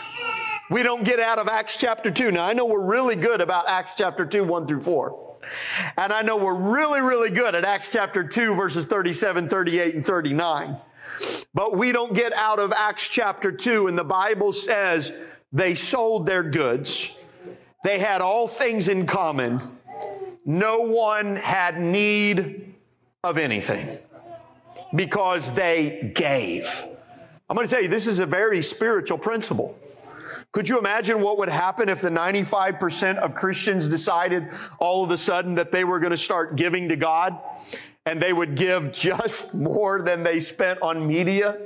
We 0.69 0.83
don't 0.83 1.03
get 1.03 1.19
out 1.19 1.39
of 1.39 1.47
Acts 1.47 1.77
chapter 1.77 2.11
2. 2.11 2.31
Now, 2.31 2.45
I 2.45 2.53
know 2.53 2.65
we're 2.65 2.85
really 2.85 3.15
good 3.15 3.41
about 3.41 3.67
Acts 3.67 3.93
chapter 3.95 4.25
2, 4.25 4.43
1 4.43 4.67
through 4.67 4.81
4. 4.81 5.37
And 5.97 6.13
I 6.13 6.21
know 6.21 6.37
we're 6.37 6.53
really, 6.53 7.01
really 7.01 7.31
good 7.31 7.55
at 7.55 7.65
Acts 7.65 7.91
chapter 7.91 8.23
2, 8.23 8.55
verses 8.55 8.85
37, 8.85 9.49
38, 9.49 9.95
and 9.95 10.05
39. 10.05 10.77
But 11.53 11.75
we 11.75 11.91
don't 11.91 12.13
get 12.13 12.33
out 12.33 12.59
of 12.59 12.71
Acts 12.71 13.07
chapter 13.09 13.51
2, 13.51 13.87
and 13.87 13.97
the 13.97 14.03
Bible 14.03 14.53
says 14.53 15.11
they 15.51 15.75
sold 15.75 16.25
their 16.25 16.43
goods. 16.43 17.17
They 17.83 17.99
had 17.99 18.21
all 18.21 18.47
things 18.47 18.87
in 18.87 19.05
common 19.05 19.59
no 20.49 20.79
one 20.79 21.35
had 21.35 21.79
need 21.79 22.73
of 23.23 23.37
anything 23.37 23.87
because 24.95 25.53
they 25.53 26.11
gave. 26.15 26.85
I'm 27.47 27.55
going 27.55 27.67
to 27.67 27.71
tell 27.71 27.83
you, 27.83 27.87
this 27.87 28.07
is 28.07 28.17
a 28.17 28.25
very 28.25 28.63
spiritual 28.63 29.19
principle. 29.19 29.77
Could 30.51 30.67
you 30.67 30.79
imagine 30.79 31.21
what 31.21 31.37
would 31.37 31.49
happen 31.49 31.87
if 31.87 32.01
the 32.01 32.09
95% 32.09 33.19
of 33.19 33.35
Christians 33.35 33.87
decided 33.89 34.47
all 34.79 35.03
of 35.03 35.11
a 35.11 35.19
sudden 35.19 35.53
that 35.53 35.71
they 35.71 35.83
were 35.83 35.99
going 35.99 36.09
to 36.09 36.17
start 36.17 36.55
giving 36.55 36.89
to 36.89 36.95
God 36.95 37.37
and 38.07 38.19
they 38.19 38.33
would 38.33 38.55
give 38.55 38.91
just 38.91 39.53
more 39.53 40.01
than 40.01 40.23
they 40.23 40.39
spent 40.39 40.81
on 40.81 41.05
media 41.05 41.59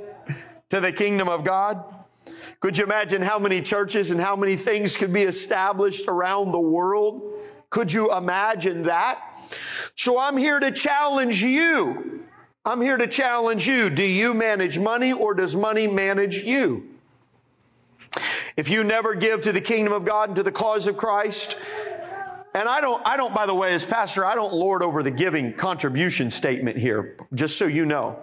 to 0.68 0.80
the 0.80 0.92
kingdom 0.92 1.30
of 1.30 1.42
God? 1.42 1.82
Could 2.60 2.76
you 2.76 2.84
imagine 2.84 3.22
how 3.22 3.38
many 3.38 3.62
churches 3.62 4.10
and 4.10 4.20
how 4.20 4.36
many 4.36 4.56
things 4.56 4.94
could 4.94 5.12
be 5.12 5.22
established 5.22 6.06
around 6.06 6.52
the 6.52 6.60
world? 6.60 7.40
Could 7.74 7.92
you 7.92 8.16
imagine 8.16 8.82
that? 8.82 9.20
So 9.96 10.16
I'm 10.16 10.36
here 10.36 10.60
to 10.60 10.70
challenge 10.70 11.42
you. 11.42 12.24
I'm 12.64 12.80
here 12.80 12.96
to 12.96 13.08
challenge 13.08 13.66
you. 13.66 13.90
Do 13.90 14.04
you 14.04 14.32
manage 14.32 14.78
money 14.78 15.12
or 15.12 15.34
does 15.34 15.56
money 15.56 15.88
manage 15.88 16.44
you? 16.44 16.88
If 18.56 18.70
you 18.70 18.84
never 18.84 19.16
give 19.16 19.40
to 19.40 19.50
the 19.50 19.60
kingdom 19.60 19.92
of 19.92 20.04
God 20.04 20.28
and 20.28 20.36
to 20.36 20.44
the 20.44 20.52
cause 20.52 20.86
of 20.86 20.96
Christ, 20.96 21.56
and 22.54 22.68
I 22.68 22.80
don't, 22.80 23.04
I 23.04 23.16
don't, 23.16 23.34
by 23.34 23.44
the 23.44 23.54
way, 23.56 23.74
as 23.74 23.84
pastor, 23.84 24.24
I 24.24 24.36
don't 24.36 24.54
lord 24.54 24.84
over 24.84 25.02
the 25.02 25.10
giving 25.10 25.52
contribution 25.52 26.30
statement 26.30 26.78
here, 26.78 27.16
just 27.34 27.58
so 27.58 27.66
you 27.66 27.86
know. 27.86 28.22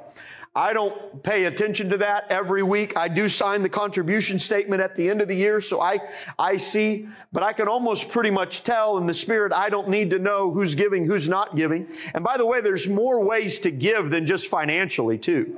I 0.54 0.74
don't 0.74 1.24
pay 1.24 1.45
attention 1.45 1.89
to 1.91 1.97
that 1.99 2.26
every 2.30 2.62
week. 2.62 2.97
I 2.97 3.08
do 3.08 3.30
sign 3.30 3.62
the 3.62 3.70
contribution 3.70 4.38
statement 4.38 4.82
at 4.82 4.97
the 4.97 5.10
end 5.10 5.22
of 5.22 5.30
the 5.30 5.36
year, 5.36 5.62
so 5.62 5.80
I, 5.80 5.99
I 6.38 6.58
see, 6.58 7.08
but 7.32 7.41
I 7.41 7.54
can 7.54 7.70
almost 7.70 8.10
pretty 8.10 8.32
much 8.32 8.66
tell 8.66 8.97
in 8.97 9.08
the 9.08 9.14
spirit, 9.14 9.54
I 9.54 9.70
don't 9.70 9.88
need 9.88 10.10
to 10.10 10.20
know 10.20 10.52
who's 10.52 10.76
giving, 10.76 11.06
who's 11.06 11.30
not 11.30 11.56
giving. 11.56 11.88
And 12.14 12.22
by 12.22 12.36
the 12.36 12.45
way, 12.45 12.60
there's 12.60 12.89
more 12.89 13.24
ways 13.26 13.60
to 13.60 13.72
give 13.72 14.10
than 14.10 14.26
just 14.26 14.47
financially, 14.47 15.18
too. 15.18 15.58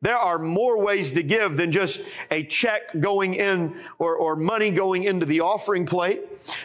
There 0.00 0.16
are 0.16 0.38
more 0.38 0.82
ways 0.82 1.12
to 1.12 1.22
give 1.22 1.58
than 1.58 1.70
just 1.70 2.00
a 2.30 2.42
check 2.42 2.98
going 2.98 3.34
in 3.34 3.76
or, 3.98 4.16
or 4.16 4.36
money 4.36 4.70
going 4.70 5.04
into 5.04 5.26
the 5.26 5.40
offering 5.40 5.84
plate. 5.84 6.22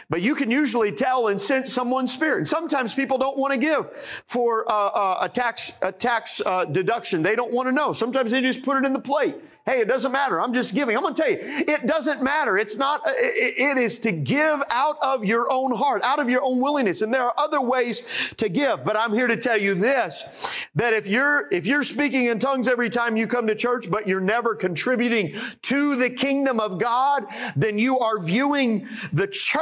But 0.08 0.22
you 0.22 0.34
can 0.34 0.50
usually 0.50 0.92
tell 0.92 1.28
and 1.28 1.40
sense 1.40 1.72
someone's 1.72 2.12
spirit. 2.12 2.38
And 2.38 2.48
sometimes 2.48 2.94
people 2.94 3.18
don't 3.18 3.38
want 3.38 3.52
to 3.54 3.58
give 3.58 3.92
for 3.96 4.70
uh, 4.70 4.72
uh, 4.72 5.18
a 5.22 5.28
tax 5.28 5.72
a 5.82 5.92
tax 5.92 6.40
uh, 6.44 6.64
deduction. 6.64 7.22
They 7.22 7.36
don't 7.36 7.52
want 7.52 7.68
to 7.68 7.72
know. 7.72 7.92
Sometimes 7.92 8.30
they 8.30 8.40
just 8.40 8.62
put 8.62 8.76
it 8.76 8.84
in 8.84 8.92
the 8.92 9.00
plate. 9.00 9.36
Hey, 9.66 9.80
it 9.80 9.88
doesn't 9.88 10.12
matter. 10.12 10.40
I'm 10.40 10.52
just 10.52 10.74
giving. 10.74 10.96
I'm 10.96 11.02
going 11.02 11.14
to 11.14 11.20
tell 11.20 11.30
you, 11.30 11.38
it 11.42 11.88
doesn't 11.88 12.22
matter. 12.22 12.56
It's 12.56 12.78
not. 12.78 13.04
Uh, 13.04 13.10
it, 13.16 13.76
it 13.76 13.78
is 13.78 13.98
to 14.00 14.12
give 14.12 14.62
out 14.70 14.96
of 15.02 15.24
your 15.24 15.50
own 15.50 15.74
heart, 15.74 16.02
out 16.04 16.20
of 16.20 16.30
your 16.30 16.42
own 16.44 16.60
willingness. 16.60 17.02
And 17.02 17.12
there 17.12 17.22
are 17.22 17.34
other 17.36 17.60
ways 17.60 18.32
to 18.36 18.48
give. 18.48 18.84
But 18.84 18.96
I'm 18.96 19.12
here 19.12 19.26
to 19.26 19.36
tell 19.36 19.56
you 19.56 19.74
this: 19.74 20.68
that 20.76 20.94
if 20.94 21.08
you're 21.08 21.48
if 21.50 21.66
you're 21.66 21.82
speaking 21.82 22.26
in 22.26 22.38
tongues 22.38 22.68
every 22.68 22.88
time 22.88 23.16
you 23.16 23.26
come 23.26 23.48
to 23.48 23.56
church, 23.56 23.90
but 23.90 24.06
you're 24.06 24.20
never 24.20 24.54
contributing 24.54 25.34
to 25.62 25.96
the 25.96 26.10
kingdom 26.10 26.60
of 26.60 26.78
God, 26.78 27.26
then 27.56 27.76
you 27.76 27.98
are 27.98 28.22
viewing 28.22 28.86
the 29.12 29.26
church, 29.26 29.56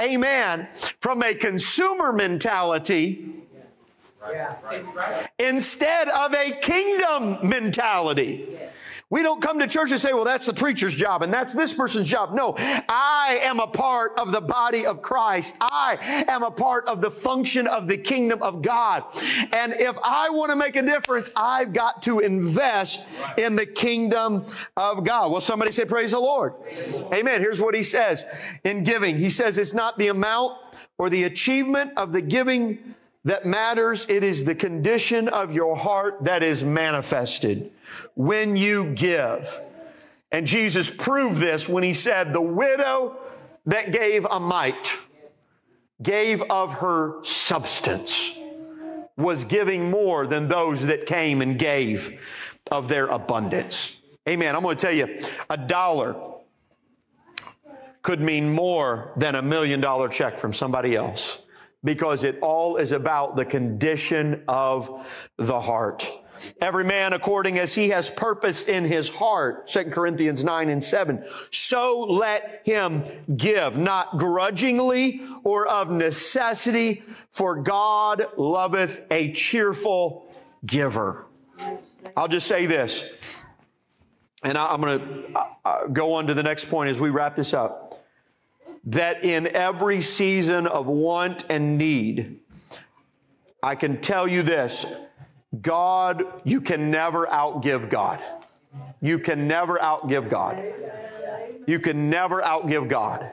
amen, 0.00 0.68
from 1.00 1.22
a 1.22 1.34
consumer 1.34 2.12
mentality 2.12 3.42
instead 5.38 6.08
of 6.08 6.32
a 6.34 6.52
kingdom 6.60 7.38
mentality. 7.42 8.58
We 9.12 9.22
don't 9.22 9.42
come 9.42 9.58
to 9.58 9.68
church 9.68 9.90
and 9.90 10.00
say, 10.00 10.14
well, 10.14 10.24
that's 10.24 10.46
the 10.46 10.54
preacher's 10.54 10.94
job 10.94 11.20
and 11.20 11.30
that's 11.30 11.52
this 11.52 11.74
person's 11.74 12.08
job. 12.08 12.32
No, 12.32 12.54
I 12.56 13.40
am 13.42 13.60
a 13.60 13.66
part 13.66 14.18
of 14.18 14.32
the 14.32 14.40
body 14.40 14.86
of 14.86 15.02
Christ. 15.02 15.54
I 15.60 16.24
am 16.28 16.42
a 16.42 16.50
part 16.50 16.86
of 16.86 17.02
the 17.02 17.10
function 17.10 17.66
of 17.66 17.88
the 17.88 17.98
kingdom 17.98 18.42
of 18.42 18.62
God. 18.62 19.04
And 19.52 19.74
if 19.74 19.98
I 20.02 20.30
want 20.30 20.48
to 20.48 20.56
make 20.56 20.76
a 20.76 20.82
difference, 20.82 21.30
I've 21.36 21.74
got 21.74 22.00
to 22.04 22.20
invest 22.20 23.06
in 23.36 23.54
the 23.54 23.66
kingdom 23.66 24.46
of 24.78 25.04
God. 25.04 25.30
Well, 25.30 25.42
somebody 25.42 25.72
say, 25.72 25.84
praise 25.84 26.12
the 26.12 26.18
Lord. 26.18 26.54
Amen. 27.12 27.42
Here's 27.42 27.60
what 27.60 27.74
he 27.74 27.82
says 27.82 28.24
in 28.64 28.82
giving. 28.82 29.18
He 29.18 29.28
says 29.28 29.58
it's 29.58 29.74
not 29.74 29.98
the 29.98 30.08
amount 30.08 30.56
or 30.96 31.10
the 31.10 31.24
achievement 31.24 31.92
of 31.98 32.12
the 32.12 32.22
giving 32.22 32.94
that 33.24 33.44
matters. 33.44 34.06
It 34.08 34.24
is 34.24 34.44
the 34.44 34.54
condition 34.54 35.28
of 35.28 35.52
your 35.52 35.76
heart 35.76 36.24
that 36.24 36.42
is 36.42 36.64
manifested 36.64 37.70
when 38.14 38.56
you 38.56 38.92
give. 38.94 39.60
And 40.30 40.46
Jesus 40.46 40.90
proved 40.90 41.38
this 41.38 41.68
when 41.68 41.84
he 41.84 41.94
said, 41.94 42.32
the 42.32 42.40
widow 42.40 43.16
that 43.66 43.92
gave 43.92 44.24
a 44.24 44.40
mite 44.40 44.98
gave 46.02 46.42
of 46.50 46.74
her 46.74 47.22
substance 47.22 48.32
was 49.16 49.44
giving 49.44 49.90
more 49.90 50.26
than 50.26 50.48
those 50.48 50.86
that 50.86 51.06
came 51.06 51.42
and 51.42 51.58
gave 51.58 52.58
of 52.70 52.88
their 52.88 53.06
abundance. 53.06 54.00
Amen. 54.28 54.56
I'm 54.56 54.62
going 54.62 54.76
to 54.76 54.80
tell 54.80 54.94
you, 54.94 55.18
a 55.50 55.56
dollar 55.56 56.16
could 58.00 58.20
mean 58.20 58.52
more 58.52 59.12
than 59.16 59.34
a 59.34 59.42
million 59.42 59.80
dollar 59.80 60.08
check 60.08 60.38
from 60.38 60.52
somebody 60.52 60.96
else 60.96 61.41
because 61.84 62.24
it 62.24 62.38
all 62.40 62.76
is 62.76 62.92
about 62.92 63.36
the 63.36 63.44
condition 63.44 64.44
of 64.48 65.30
the 65.36 65.60
heart. 65.60 66.10
Every 66.60 66.84
man 66.84 67.12
according 67.12 67.58
as 67.58 67.74
he 67.74 67.90
has 67.90 68.10
purposed 68.10 68.68
in 68.68 68.84
his 68.84 69.08
heart, 69.08 69.68
2 69.68 69.84
Corinthians 69.84 70.42
9 70.42 70.68
and 70.70 70.82
7. 70.82 71.22
So 71.50 72.06
let 72.08 72.62
him 72.64 73.04
give, 73.36 73.78
not 73.78 74.16
grudgingly 74.18 75.20
or 75.44 75.68
of 75.68 75.90
necessity, 75.90 77.02
for 77.30 77.56
God 77.56 78.26
loveth 78.36 79.02
a 79.10 79.32
cheerful 79.32 80.34
giver. 80.64 81.26
I'll 82.16 82.28
just 82.28 82.46
say 82.46 82.66
this, 82.66 83.44
and 84.42 84.58
I'm 84.58 84.80
going 84.80 84.98
to 84.98 85.88
go 85.92 86.14
on 86.14 86.26
to 86.26 86.34
the 86.34 86.42
next 86.42 86.64
point 86.68 86.90
as 86.90 87.00
we 87.00 87.10
wrap 87.10 87.36
this 87.36 87.54
up 87.54 88.01
that 88.84 89.24
in 89.24 89.46
every 89.48 90.02
season 90.02 90.66
of 90.66 90.88
want 90.88 91.44
and 91.48 91.78
need, 91.78 92.40
I 93.62 93.74
can 93.74 94.00
tell 94.00 94.26
you 94.26 94.42
this 94.42 94.86
God, 95.60 96.24
you 96.44 96.60
can 96.60 96.90
never 96.90 97.26
outgive 97.26 97.88
God. 97.88 98.22
You 99.00 99.18
can 99.18 99.46
never 99.46 99.78
outgive 99.78 100.30
God. 100.30 100.62
You 101.66 101.78
can 101.78 102.08
never 102.08 102.40
outgive 102.40 102.88
God. 102.88 103.30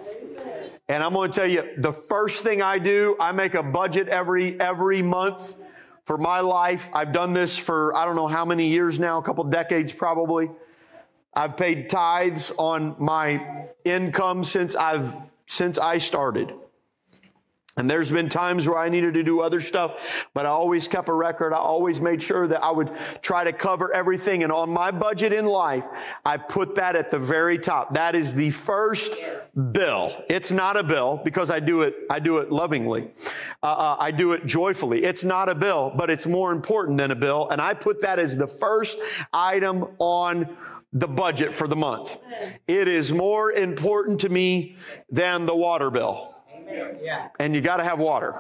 And 0.87 1.03
I'm 1.03 1.13
going 1.13 1.31
to 1.31 1.39
tell 1.39 1.49
you, 1.49 1.69
the 1.77 1.93
first 1.93 2.43
thing 2.43 2.61
I 2.61 2.79
do, 2.79 3.15
I 3.19 3.31
make 3.31 3.53
a 3.53 3.63
budget 3.63 4.07
every, 4.07 4.59
every 4.59 5.01
month 5.01 5.55
for 6.03 6.17
my 6.17 6.39
life. 6.39 6.89
I've 6.93 7.13
done 7.13 7.33
this 7.33 7.57
for 7.57 7.95
I 7.95 8.05
don't 8.05 8.15
know 8.15 8.27
how 8.27 8.43
many 8.43 8.67
years 8.67 8.99
now, 8.99 9.19
a 9.19 9.21
couple 9.21 9.43
decades 9.43 9.93
probably. 9.93 10.49
I've 11.35 11.55
paid 11.55 11.89
tithes 11.89 12.51
on 12.57 12.95
my 12.97 13.67
income 13.85 14.43
since 14.43 14.75
I've 14.75 15.13
since 15.49 15.79
I 15.79 15.97
started. 15.97 16.53
And 17.75 17.89
there's 17.89 18.11
been 18.11 18.29
times 18.29 18.67
where 18.67 18.77
I 18.77 18.89
needed 18.89 19.13
to 19.13 19.23
do 19.23 19.39
other 19.39 19.61
stuff, 19.61 20.27
but 20.33 20.45
I 20.45 20.49
always 20.49 20.87
kept 20.87 21.07
a 21.07 21.13
record. 21.13 21.53
I 21.53 21.57
always 21.57 22.01
made 22.01 22.21
sure 22.21 22.45
that 22.45 22.61
I 22.61 22.71
would 22.71 22.91
try 23.21 23.45
to 23.45 23.53
cover 23.53 23.93
everything. 23.93 24.43
And 24.43 24.51
on 24.51 24.69
my 24.69 24.91
budget 24.91 25.31
in 25.31 25.45
life, 25.45 25.85
I 26.25 26.37
put 26.37 26.75
that 26.75 26.97
at 26.97 27.09
the 27.09 27.17
very 27.17 27.57
top. 27.57 27.93
That 27.93 28.15
is 28.15 28.35
the 28.35 28.49
first 28.49 29.13
bill. 29.71 30.11
It's 30.29 30.51
not 30.51 30.75
a 30.75 30.83
bill 30.83 31.21
because 31.23 31.49
I 31.49 31.61
do 31.61 31.81
it, 31.81 31.95
I 32.09 32.19
do 32.19 32.37
it 32.39 32.51
lovingly. 32.51 33.11
Uh, 33.63 33.67
uh, 33.67 33.97
I 33.97 34.11
do 34.11 34.33
it 34.33 34.45
joyfully. 34.45 35.03
It's 35.03 35.23
not 35.23 35.47
a 35.47 35.55
bill, 35.55 35.93
but 35.95 36.09
it's 36.09 36.27
more 36.27 36.51
important 36.51 36.97
than 36.97 37.11
a 37.11 37.15
bill. 37.15 37.49
And 37.49 37.61
I 37.61 37.73
put 37.73 38.01
that 38.01 38.19
as 38.19 38.35
the 38.35 38.47
first 38.47 38.99
item 39.33 39.87
on 39.99 40.57
the 40.91 41.07
budget 41.07 41.53
for 41.53 41.67
the 41.67 41.75
month. 41.75 42.17
It 42.67 42.87
is 42.87 43.13
more 43.13 43.51
important 43.51 44.21
to 44.21 44.29
me 44.29 44.75
than 45.09 45.45
the 45.45 45.55
water 45.55 45.91
bill. 45.91 46.35
And 47.39 47.55
you 47.55 47.61
got 47.61 47.77
to 47.77 47.83
have 47.83 47.99
water. 47.99 48.39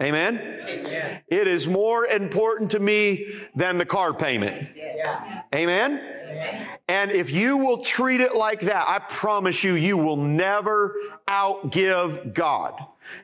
Amen? 0.00 0.60
Amen? 0.62 1.22
It 1.26 1.48
is 1.48 1.66
more 1.66 2.06
important 2.06 2.70
to 2.72 2.78
me 2.78 3.32
than 3.56 3.78
the 3.78 3.84
car 3.84 4.14
payment. 4.14 4.68
Yeah. 4.76 5.42
Amen? 5.52 6.00
Amen? 6.28 6.68
And 6.88 7.10
if 7.10 7.32
you 7.32 7.58
will 7.58 7.78
treat 7.78 8.20
it 8.20 8.34
like 8.34 8.60
that, 8.60 8.88
I 8.88 9.00
promise 9.00 9.64
you, 9.64 9.74
you 9.74 9.98
will 9.98 10.16
never 10.16 10.94
outgive 11.26 12.32
God. 12.32 12.74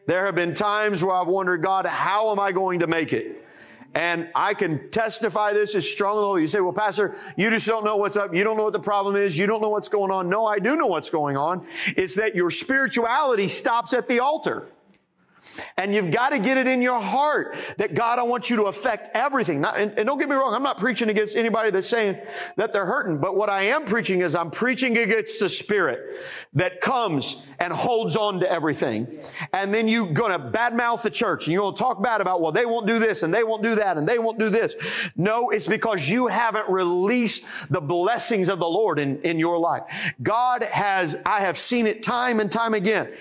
There 0.06 0.26
have 0.26 0.34
been 0.34 0.52
times 0.52 1.04
where 1.04 1.14
I've 1.14 1.28
wondered, 1.28 1.62
God, 1.62 1.86
how 1.86 2.32
am 2.32 2.40
I 2.40 2.50
going 2.50 2.80
to 2.80 2.86
make 2.86 3.12
it? 3.12 3.43
And 3.94 4.28
I 4.34 4.54
can 4.54 4.90
testify 4.90 5.52
this 5.52 5.74
as 5.74 5.88
strongly. 5.88 6.40
You 6.40 6.46
say, 6.48 6.60
well, 6.60 6.72
Pastor, 6.72 7.16
you 7.36 7.48
just 7.50 7.66
don't 7.66 7.84
know 7.84 7.96
what's 7.96 8.16
up. 8.16 8.34
You 8.34 8.42
don't 8.42 8.56
know 8.56 8.64
what 8.64 8.72
the 8.72 8.80
problem 8.80 9.14
is. 9.14 9.38
You 9.38 9.46
don't 9.46 9.62
know 9.62 9.68
what's 9.68 9.88
going 9.88 10.10
on. 10.10 10.28
No, 10.28 10.44
I 10.46 10.58
do 10.58 10.76
know 10.76 10.88
what's 10.88 11.10
going 11.10 11.36
on. 11.36 11.64
It's 11.96 12.16
that 12.16 12.34
your 12.34 12.50
spirituality 12.50 13.46
stops 13.46 13.92
at 13.92 14.08
the 14.08 14.18
altar. 14.18 14.68
And 15.76 15.94
you've 15.94 16.10
got 16.10 16.30
to 16.30 16.38
get 16.38 16.58
it 16.58 16.66
in 16.66 16.82
your 16.82 17.00
heart 17.00 17.56
that 17.78 17.94
God, 17.94 18.18
I 18.18 18.22
want 18.22 18.50
you 18.50 18.56
to 18.56 18.64
affect 18.64 19.08
everything. 19.14 19.60
Not, 19.60 19.78
and, 19.78 19.92
and, 19.98 20.06
don't 20.06 20.18
get 20.18 20.28
me 20.28 20.36
wrong, 20.36 20.54
I'm 20.54 20.62
not 20.62 20.78
preaching 20.78 21.08
against 21.08 21.36
anybody 21.36 21.70
that's 21.70 21.88
saying 21.88 22.18
that 22.56 22.72
they're 22.72 22.86
hurting, 22.86 23.18
but 23.18 23.36
what 23.36 23.48
I 23.48 23.62
am 23.62 23.84
preaching 23.84 24.20
is 24.20 24.34
I'm 24.34 24.50
preaching 24.50 24.96
against 24.98 25.40
the 25.40 25.48
spirit 25.48 26.14
that 26.54 26.80
comes 26.80 27.42
and 27.58 27.72
holds 27.72 28.16
on 28.16 28.40
to 28.40 28.50
everything. 28.50 29.18
And 29.52 29.72
then 29.72 29.88
you're 29.88 30.12
gonna 30.12 30.38
badmouth 30.38 31.02
the 31.02 31.10
church 31.10 31.46
and 31.46 31.52
you're 31.52 31.62
gonna 31.62 31.76
talk 31.76 32.02
bad 32.02 32.20
about, 32.20 32.40
well, 32.40 32.52
they 32.52 32.66
won't 32.66 32.86
do 32.86 32.98
this 32.98 33.22
and 33.22 33.32
they 33.32 33.44
won't 33.44 33.62
do 33.62 33.74
that 33.76 33.96
and 33.96 34.08
they 34.08 34.18
won't 34.18 34.38
do 34.38 34.50
this. 34.50 35.12
No, 35.16 35.50
it's 35.50 35.66
because 35.66 36.08
you 36.08 36.26
haven't 36.26 36.68
released 36.68 37.44
the 37.70 37.80
blessings 37.80 38.48
of 38.48 38.58
the 38.58 38.68
Lord 38.68 38.98
in, 38.98 39.20
in 39.22 39.38
your 39.38 39.58
life. 39.58 40.14
God 40.22 40.62
has, 40.64 41.16
I 41.24 41.40
have 41.40 41.56
seen 41.56 41.86
it 41.86 42.02
time 42.02 42.40
and 42.40 42.50
time 42.50 42.74
again. 42.74 43.12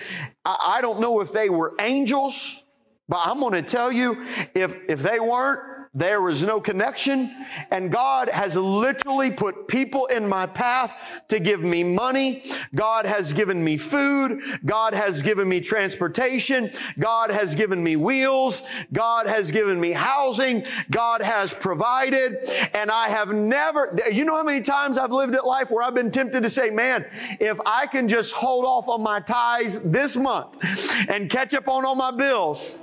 I, 0.44 0.76
I 0.78 0.80
don't 0.80 1.00
know 1.00 1.20
if 1.20 1.32
they 1.32 1.48
were 1.48 1.74
angels, 1.80 2.64
but 3.08 3.20
I'm 3.24 3.40
going 3.40 3.52
to 3.52 3.62
tell 3.62 3.92
you, 3.92 4.26
if, 4.54 4.80
if 4.88 5.02
they 5.02 5.20
weren't, 5.20 5.73
there 5.94 6.20
was 6.20 6.42
no 6.42 6.60
connection. 6.60 7.34
And 7.70 7.90
God 7.90 8.28
has 8.28 8.56
literally 8.56 9.30
put 9.30 9.68
people 9.68 10.06
in 10.06 10.28
my 10.28 10.46
path 10.46 11.22
to 11.28 11.38
give 11.38 11.62
me 11.62 11.84
money. 11.84 12.42
God 12.74 13.06
has 13.06 13.32
given 13.32 13.62
me 13.62 13.76
food. 13.76 14.40
God 14.64 14.94
has 14.94 15.22
given 15.22 15.48
me 15.48 15.60
transportation. 15.60 16.70
God 16.98 17.30
has 17.30 17.54
given 17.54 17.82
me 17.82 17.94
wheels. 17.94 18.62
God 18.92 19.28
has 19.28 19.52
given 19.52 19.80
me 19.80 19.92
housing. 19.92 20.64
God 20.90 21.22
has 21.22 21.54
provided. 21.54 22.38
And 22.74 22.90
I 22.90 23.08
have 23.08 23.32
never, 23.32 23.96
you 24.10 24.24
know 24.24 24.36
how 24.36 24.42
many 24.42 24.62
times 24.62 24.98
I've 24.98 25.12
lived 25.12 25.34
at 25.34 25.46
life 25.46 25.70
where 25.70 25.84
I've 25.84 25.94
been 25.94 26.10
tempted 26.10 26.42
to 26.42 26.50
say, 26.50 26.70
man, 26.70 27.06
if 27.38 27.60
I 27.64 27.86
can 27.86 28.08
just 28.08 28.32
hold 28.32 28.64
off 28.64 28.88
on 28.88 29.02
my 29.02 29.20
tithes 29.20 29.80
this 29.80 30.16
month 30.16 30.58
and 31.08 31.30
catch 31.30 31.54
up 31.54 31.68
on 31.68 31.84
all 31.84 31.94
my 31.94 32.10
bills, 32.10 32.78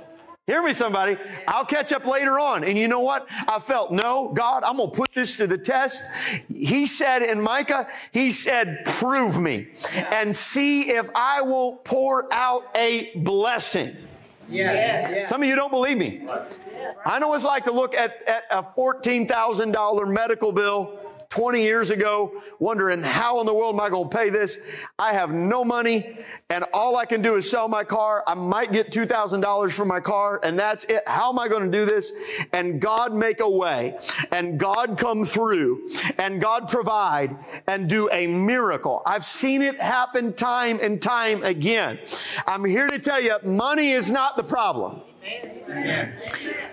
Hear 0.48 0.60
me, 0.60 0.72
somebody. 0.72 1.16
I'll 1.46 1.64
catch 1.64 1.92
up 1.92 2.04
later 2.04 2.32
on. 2.32 2.64
And 2.64 2.76
you 2.76 2.88
know 2.88 2.98
what? 2.98 3.28
I 3.46 3.60
felt, 3.60 3.92
no, 3.92 4.32
God, 4.34 4.64
I'm 4.64 4.78
going 4.78 4.90
to 4.90 4.96
put 4.96 5.10
this 5.14 5.36
to 5.36 5.46
the 5.46 5.56
test. 5.56 6.04
He 6.48 6.88
said 6.88 7.22
in 7.22 7.40
Micah, 7.40 7.86
He 8.10 8.32
said, 8.32 8.84
prove 8.84 9.40
me 9.40 9.68
and 9.94 10.34
see 10.34 10.90
if 10.90 11.08
I 11.14 11.42
won't 11.42 11.84
pour 11.84 12.28
out 12.34 12.64
a 12.76 13.12
blessing. 13.14 13.94
Yes. 14.48 15.10
yes. 15.12 15.30
Some 15.30 15.44
of 15.44 15.48
you 15.48 15.54
don't 15.54 15.70
believe 15.70 15.96
me. 15.96 16.26
I 17.06 17.20
know 17.20 17.28
what 17.28 17.36
it's 17.36 17.44
like 17.44 17.62
to 17.64 17.72
look 17.72 17.94
at, 17.94 18.20
at 18.24 18.42
a 18.50 18.64
$14,000 18.64 20.12
medical 20.12 20.50
bill 20.50 20.98
20 21.32 21.62
years 21.62 21.88
ago, 21.88 22.30
wondering 22.58 23.02
how 23.02 23.40
in 23.40 23.46
the 23.46 23.54
world 23.54 23.74
am 23.74 23.80
I 23.80 23.88
going 23.88 24.10
to 24.10 24.14
pay 24.14 24.28
this? 24.28 24.58
I 24.98 25.14
have 25.14 25.30
no 25.30 25.64
money 25.64 26.18
and 26.50 26.62
all 26.74 26.98
I 26.98 27.06
can 27.06 27.22
do 27.22 27.36
is 27.36 27.50
sell 27.50 27.68
my 27.68 27.84
car. 27.84 28.22
I 28.26 28.34
might 28.34 28.70
get 28.70 28.90
$2,000 28.90 29.72
for 29.72 29.86
my 29.86 29.98
car 29.98 30.40
and 30.44 30.58
that's 30.58 30.84
it. 30.84 31.00
How 31.06 31.32
am 31.32 31.38
I 31.38 31.48
going 31.48 31.64
to 31.64 31.70
do 31.70 31.86
this? 31.86 32.12
And 32.52 32.82
God 32.82 33.14
make 33.14 33.40
a 33.40 33.48
way 33.48 33.96
and 34.30 34.60
God 34.60 34.98
come 34.98 35.24
through 35.24 35.88
and 36.18 36.38
God 36.38 36.68
provide 36.68 37.34
and 37.66 37.88
do 37.88 38.10
a 38.12 38.26
miracle. 38.26 39.00
I've 39.06 39.24
seen 39.24 39.62
it 39.62 39.80
happen 39.80 40.34
time 40.34 40.80
and 40.82 41.00
time 41.00 41.42
again. 41.44 41.98
I'm 42.46 42.62
here 42.62 42.88
to 42.88 42.98
tell 42.98 43.22
you 43.22 43.38
money 43.42 43.92
is 43.92 44.10
not 44.10 44.36
the 44.36 44.44
problem. 44.44 45.00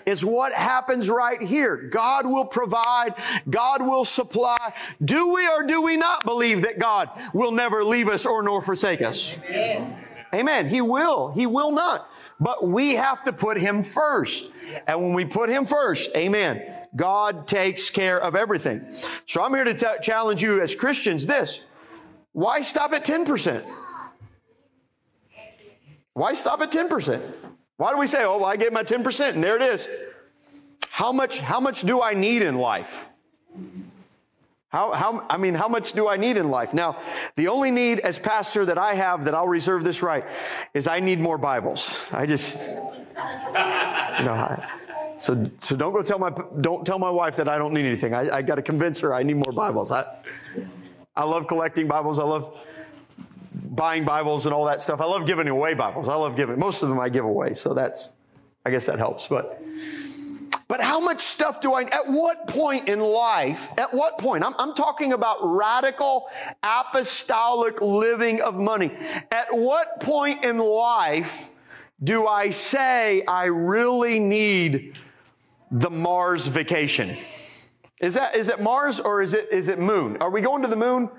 Is 0.06 0.26
what 0.26 0.54
happens 0.54 1.10
right 1.10 1.42
here. 1.42 1.78
God 1.78 2.26
will 2.26 2.46
provide. 2.46 3.14
God 3.50 3.82
will 3.82 4.06
supply. 4.06 4.74
Do 5.04 5.34
we 5.34 5.48
or 5.48 5.64
do 5.64 5.82
we 5.82 5.98
not 5.98 6.26
believe 6.26 6.64
that 6.64 6.80
God 6.80 7.10
will 7.34 7.52
never 7.52 7.84
leave 7.84 8.08
us 8.10 8.26
or 8.26 8.42
nor 8.42 8.62
forsake 8.62 9.02
us? 9.02 9.38
Amen. 9.46 10.06
Amen. 10.34 10.68
He 10.68 10.82
will. 10.82 11.32
He 11.32 11.46
will 11.46 11.72
not. 11.72 12.10
But 12.40 12.68
we 12.68 12.96
have 12.96 13.24
to 13.24 13.34
put 13.34 13.58
Him 13.60 13.84
first. 13.84 14.50
And 14.88 15.02
when 15.02 15.14
we 15.14 15.26
put 15.26 15.50
Him 15.50 15.66
first, 15.66 16.16
amen, 16.16 16.64
God 16.96 17.48
takes 17.48 17.90
care 17.90 18.20
of 18.20 18.36
everything. 18.36 18.92
So 19.26 19.44
I'm 19.44 19.54
here 19.54 19.64
to 19.64 19.74
t- 19.74 19.88
challenge 20.02 20.42
you 20.42 20.62
as 20.62 20.76
Christians 20.76 21.26
this. 21.26 21.64
Why 22.32 22.62
stop 22.62 22.94
at 22.94 23.06
10%? 23.06 23.64
Why 26.14 26.34
stop 26.34 26.62
at 26.62 26.72
10%? 26.72 27.22
Why 27.80 27.94
do 27.94 27.98
we 27.98 28.08
say, 28.08 28.26
oh, 28.26 28.40
well, 28.40 28.46
I 28.46 28.58
gave 28.58 28.74
my 28.74 28.84
10% 28.84 29.36
and 29.36 29.42
there 29.42 29.56
it 29.56 29.62
is? 29.62 29.88
How 30.90 31.14
much, 31.14 31.40
how 31.40 31.62
much 31.62 31.84
do 31.84 32.02
I 32.02 32.14
need 32.14 32.42
in 32.42 32.58
life? 32.58 33.08
How, 34.68 34.92
how, 34.92 35.26
I 35.30 35.38
mean, 35.38 35.54
how 35.54 35.70
much 35.70 35.94
do 35.94 36.10
I 36.10 36.18
need 36.18 36.36
in 36.36 36.50
life? 36.50 36.74
Now, 36.74 37.00
the 37.38 37.48
only 37.48 37.72
need 37.72 38.02
as 38.02 38.20
pastor 38.20 38.66
that 38.66 38.78
I 38.78 38.96
have 38.96 39.24
that 39.24 39.34
I'll 39.34 39.48
reserve 39.48 39.86
this 39.86 40.04
right 40.04 40.26
is 40.74 40.90
I 40.90 41.00
need 41.00 41.22
more 41.22 41.38
Bibles. 41.38 42.10
I 42.12 42.26
just, 42.26 42.68
you 42.68 42.74
know, 42.76 44.34
I, 44.34 44.70
so, 45.16 45.50
so 45.60 45.78
don't 45.78 45.94
go 45.94 46.04
tell 46.04 46.20
my, 46.20 46.34
don't 46.60 46.86
tell 46.86 47.00
my 47.00 47.10
wife 47.10 47.38
that 47.38 47.48
I 47.48 47.58
don't 47.58 47.74
need 47.74 47.86
anything. 47.86 48.14
I, 48.14 48.30
I 48.30 48.42
got 48.42 48.56
to 48.56 48.62
convince 48.62 49.00
her 49.00 49.14
I 49.14 49.24
need 49.24 49.38
more 49.38 49.54
Bibles. 49.54 49.94
I, 49.94 50.04
I 51.16 51.24
love 51.24 51.48
collecting 51.48 51.88
Bibles. 51.88 52.20
I 52.20 52.26
love 52.26 52.60
buying 53.70 54.04
Bibles 54.04 54.46
and 54.46 54.54
all 54.54 54.66
that 54.66 54.82
stuff. 54.82 55.02
I 55.02 55.06
love 55.06 55.26
giving 55.26 55.48
away 55.48 55.74
Bibles. 55.74 56.10
I 56.10 56.16
love 56.16 56.36
giving. 56.36 56.60
Most 56.60 56.84
of 56.84 56.90
them 56.90 57.00
I 57.00 57.10
give 57.10 57.26
away, 57.26 57.54
so 57.54 57.74
that's. 57.74 58.12
I 58.66 58.72
guess 58.72 58.86
that 58.88 59.00
helps. 59.00 59.28
But 59.28 59.62
but 60.70 60.82
how 60.82 61.00
much 61.00 61.22
stuff 61.22 61.60
do 61.62 61.74
I? 61.74 61.82
At 61.82 62.06
what 62.06 62.48
point 62.48 62.90
in 62.90 63.00
life? 63.00 63.70
At 63.78 63.92
what 63.92 64.20
point? 64.20 64.44
I'm, 64.44 64.54
I'm 64.60 64.76
talking 64.76 65.14
about 65.14 65.38
radical 65.42 66.30
apostolic 66.62 67.82
living 67.82 68.40
of 68.42 68.60
money. 68.60 68.92
At 69.32 69.48
what 69.52 70.00
point 70.00 70.46
in 70.46 70.60
life 70.60 71.50
do 72.04 72.28
I 72.28 72.52
say 72.52 73.24
I 73.28 73.46
really 73.46 74.20
need 74.20 75.00
the 75.72 75.90
Mars 75.90 76.48
vacation? 76.48 77.16
Is 78.00 78.14
that 78.14 78.36
is 78.36 78.48
it 78.48 78.62
Mars 78.62 79.00
or 79.00 79.22
is 79.22 79.34
it 79.34 79.50
is 79.52 79.68
it 79.68 79.80
Moon? 79.80 80.18
Are 80.22 80.32
we 80.32 80.42
going 80.42 80.62
to 80.62 80.70
the 80.70 80.76
Moon? 80.76 81.10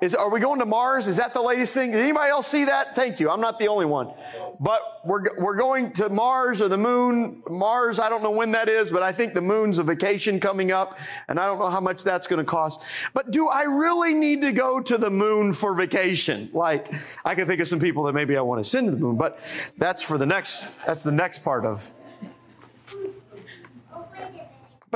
Is, 0.00 0.14
are 0.14 0.30
we 0.30 0.40
going 0.40 0.60
to 0.60 0.66
Mars? 0.66 1.06
Is 1.08 1.16
that 1.16 1.32
the 1.32 1.40
latest 1.40 1.72
thing? 1.72 1.90
Did 1.90 2.00
anybody 2.00 2.30
else 2.30 2.46
see 2.46 2.64
that? 2.64 2.94
Thank 2.94 3.18
you. 3.18 3.30
I'm 3.30 3.40
not 3.40 3.58
the 3.58 3.68
only 3.68 3.86
one. 3.86 4.12
But 4.60 4.80
we're, 5.04 5.24
we're 5.38 5.56
going 5.56 5.92
to 5.94 6.08
Mars 6.08 6.60
or 6.60 6.68
the 6.68 6.76
moon. 6.76 7.42
Mars, 7.48 7.98
I 7.98 8.08
don't 8.08 8.22
know 8.22 8.30
when 8.30 8.52
that 8.52 8.68
is, 8.68 8.90
but 8.90 9.02
I 9.02 9.12
think 9.12 9.34
the 9.34 9.40
moon's 9.40 9.78
a 9.78 9.82
vacation 9.82 10.38
coming 10.38 10.70
up, 10.70 10.98
and 11.28 11.40
I 11.40 11.46
don't 11.46 11.58
know 11.58 11.70
how 11.70 11.80
much 11.80 12.04
that's 12.04 12.26
going 12.26 12.38
to 12.38 12.44
cost. 12.44 12.84
But 13.14 13.30
do 13.30 13.48
I 13.48 13.62
really 13.62 14.14
need 14.14 14.42
to 14.42 14.52
go 14.52 14.80
to 14.80 14.98
the 14.98 15.10
moon 15.10 15.52
for 15.52 15.74
vacation? 15.74 16.50
Like, 16.52 16.92
I 17.24 17.34
can 17.34 17.46
think 17.46 17.60
of 17.60 17.68
some 17.68 17.80
people 17.80 18.02
that 18.04 18.14
maybe 18.14 18.36
I 18.36 18.42
want 18.42 18.62
to 18.62 18.68
send 18.68 18.86
to 18.88 18.92
the 18.92 18.98
moon, 18.98 19.16
but 19.16 19.38
that's 19.78 20.02
for 20.02 20.18
the 20.18 20.26
next, 20.26 20.84
that's 20.84 21.04
the 21.04 21.12
next 21.12 21.38
part 21.42 21.64
of 21.64 21.92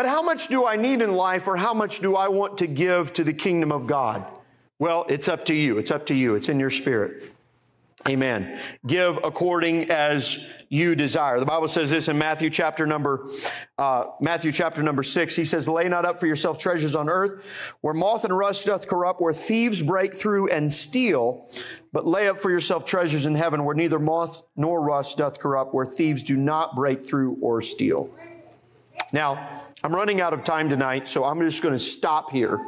but 0.01 0.09
how 0.09 0.23
much 0.23 0.49
do 0.49 0.65
I 0.65 0.77
need 0.77 1.03
in 1.03 1.13
life 1.13 1.47
or 1.47 1.59
how 1.59 1.75
much 1.75 2.01
do 2.01 2.17
I 2.17 2.29
want 2.29 2.57
to 2.57 2.67
give 2.67 3.13
to 3.13 3.23
the 3.23 3.35
kingdom 3.35 3.71
of 3.71 3.87
God? 3.87 4.25
Well, 4.79 5.05
it's 5.11 5.29
up 5.29 5.45
to 5.45 5.55
you. 5.55 5.77
It's 5.77 5.91
up 5.91 6.07
to 6.07 6.15
you. 6.15 6.37
It's 6.37 6.49
in 6.49 6.59
your 6.59 6.71
spirit. 6.71 7.35
Amen. 8.09 8.59
Give 8.87 9.19
according 9.19 9.91
as 9.91 10.43
you 10.71 10.95
desire. 10.95 11.39
The 11.39 11.45
Bible 11.45 11.69
says 11.69 11.91
this 11.91 12.09
in 12.09 12.17
Matthew 12.17 12.49
chapter 12.49 12.87
number, 12.87 13.29
uh, 13.77 14.07
Matthew 14.23 14.53
chapter 14.53 14.83
number 14.83 15.03
six. 15.03 15.37
He 15.37 15.45
says, 15.45 15.69
lay 15.69 15.87
not 15.87 16.07
up 16.07 16.19
for 16.19 16.27
yourself 16.27 16.57
treasures 16.57 16.95
on 16.95 17.11
earth 17.11 17.77
where 17.83 17.93
moth 17.93 18.25
and 18.25 18.35
rust 18.35 18.65
doth 18.65 18.89
corrupt, 18.89 19.21
where 19.21 19.35
thieves 19.35 19.83
break 19.83 20.15
through 20.15 20.49
and 20.49 20.73
steal, 20.73 21.47
but 21.93 22.07
lay 22.07 22.27
up 22.27 22.39
for 22.39 22.51
yourself 22.51 22.87
treasures 22.87 23.27
in 23.27 23.35
heaven 23.35 23.67
where 23.67 23.77
neither 23.77 23.99
moth 23.99 24.41
nor 24.57 24.81
rust 24.81 25.19
doth 25.19 25.39
corrupt, 25.39 25.75
where 25.75 25.85
thieves 25.85 26.23
do 26.23 26.39
not 26.39 26.75
break 26.75 27.05
through 27.05 27.37
or 27.43 27.61
steal. 27.61 28.11
Now, 29.13 29.61
I'm 29.83 29.95
running 29.95 30.21
out 30.21 30.35
of 30.35 30.45
time 30.45 30.69
tonight, 30.69 31.09
so 31.09 31.25
I'm 31.25 31.41
just 31.41 31.63
going 31.63 31.73
to 31.73 31.79
stop 31.79 32.31
here 32.31 32.61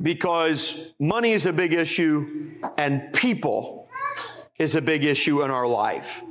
because 0.00 0.92
money 0.98 1.32
is 1.32 1.44
a 1.44 1.52
big 1.52 1.74
issue 1.74 2.54
and 2.78 3.12
people 3.12 3.90
is 4.58 4.74
a 4.74 4.80
big 4.80 5.04
issue 5.04 5.42
in 5.42 5.50
our 5.50 5.66
life. 5.66 6.22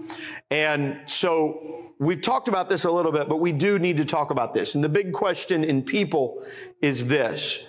And 0.49 0.99
so 1.05 1.91
we've 1.99 2.21
talked 2.21 2.47
about 2.47 2.69
this 2.69 2.85
a 2.85 2.91
little 2.91 3.11
bit, 3.11 3.29
but 3.29 3.37
we 3.37 3.51
do 3.51 3.77
need 3.77 3.97
to 3.97 4.05
talk 4.05 4.31
about 4.31 4.55
this. 4.55 4.73
And 4.73 4.83
the 4.83 4.89
big 4.89 5.13
question 5.13 5.63
in 5.63 5.83
people 5.83 6.43
is 6.81 7.05
this. 7.05 7.65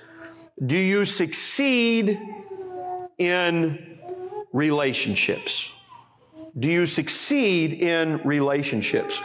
Do 0.64 0.78
you 0.78 1.04
succeed 1.04 2.18
in 3.18 3.98
relationships? 4.54 5.70
Do 6.58 6.70
you 6.70 6.86
succeed 6.86 7.74
in 7.74 8.18
relationships? 8.24 9.22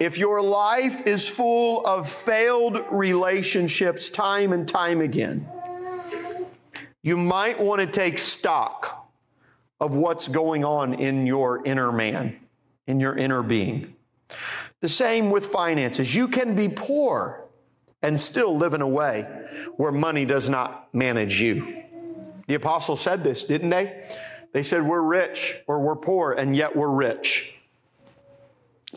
If 0.00 0.18
your 0.18 0.42
life 0.42 1.06
is 1.06 1.28
full 1.28 1.86
of 1.86 2.08
failed 2.08 2.84
relationships 2.90 4.10
time 4.10 4.52
and 4.52 4.68
time 4.68 5.00
again, 5.00 5.48
you 7.02 7.16
might 7.16 7.60
want 7.60 7.80
to 7.80 7.86
take 7.86 8.18
stock 8.18 9.08
of 9.80 9.94
what's 9.94 10.28
going 10.28 10.64
on 10.64 10.94
in 10.94 11.26
your 11.26 11.64
inner 11.64 11.92
man, 11.92 12.36
in 12.86 13.00
your 13.00 13.16
inner 13.16 13.42
being. 13.42 13.94
The 14.80 14.88
same 14.88 15.30
with 15.30 15.46
finances. 15.46 16.14
You 16.14 16.28
can 16.28 16.54
be 16.54 16.68
poor 16.68 17.46
and 18.02 18.20
still 18.20 18.56
live 18.56 18.74
in 18.74 18.82
a 18.82 18.88
way 18.88 19.22
where 19.76 19.92
money 19.92 20.24
does 20.24 20.50
not 20.50 20.92
manage 20.94 21.40
you. 21.40 21.82
The 22.46 22.54
apostles 22.54 23.00
said 23.00 23.24
this, 23.24 23.46
didn't 23.46 23.70
they? 23.70 24.02
They 24.54 24.62
said, 24.62 24.86
We're 24.86 25.02
rich 25.02 25.56
or 25.66 25.80
we're 25.80 25.96
poor, 25.96 26.32
and 26.32 26.56
yet 26.56 26.76
we're 26.76 26.90
rich. 26.90 27.52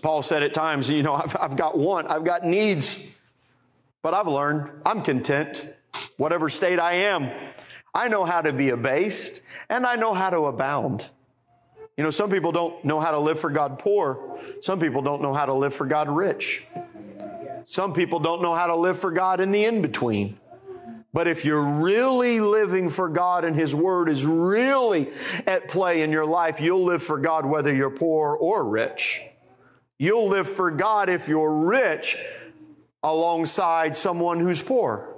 Paul 0.03 0.21
said 0.21 0.43
at 0.43 0.53
times, 0.53 0.87
You 0.87 1.01
know, 1.01 1.15
I've, 1.15 1.35
I've 1.37 1.55
got 1.57 1.75
want, 1.75 2.11
I've 2.11 2.23
got 2.23 2.45
needs, 2.45 3.03
but 4.03 4.13
I've 4.13 4.27
learned 4.27 4.69
I'm 4.85 5.01
content, 5.01 5.73
whatever 6.17 6.49
state 6.49 6.79
I 6.79 6.93
am. 6.93 7.31
I 7.91 8.07
know 8.07 8.23
how 8.23 8.43
to 8.43 8.53
be 8.53 8.69
abased, 8.69 9.41
and 9.67 9.83
I 9.83 9.95
know 9.95 10.13
how 10.13 10.29
to 10.29 10.41
abound. 10.41 11.09
You 11.97 12.03
know, 12.03 12.11
some 12.11 12.29
people 12.29 12.51
don't 12.51 12.85
know 12.85 12.99
how 12.99 13.09
to 13.09 13.19
live 13.19 13.39
for 13.39 13.49
God 13.49 13.79
poor. 13.79 14.39
Some 14.61 14.79
people 14.79 15.01
don't 15.01 15.23
know 15.23 15.33
how 15.33 15.47
to 15.47 15.53
live 15.55 15.73
for 15.73 15.87
God 15.87 16.07
rich. 16.07 16.67
Some 17.65 17.93
people 17.93 18.19
don't 18.19 18.43
know 18.43 18.53
how 18.53 18.67
to 18.67 18.75
live 18.75 18.99
for 18.99 19.09
God 19.09 19.41
in 19.41 19.51
the 19.51 19.65
in 19.65 19.81
between. 19.81 20.37
But 21.13 21.27
if 21.27 21.45
you're 21.45 21.63
really 21.63 22.39
living 22.39 22.89
for 22.89 23.09
God 23.09 23.45
and 23.45 23.55
His 23.55 23.73
Word 23.73 24.09
is 24.09 24.25
really 24.25 25.09
at 25.45 25.67
play 25.67 26.01
in 26.01 26.11
your 26.11 26.25
life, 26.25 26.59
you'll 26.59 26.83
live 26.83 27.01
for 27.01 27.17
God 27.17 27.45
whether 27.45 27.73
you're 27.73 27.89
poor 27.89 28.37
or 28.39 28.67
rich. 28.67 29.21
You'll 29.97 30.27
live 30.27 30.47
for 30.47 30.69
God 30.69 31.09
if 31.09 31.27
you're 31.27 31.65
rich 31.65 32.17
alongside 33.01 33.95
someone 33.95 34.39
who's 34.39 34.61
poor. 34.61 35.15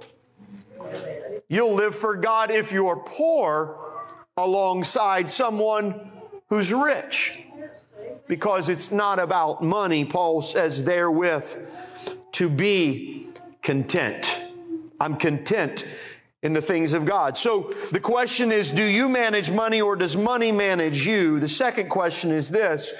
You'll 1.48 1.74
live 1.74 1.94
for 1.94 2.16
God 2.16 2.50
if 2.50 2.72
you're 2.72 3.02
poor 3.04 3.92
alongside 4.36 5.28
someone 5.28 6.10
who's 6.48 6.72
rich. 6.72 7.42
Because 8.28 8.68
it's 8.68 8.92
not 8.92 9.18
about 9.18 9.60
money, 9.60 10.04
Paul 10.04 10.40
says 10.40 10.84
therewith 10.84 11.68
to 12.32 12.48
be 12.48 13.26
content. 13.62 14.39
I'm 15.00 15.16
content 15.16 15.86
in 16.42 16.52
the 16.52 16.62
things 16.62 16.92
of 16.92 17.04
God. 17.04 17.36
So 17.36 17.74
the 17.90 18.00
question 18.00 18.52
is 18.52 18.70
do 18.70 18.84
you 18.84 19.08
manage 19.08 19.50
money 19.50 19.80
or 19.80 19.96
does 19.96 20.16
money 20.16 20.52
manage 20.52 21.06
you? 21.06 21.40
The 21.40 21.48
second 21.48 21.88
question 21.88 22.30
is 22.30 22.50
this 22.50 22.92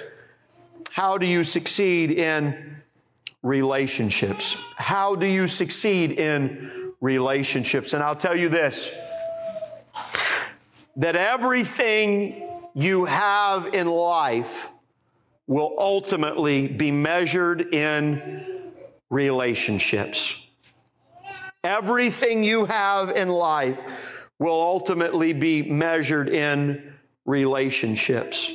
How 0.91 1.17
do 1.17 1.25
you 1.25 1.43
succeed 1.43 2.11
in 2.11 2.77
relationships? 3.43 4.57
How 4.75 5.15
do 5.15 5.25
you 5.25 5.47
succeed 5.47 6.13
in 6.13 6.93
relationships? 6.99 7.93
And 7.93 8.03
I'll 8.03 8.15
tell 8.15 8.37
you 8.37 8.49
this 8.49 8.91
that 10.97 11.15
everything 11.15 12.47
you 12.73 13.05
have 13.05 13.73
in 13.73 13.87
life 13.87 14.69
will 15.47 15.73
ultimately 15.77 16.67
be 16.67 16.91
measured 16.91 17.73
in 17.73 18.71
relationships. 19.09 20.35
Everything 21.63 22.43
you 22.43 22.65
have 22.65 23.11
in 23.11 23.29
life 23.29 24.29
will 24.39 24.59
ultimately 24.59 25.33
be 25.33 25.61
measured 25.61 26.27
in 26.27 26.93
relationships. 27.25 28.51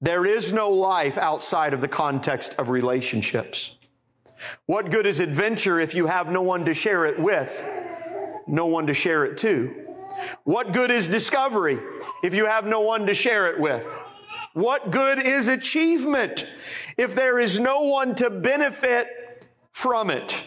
There 0.00 0.24
is 0.24 0.52
no 0.52 0.70
life 0.70 1.18
outside 1.18 1.72
of 1.72 1.80
the 1.80 1.88
context 1.88 2.54
of 2.58 2.70
relationships. 2.70 3.76
What 4.66 4.90
good 4.90 5.06
is 5.06 5.18
adventure 5.18 5.80
if 5.80 5.94
you 5.94 6.06
have 6.06 6.30
no 6.30 6.42
one 6.42 6.64
to 6.66 6.74
share 6.74 7.06
it 7.06 7.18
with, 7.18 7.64
no 8.46 8.66
one 8.66 8.86
to 8.86 8.94
share 8.94 9.24
it 9.24 9.36
to? 9.38 9.74
What 10.44 10.72
good 10.72 10.90
is 10.90 11.08
discovery 11.08 11.80
if 12.22 12.34
you 12.34 12.46
have 12.46 12.66
no 12.66 12.80
one 12.80 13.06
to 13.06 13.14
share 13.14 13.50
it 13.50 13.58
with? 13.58 13.84
What 14.52 14.90
good 14.90 15.18
is 15.18 15.48
achievement 15.48 16.46
if 16.96 17.14
there 17.14 17.38
is 17.38 17.58
no 17.58 17.82
one 17.82 18.14
to 18.16 18.30
benefit 18.30 19.48
from 19.72 20.10
it? 20.10 20.46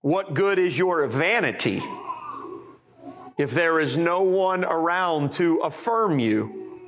What 0.00 0.34
good 0.34 0.60
is 0.60 0.78
your 0.78 1.04
vanity 1.08 1.82
if 3.36 3.50
there 3.50 3.80
is 3.80 3.98
no 3.98 4.22
one 4.22 4.64
around 4.64 5.32
to 5.32 5.58
affirm 5.58 6.20
you? 6.20 6.82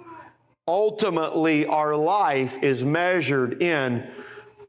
Ultimately, 0.69 1.67
our 1.67 1.97
life 1.97 2.63
is 2.63 2.85
measured 2.85 3.61
in 3.61 4.09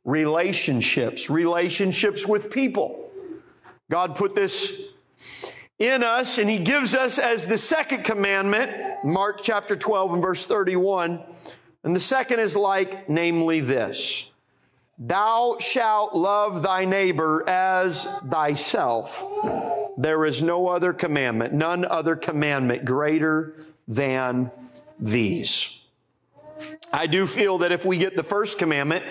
relationships, 0.04 1.30
relationships 1.30 2.26
with 2.26 2.50
people. 2.50 3.12
God 3.92 4.16
put 4.16 4.34
this 4.34 4.82
in 5.78 6.02
us 6.02 6.40
and 6.40 6.50
He 6.50 6.58
gives 6.58 6.96
us 6.96 7.20
as 7.20 7.46
the 7.46 7.60
second 7.60 8.04
commandment, 8.04 8.72
Mark 9.04 9.42
chapter 9.44 9.76
12 9.76 10.14
and 10.14 10.22
verse 10.24 10.48
31. 10.48 11.22
And 11.84 11.96
the 11.96 12.00
second 12.00 12.40
is 12.40 12.56
like, 12.56 13.08
namely 13.08 13.60
this 13.60 14.31
Thou 15.04 15.58
shalt 15.60 16.14
love 16.14 16.62
thy 16.62 16.86
neighbor 16.86 17.44
as 17.50 18.06
thyself. 18.28 19.26
There 19.98 20.26
is 20.26 20.44
no 20.44 20.68
other 20.68 20.94
commandment, 20.94 21.54
none 21.54 21.86
other 21.86 22.16
commandment 22.16 22.86
greater 22.86 23.56
than 23.88 24.52
these. 25.00 25.80
I 26.94 27.08
do 27.08 27.26
feel 27.26 27.58
that 27.60 27.72
if 27.72 27.84
we 27.84 27.98
get 27.98 28.16
the 28.16 28.22
first 28.22 28.60
commandment, 28.60 29.04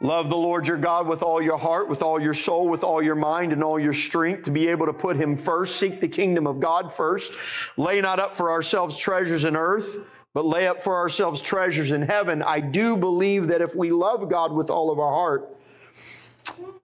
love 0.00 0.30
the 0.30 0.36
Lord 0.36 0.66
your 0.66 0.78
God 0.78 1.06
with 1.06 1.22
all 1.22 1.40
your 1.40 1.58
heart, 1.58 1.88
with 1.88 2.02
all 2.02 2.20
your 2.20 2.34
soul, 2.34 2.68
with 2.68 2.82
all 2.82 3.00
your 3.00 3.14
mind, 3.14 3.52
and 3.52 3.62
all 3.62 3.78
your 3.78 3.92
strength, 3.92 4.42
to 4.46 4.50
be 4.50 4.66
able 4.66 4.86
to 4.86 4.92
put 4.92 5.14
him 5.14 5.36
first, 5.36 5.76
seek 5.76 6.00
the 6.00 6.08
kingdom 6.08 6.48
of 6.48 6.58
God 6.58 6.92
first, 6.92 7.34
lay 7.78 8.00
not 8.00 8.18
up 8.18 8.34
for 8.34 8.50
ourselves 8.50 8.98
treasures 8.98 9.44
in 9.44 9.54
earth 9.54 10.19
but 10.32 10.44
lay 10.44 10.66
up 10.66 10.80
for 10.80 10.96
ourselves 10.96 11.40
treasures 11.40 11.90
in 11.90 12.02
heaven. 12.02 12.42
I 12.42 12.60
do 12.60 12.96
believe 12.96 13.48
that 13.48 13.60
if 13.60 13.74
we 13.74 13.90
love 13.90 14.28
God 14.28 14.52
with 14.52 14.70
all 14.70 14.90
of 14.90 14.98
our 14.98 15.12
heart, 15.12 15.56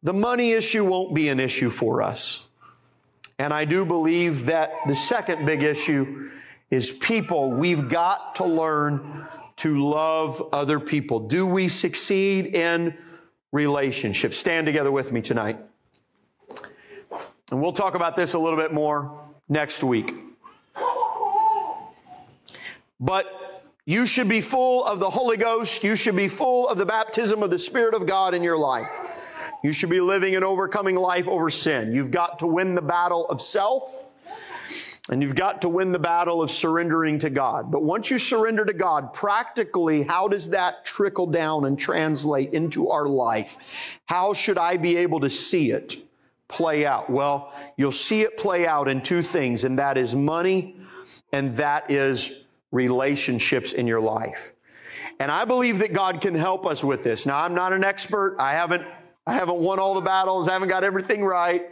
the 0.03 0.13
money 0.13 0.53
issue 0.53 0.85
won't 0.85 1.15
be 1.15 1.29
an 1.29 1.41
issue 1.41 1.71
for 1.71 2.03
us. 2.03 2.47
And 3.39 3.53
I 3.53 3.65
do 3.65 3.85
believe 3.85 4.47
that 4.47 4.73
the 4.87 4.97
second 4.97 5.45
big 5.45 5.63
issue 5.63 6.31
is 6.71 6.91
people. 6.91 7.53
We've 7.53 7.89
got 7.89 8.35
to 8.37 8.45
learn 8.45 9.27
to 9.57 9.89
love 9.89 10.43
other 10.53 10.81
people. 10.81 11.21
Do 11.21 11.47
we 11.47 11.69
succeed 11.69 12.47
in 12.55 12.97
relationships? 13.53 14.37
Stand 14.37 14.67
together 14.67 14.91
with 14.91 15.13
me 15.13 15.21
tonight. 15.21 15.59
And 17.51 17.63
we'll 17.63 17.73
talk 17.73 17.95
about 17.95 18.17
this 18.17 18.35
a 18.35 18.39
little 18.39 18.59
bit 18.59 18.73
more 18.73 19.21
next 19.49 19.85
week. 19.85 20.15
But 22.99 23.63
you 23.85 24.07
should 24.07 24.29
be 24.29 24.41
full 24.41 24.85
of 24.85 24.99
the 24.99 25.11
Holy 25.11 25.37
Ghost. 25.37 25.85
You 25.85 25.97
should 25.97 26.17
be 26.17 26.29
full 26.29 26.69
of 26.69 26.79
the 26.79 26.87
baptism 26.87 27.43
of 27.43 27.51
the 27.51 27.59
Spirit 27.59 27.95
of 27.95 28.07
God 28.07 28.35
in 28.35 28.43
your 28.43 28.59
life. 28.59 29.53
You 29.63 29.73
should 29.73 29.91
be 29.91 30.01
living 30.01 30.35
an 30.35 30.45
overcoming 30.45 30.97
life 30.97 31.29
over 31.29 31.51
sin. 31.51 31.93
You've 31.93 32.11
got 32.11 32.39
to 32.41 32.47
win 32.47 32.75
the 32.75 32.83
battle 32.83 33.29
of 33.29 33.41
self. 33.41 34.03
And 35.09 35.23
you've 35.23 35.37
got 35.37 35.63
to 35.63 35.69
win 35.69 35.93
the 35.93 36.01
battle 36.01 36.43
of 36.43 36.51
surrendering 36.51 37.21
to 37.21 37.31
God. 37.31 37.71
But 37.71 37.85
once 37.85 38.11
you 38.11 38.19
surrender 38.19 38.65
to 38.65 38.73
God, 38.73 39.13
practically, 39.13 40.03
how 40.03 40.27
does 40.27 40.51
that 40.51 40.85
trickle 40.85 41.29
down 41.29 41.65
and 41.65 41.79
translate 41.79 42.53
into 42.53 42.89
our 42.89 43.07
life? 43.07 44.01
How 44.07 44.33
should 44.33 44.59
I 44.59 44.79
be 44.79 44.97
able 44.97 45.21
to 45.21 45.31
see 45.31 45.71
it 45.71 45.97
play 46.49 46.85
out? 46.85 47.09
Well, 47.09 47.53
you'll 47.77 47.93
see 47.93 48.23
it 48.23 48.37
play 48.37 48.67
out 48.67 48.89
in 48.89 49.01
two 49.01 49.23
things, 49.23 49.63
and 49.63 49.79
that 49.79 49.97
is 49.97 50.17
money 50.17 50.75
and 51.33 51.53
that 51.55 51.89
is 51.91 52.33
relationships 52.73 53.73
in 53.73 53.87
your 53.87 54.01
life. 54.01 54.53
And 55.19 55.31
I 55.31 55.45
believe 55.45 55.79
that 55.79 55.93
God 55.93 56.21
can 56.21 56.35
help 56.35 56.67
us 56.67 56.85
with 56.85 57.03
this. 57.03 57.27
Now, 57.27 57.39
I'm 57.39 57.55
not 57.55 57.73
an 57.73 57.85
expert. 57.85 58.37
I 58.39 58.53
haven't, 58.53 58.87
I 59.27 59.33
haven't 59.33 59.57
won 59.57 59.79
all 59.79 59.95
the 59.95 60.03
battles. 60.03 60.49
I 60.49 60.53
haven't 60.53 60.69
got 60.69 60.85
everything 60.85 61.25
right. 61.25 61.71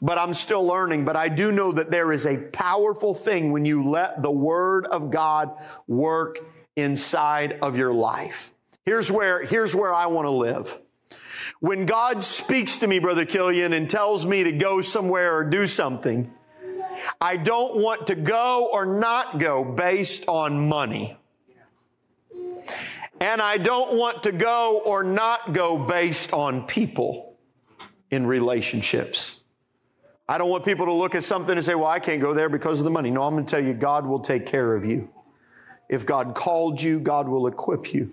But 0.00 0.18
I'm 0.18 0.34
still 0.34 0.66
learning. 0.66 1.04
But 1.04 1.16
I 1.16 1.28
do 1.28 1.52
know 1.52 1.70
that 1.72 1.90
there 1.90 2.12
is 2.12 2.26
a 2.26 2.36
powerful 2.36 3.14
thing 3.14 3.52
when 3.52 3.64
you 3.64 3.88
let 3.88 4.22
the 4.22 4.30
Word 4.30 4.86
of 4.86 5.10
God 5.10 5.52
work 5.86 6.38
inside 6.74 7.58
of 7.62 7.78
your 7.78 7.92
life. 7.92 8.52
Here's 8.84 9.12
where, 9.12 9.44
here's 9.44 9.74
where 9.74 9.94
I 9.94 10.06
want 10.06 10.26
to 10.26 10.30
live. 10.30 10.80
When 11.60 11.86
God 11.86 12.24
speaks 12.24 12.78
to 12.78 12.88
me, 12.88 12.98
Brother 12.98 13.24
Killian, 13.24 13.72
and 13.72 13.88
tells 13.88 14.26
me 14.26 14.42
to 14.42 14.52
go 14.52 14.82
somewhere 14.82 15.36
or 15.36 15.44
do 15.44 15.68
something, 15.68 16.32
I 17.20 17.36
don't 17.36 17.76
want 17.76 18.06
to 18.08 18.14
go 18.14 18.70
or 18.72 18.86
not 18.86 19.38
go 19.38 19.64
based 19.64 20.26
on 20.28 20.68
money. 20.68 21.16
And 23.20 23.40
I 23.40 23.56
don't 23.56 23.96
want 23.96 24.24
to 24.24 24.32
go 24.32 24.82
or 24.84 25.04
not 25.04 25.52
go 25.52 25.78
based 25.78 26.32
on 26.32 26.66
people 26.66 27.36
in 28.10 28.26
relationships. 28.26 29.40
I 30.28 30.38
don't 30.38 30.50
want 30.50 30.64
people 30.64 30.86
to 30.86 30.92
look 30.92 31.14
at 31.14 31.24
something 31.24 31.56
and 31.56 31.64
say, 31.64 31.74
well, 31.74 31.86
I 31.86 32.00
can't 32.00 32.20
go 32.20 32.34
there 32.34 32.48
because 32.48 32.80
of 32.80 32.84
the 32.84 32.90
money. 32.90 33.10
No, 33.10 33.22
I'm 33.22 33.34
going 33.34 33.44
to 33.44 33.50
tell 33.50 33.64
you, 33.64 33.74
God 33.74 34.06
will 34.06 34.20
take 34.20 34.46
care 34.46 34.74
of 34.74 34.84
you. 34.84 35.08
If 35.88 36.06
God 36.06 36.34
called 36.34 36.80
you, 36.82 36.98
God 37.00 37.28
will 37.28 37.46
equip 37.46 37.92
you. 37.92 38.12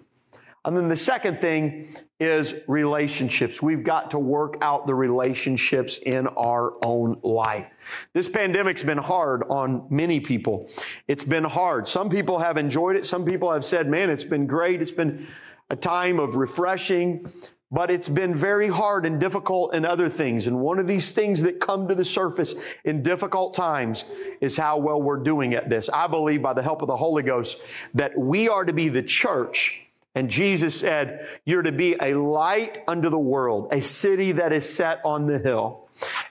And 0.65 0.75
then 0.75 0.89
the 0.89 0.97
second 0.97 1.39
thing 1.39 1.87
is 2.19 2.53
relationships. 2.67 3.61
We've 3.61 3.83
got 3.83 4.11
to 4.11 4.19
work 4.19 4.57
out 4.61 4.87
the 4.87 4.95
relationships 4.95 5.99
in 6.05 6.27
our 6.27 6.73
own 6.83 7.19
life. 7.23 7.67
This 8.13 8.27
pandemic's 8.27 8.83
been 8.83 8.97
hard 8.97 9.43
on 9.49 9.87
many 9.89 10.19
people. 10.19 10.69
It's 11.07 11.23
been 11.23 11.45
hard. 11.45 11.87
Some 11.87 12.09
people 12.09 12.39
have 12.39 12.57
enjoyed 12.57 12.97
it. 12.97 13.05
Some 13.05 13.23
people 13.23 13.51
have 13.51 13.63
said, 13.63 13.87
man, 13.87 14.09
it's 14.09 14.25
been 14.25 14.47
great. 14.47 14.81
It's 14.81 14.91
been 14.91 15.25
a 15.69 15.77
time 15.77 16.19
of 16.19 16.35
refreshing, 16.35 17.31
but 17.71 17.89
it's 17.89 18.09
been 18.09 18.35
very 18.35 18.67
hard 18.67 19.05
and 19.05 19.19
difficult 19.21 19.73
in 19.73 19.85
other 19.85 20.09
things. 20.09 20.47
And 20.47 20.59
one 20.59 20.77
of 20.77 20.87
these 20.87 21.11
things 21.11 21.41
that 21.43 21.61
come 21.61 21.87
to 21.87 21.95
the 21.95 22.03
surface 22.03 22.77
in 22.83 23.01
difficult 23.01 23.53
times 23.53 24.03
is 24.41 24.57
how 24.57 24.77
well 24.77 25.01
we're 25.01 25.23
doing 25.23 25.53
at 25.53 25.69
this. 25.69 25.89
I 25.89 26.07
believe 26.07 26.41
by 26.41 26.53
the 26.53 26.63
help 26.63 26.81
of 26.81 26.89
the 26.89 26.97
Holy 26.97 27.23
Ghost 27.23 27.59
that 27.93 28.17
we 28.17 28.49
are 28.49 28.65
to 28.65 28.73
be 28.73 28.89
the 28.89 29.03
church 29.03 29.85
and 30.15 30.29
Jesus 30.29 30.79
said, 30.79 31.25
You're 31.45 31.61
to 31.61 31.71
be 31.71 31.95
a 32.01 32.13
light 32.13 32.79
unto 32.87 33.09
the 33.09 33.19
world, 33.19 33.69
a 33.71 33.81
city 33.81 34.31
that 34.33 34.51
is 34.51 34.67
set 34.67 35.01
on 35.05 35.27
the 35.27 35.39
hill. 35.39 35.87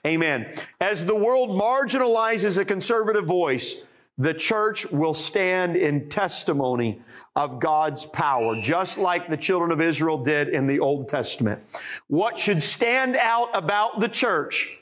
Amen. 0.06 0.52
As 0.80 1.06
the 1.06 1.16
world 1.16 1.50
marginalizes 1.50 2.58
a 2.58 2.64
conservative 2.64 3.24
voice, 3.24 3.82
the 4.16 4.34
church 4.34 4.90
will 4.90 5.14
stand 5.14 5.76
in 5.76 6.08
testimony 6.08 7.00
of 7.36 7.60
God's 7.60 8.04
power, 8.04 8.60
just 8.60 8.98
like 8.98 9.28
the 9.28 9.36
children 9.36 9.70
of 9.70 9.80
Israel 9.80 10.18
did 10.18 10.48
in 10.48 10.66
the 10.66 10.80
Old 10.80 11.08
Testament. 11.08 11.62
What 12.08 12.36
should 12.36 12.62
stand 12.62 13.14
out 13.14 13.50
about 13.54 14.00
the 14.00 14.08
church 14.08 14.80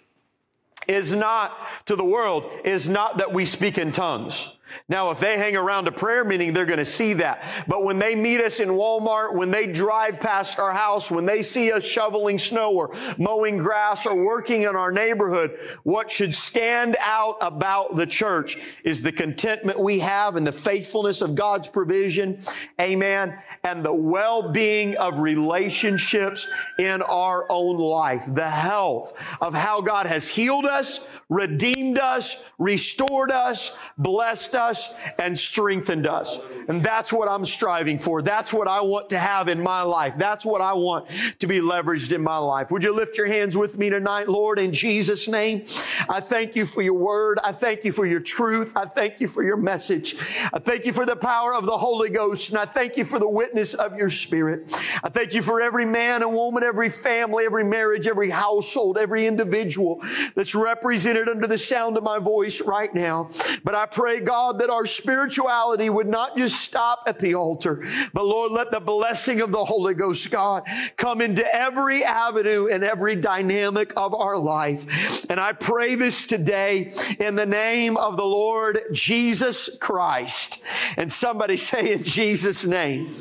is 0.88 1.14
not 1.14 1.54
to 1.84 1.96
the 1.96 2.04
world, 2.04 2.50
is 2.64 2.88
not 2.88 3.18
that 3.18 3.32
we 3.32 3.44
speak 3.44 3.76
in 3.76 3.92
tongues. 3.92 4.52
Now, 4.88 5.10
if 5.10 5.20
they 5.20 5.38
hang 5.38 5.56
around 5.56 5.88
a 5.88 5.92
prayer 5.92 6.24
meeting, 6.24 6.52
they're 6.52 6.66
going 6.66 6.78
to 6.78 6.84
see 6.84 7.12
that. 7.14 7.44
But 7.68 7.84
when 7.84 7.98
they 7.98 8.14
meet 8.14 8.40
us 8.40 8.60
in 8.60 8.68
Walmart, 8.68 9.34
when 9.34 9.50
they 9.50 9.66
drive 9.66 10.20
past 10.20 10.58
our 10.58 10.72
house, 10.72 11.10
when 11.10 11.26
they 11.26 11.42
see 11.42 11.72
us 11.72 11.84
shoveling 11.84 12.38
snow 12.38 12.74
or 12.74 12.94
mowing 13.18 13.58
grass 13.58 14.06
or 14.06 14.24
working 14.24 14.62
in 14.62 14.76
our 14.76 14.92
neighborhood, 14.92 15.58
what 15.84 16.10
should 16.10 16.34
stand 16.34 16.96
out 17.00 17.36
about 17.40 17.96
the 17.96 18.06
church 18.06 18.76
is 18.84 19.02
the 19.02 19.12
contentment 19.12 19.78
we 19.78 19.98
have 19.98 20.36
and 20.36 20.46
the 20.46 20.52
faithfulness 20.52 21.20
of 21.20 21.34
God's 21.34 21.68
provision. 21.68 22.40
Amen. 22.80 23.38
And 23.66 23.84
the 23.84 23.92
well-being 23.92 24.96
of 24.96 25.18
relationships 25.18 26.46
in 26.78 27.02
our 27.02 27.46
own 27.50 27.78
life. 27.78 28.22
The 28.32 28.48
health 28.48 29.36
of 29.40 29.54
how 29.54 29.80
God 29.80 30.06
has 30.06 30.28
healed 30.28 30.66
us, 30.66 31.04
redeemed 31.28 31.98
us, 31.98 32.44
restored 32.58 33.32
us, 33.32 33.76
blessed 33.98 34.54
us, 34.54 34.94
and 35.18 35.36
strengthened 35.36 36.06
us. 36.06 36.38
And 36.68 36.80
that's 36.82 37.12
what 37.12 37.28
I'm 37.28 37.44
striving 37.44 37.98
for. 37.98 38.22
That's 38.22 38.52
what 38.52 38.68
I 38.68 38.80
want 38.80 39.10
to 39.10 39.18
have 39.18 39.48
in 39.48 39.60
my 39.60 39.82
life. 39.82 40.14
That's 40.16 40.46
what 40.46 40.60
I 40.60 40.72
want 40.72 41.08
to 41.40 41.46
be 41.48 41.60
leveraged 41.60 42.12
in 42.12 42.22
my 42.22 42.38
life. 42.38 42.70
Would 42.70 42.84
you 42.84 42.94
lift 42.94 43.18
your 43.18 43.26
hands 43.26 43.56
with 43.56 43.78
me 43.78 43.90
tonight, 43.90 44.28
Lord, 44.28 44.60
in 44.60 44.72
Jesus' 44.72 45.26
name? 45.26 45.64
I 46.08 46.20
thank 46.20 46.54
you 46.54 46.66
for 46.66 46.82
your 46.82 46.94
word. 46.94 47.38
I 47.44 47.50
thank 47.50 47.84
you 47.84 47.90
for 47.90 48.06
your 48.06 48.20
truth. 48.20 48.72
I 48.76 48.84
thank 48.84 49.20
you 49.20 49.26
for 49.26 49.42
your 49.42 49.56
message. 49.56 50.14
I 50.52 50.60
thank 50.60 50.86
you 50.86 50.92
for 50.92 51.04
the 51.04 51.16
power 51.16 51.52
of 51.52 51.66
the 51.66 51.78
Holy 51.78 52.10
Ghost. 52.10 52.50
And 52.50 52.58
I 52.58 52.64
thank 52.64 52.96
you 52.96 53.04
for 53.04 53.18
the 53.18 53.28
witness 53.28 53.55
of 53.74 53.96
your 53.96 54.10
spirit. 54.10 54.72
I 55.02 55.08
thank 55.08 55.34
you 55.34 55.42
for 55.42 55.60
every 55.60 55.84
man 55.84 56.22
and 56.22 56.32
woman, 56.32 56.62
every 56.62 56.90
family, 56.90 57.44
every 57.46 57.64
marriage, 57.64 58.06
every 58.06 58.30
household, 58.30 58.98
every 58.98 59.26
individual 59.26 60.02
that's 60.34 60.54
represented 60.54 61.28
under 61.28 61.46
the 61.46 61.58
sound 61.58 61.96
of 61.96 62.02
my 62.02 62.18
voice 62.18 62.60
right 62.60 62.92
now. 62.94 63.28
But 63.64 63.74
I 63.74 63.86
pray, 63.86 64.20
God, 64.20 64.58
that 64.60 64.70
our 64.70 64.86
spirituality 64.86 65.88
would 65.90 66.06
not 66.06 66.36
just 66.36 66.60
stop 66.60 67.04
at 67.06 67.18
the 67.18 67.34
altar, 67.34 67.84
but 68.12 68.24
Lord, 68.24 68.52
let 68.52 68.70
the 68.70 68.80
blessing 68.80 69.40
of 69.40 69.52
the 69.52 69.64
Holy 69.64 69.94
Ghost, 69.94 70.30
God, 70.30 70.64
come 70.96 71.20
into 71.20 71.44
every 71.54 72.04
avenue 72.04 72.68
and 72.68 72.84
every 72.84 73.16
dynamic 73.16 73.92
of 73.96 74.14
our 74.14 74.38
life. 74.38 75.28
And 75.30 75.40
I 75.40 75.52
pray 75.52 75.94
this 75.94 76.26
today 76.26 76.92
in 77.18 77.34
the 77.34 77.46
name 77.46 77.96
of 77.96 78.16
the 78.16 78.24
Lord 78.24 78.80
Jesus 78.92 79.76
Christ. 79.80 80.58
And 80.96 81.10
somebody 81.10 81.56
say 81.66 81.92
in 81.92 82.02
Jesus' 82.02 82.64
name. 82.64 83.14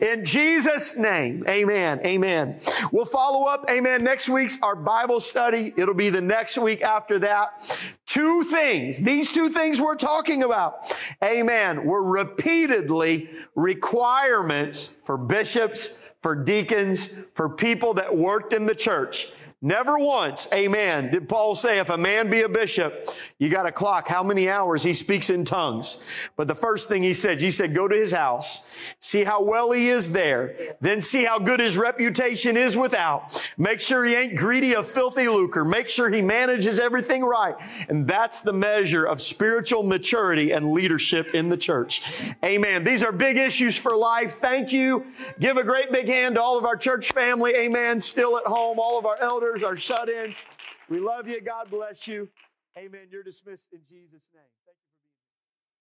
In 0.00 0.24
Jesus' 0.24 0.96
name. 0.96 1.44
Amen. 1.48 2.00
Amen. 2.04 2.60
We'll 2.92 3.04
follow 3.04 3.48
up. 3.48 3.64
Amen. 3.70 4.04
Next 4.04 4.28
week's 4.28 4.58
our 4.62 4.76
Bible 4.76 5.20
study. 5.20 5.72
It'll 5.76 5.94
be 5.94 6.10
the 6.10 6.20
next 6.20 6.58
week 6.58 6.82
after 6.82 7.18
that. 7.20 7.96
Two 8.06 8.44
things. 8.44 8.98
These 8.98 9.32
two 9.32 9.48
things 9.48 9.80
we're 9.80 9.96
talking 9.96 10.42
about. 10.42 10.92
Amen. 11.22 11.84
Were 11.84 12.02
repeatedly 12.02 13.30
requirements 13.54 14.94
for 15.04 15.16
bishops, 15.16 15.90
for 16.22 16.34
deacons, 16.34 17.10
for 17.34 17.48
people 17.48 17.94
that 17.94 18.14
worked 18.14 18.52
in 18.52 18.66
the 18.66 18.74
church. 18.74 19.32
Never 19.60 19.98
once, 19.98 20.46
amen, 20.54 21.10
did 21.10 21.28
Paul 21.28 21.56
say 21.56 21.80
if 21.80 21.90
a 21.90 21.98
man 21.98 22.30
be 22.30 22.42
a 22.42 22.48
bishop, 22.48 23.06
you 23.40 23.48
got 23.48 23.64
to 23.64 23.72
clock 23.72 24.06
how 24.06 24.22
many 24.22 24.48
hours 24.48 24.84
he 24.84 24.94
speaks 24.94 25.30
in 25.30 25.44
tongues. 25.44 26.30
But 26.36 26.46
the 26.46 26.54
first 26.54 26.88
thing 26.88 27.02
he 27.02 27.12
said, 27.12 27.40
he 27.40 27.50
said, 27.50 27.74
go 27.74 27.88
to 27.88 27.96
his 27.96 28.12
house, 28.12 28.94
see 29.00 29.24
how 29.24 29.42
well 29.42 29.72
he 29.72 29.88
is 29.88 30.12
there, 30.12 30.76
then 30.80 31.00
see 31.00 31.24
how 31.24 31.40
good 31.40 31.58
his 31.58 31.76
reputation 31.76 32.56
is 32.56 32.76
without. 32.76 33.52
Make 33.58 33.80
sure 33.80 34.04
he 34.04 34.14
ain't 34.14 34.36
greedy 34.36 34.76
of 34.76 34.88
filthy 34.88 35.26
lucre. 35.26 35.64
Make 35.64 35.88
sure 35.88 36.08
he 36.08 36.22
manages 36.22 36.78
everything 36.78 37.24
right. 37.24 37.56
And 37.88 38.06
that's 38.06 38.40
the 38.40 38.52
measure 38.52 39.06
of 39.06 39.20
spiritual 39.20 39.82
maturity 39.82 40.52
and 40.52 40.70
leadership 40.70 41.34
in 41.34 41.48
the 41.48 41.56
church. 41.56 42.32
Amen. 42.44 42.84
These 42.84 43.02
are 43.02 43.10
big 43.10 43.36
issues 43.36 43.76
for 43.76 43.96
life. 43.96 44.34
Thank 44.34 44.72
you. 44.72 45.04
Give 45.40 45.56
a 45.56 45.64
great 45.64 45.90
big 45.90 46.06
hand 46.06 46.36
to 46.36 46.42
all 46.42 46.56
of 46.56 46.64
our 46.64 46.76
church 46.76 47.10
family. 47.10 47.56
Amen. 47.56 47.98
Still 47.98 48.38
at 48.38 48.46
home, 48.46 48.78
all 48.78 49.00
of 49.00 49.04
our 49.04 49.16
elders 49.20 49.47
our 49.64 49.76
shut 49.76 50.08
ins. 50.08 50.42
We 50.88 51.00
love 51.00 51.28
you. 51.28 51.40
God 51.40 51.70
bless 51.70 52.06
you. 52.06 52.28
Amen. 52.76 53.08
You're 53.10 53.22
dismissed 53.22 53.72
in 53.72 53.80
Jesus' 53.88 54.30
name. 54.34 54.57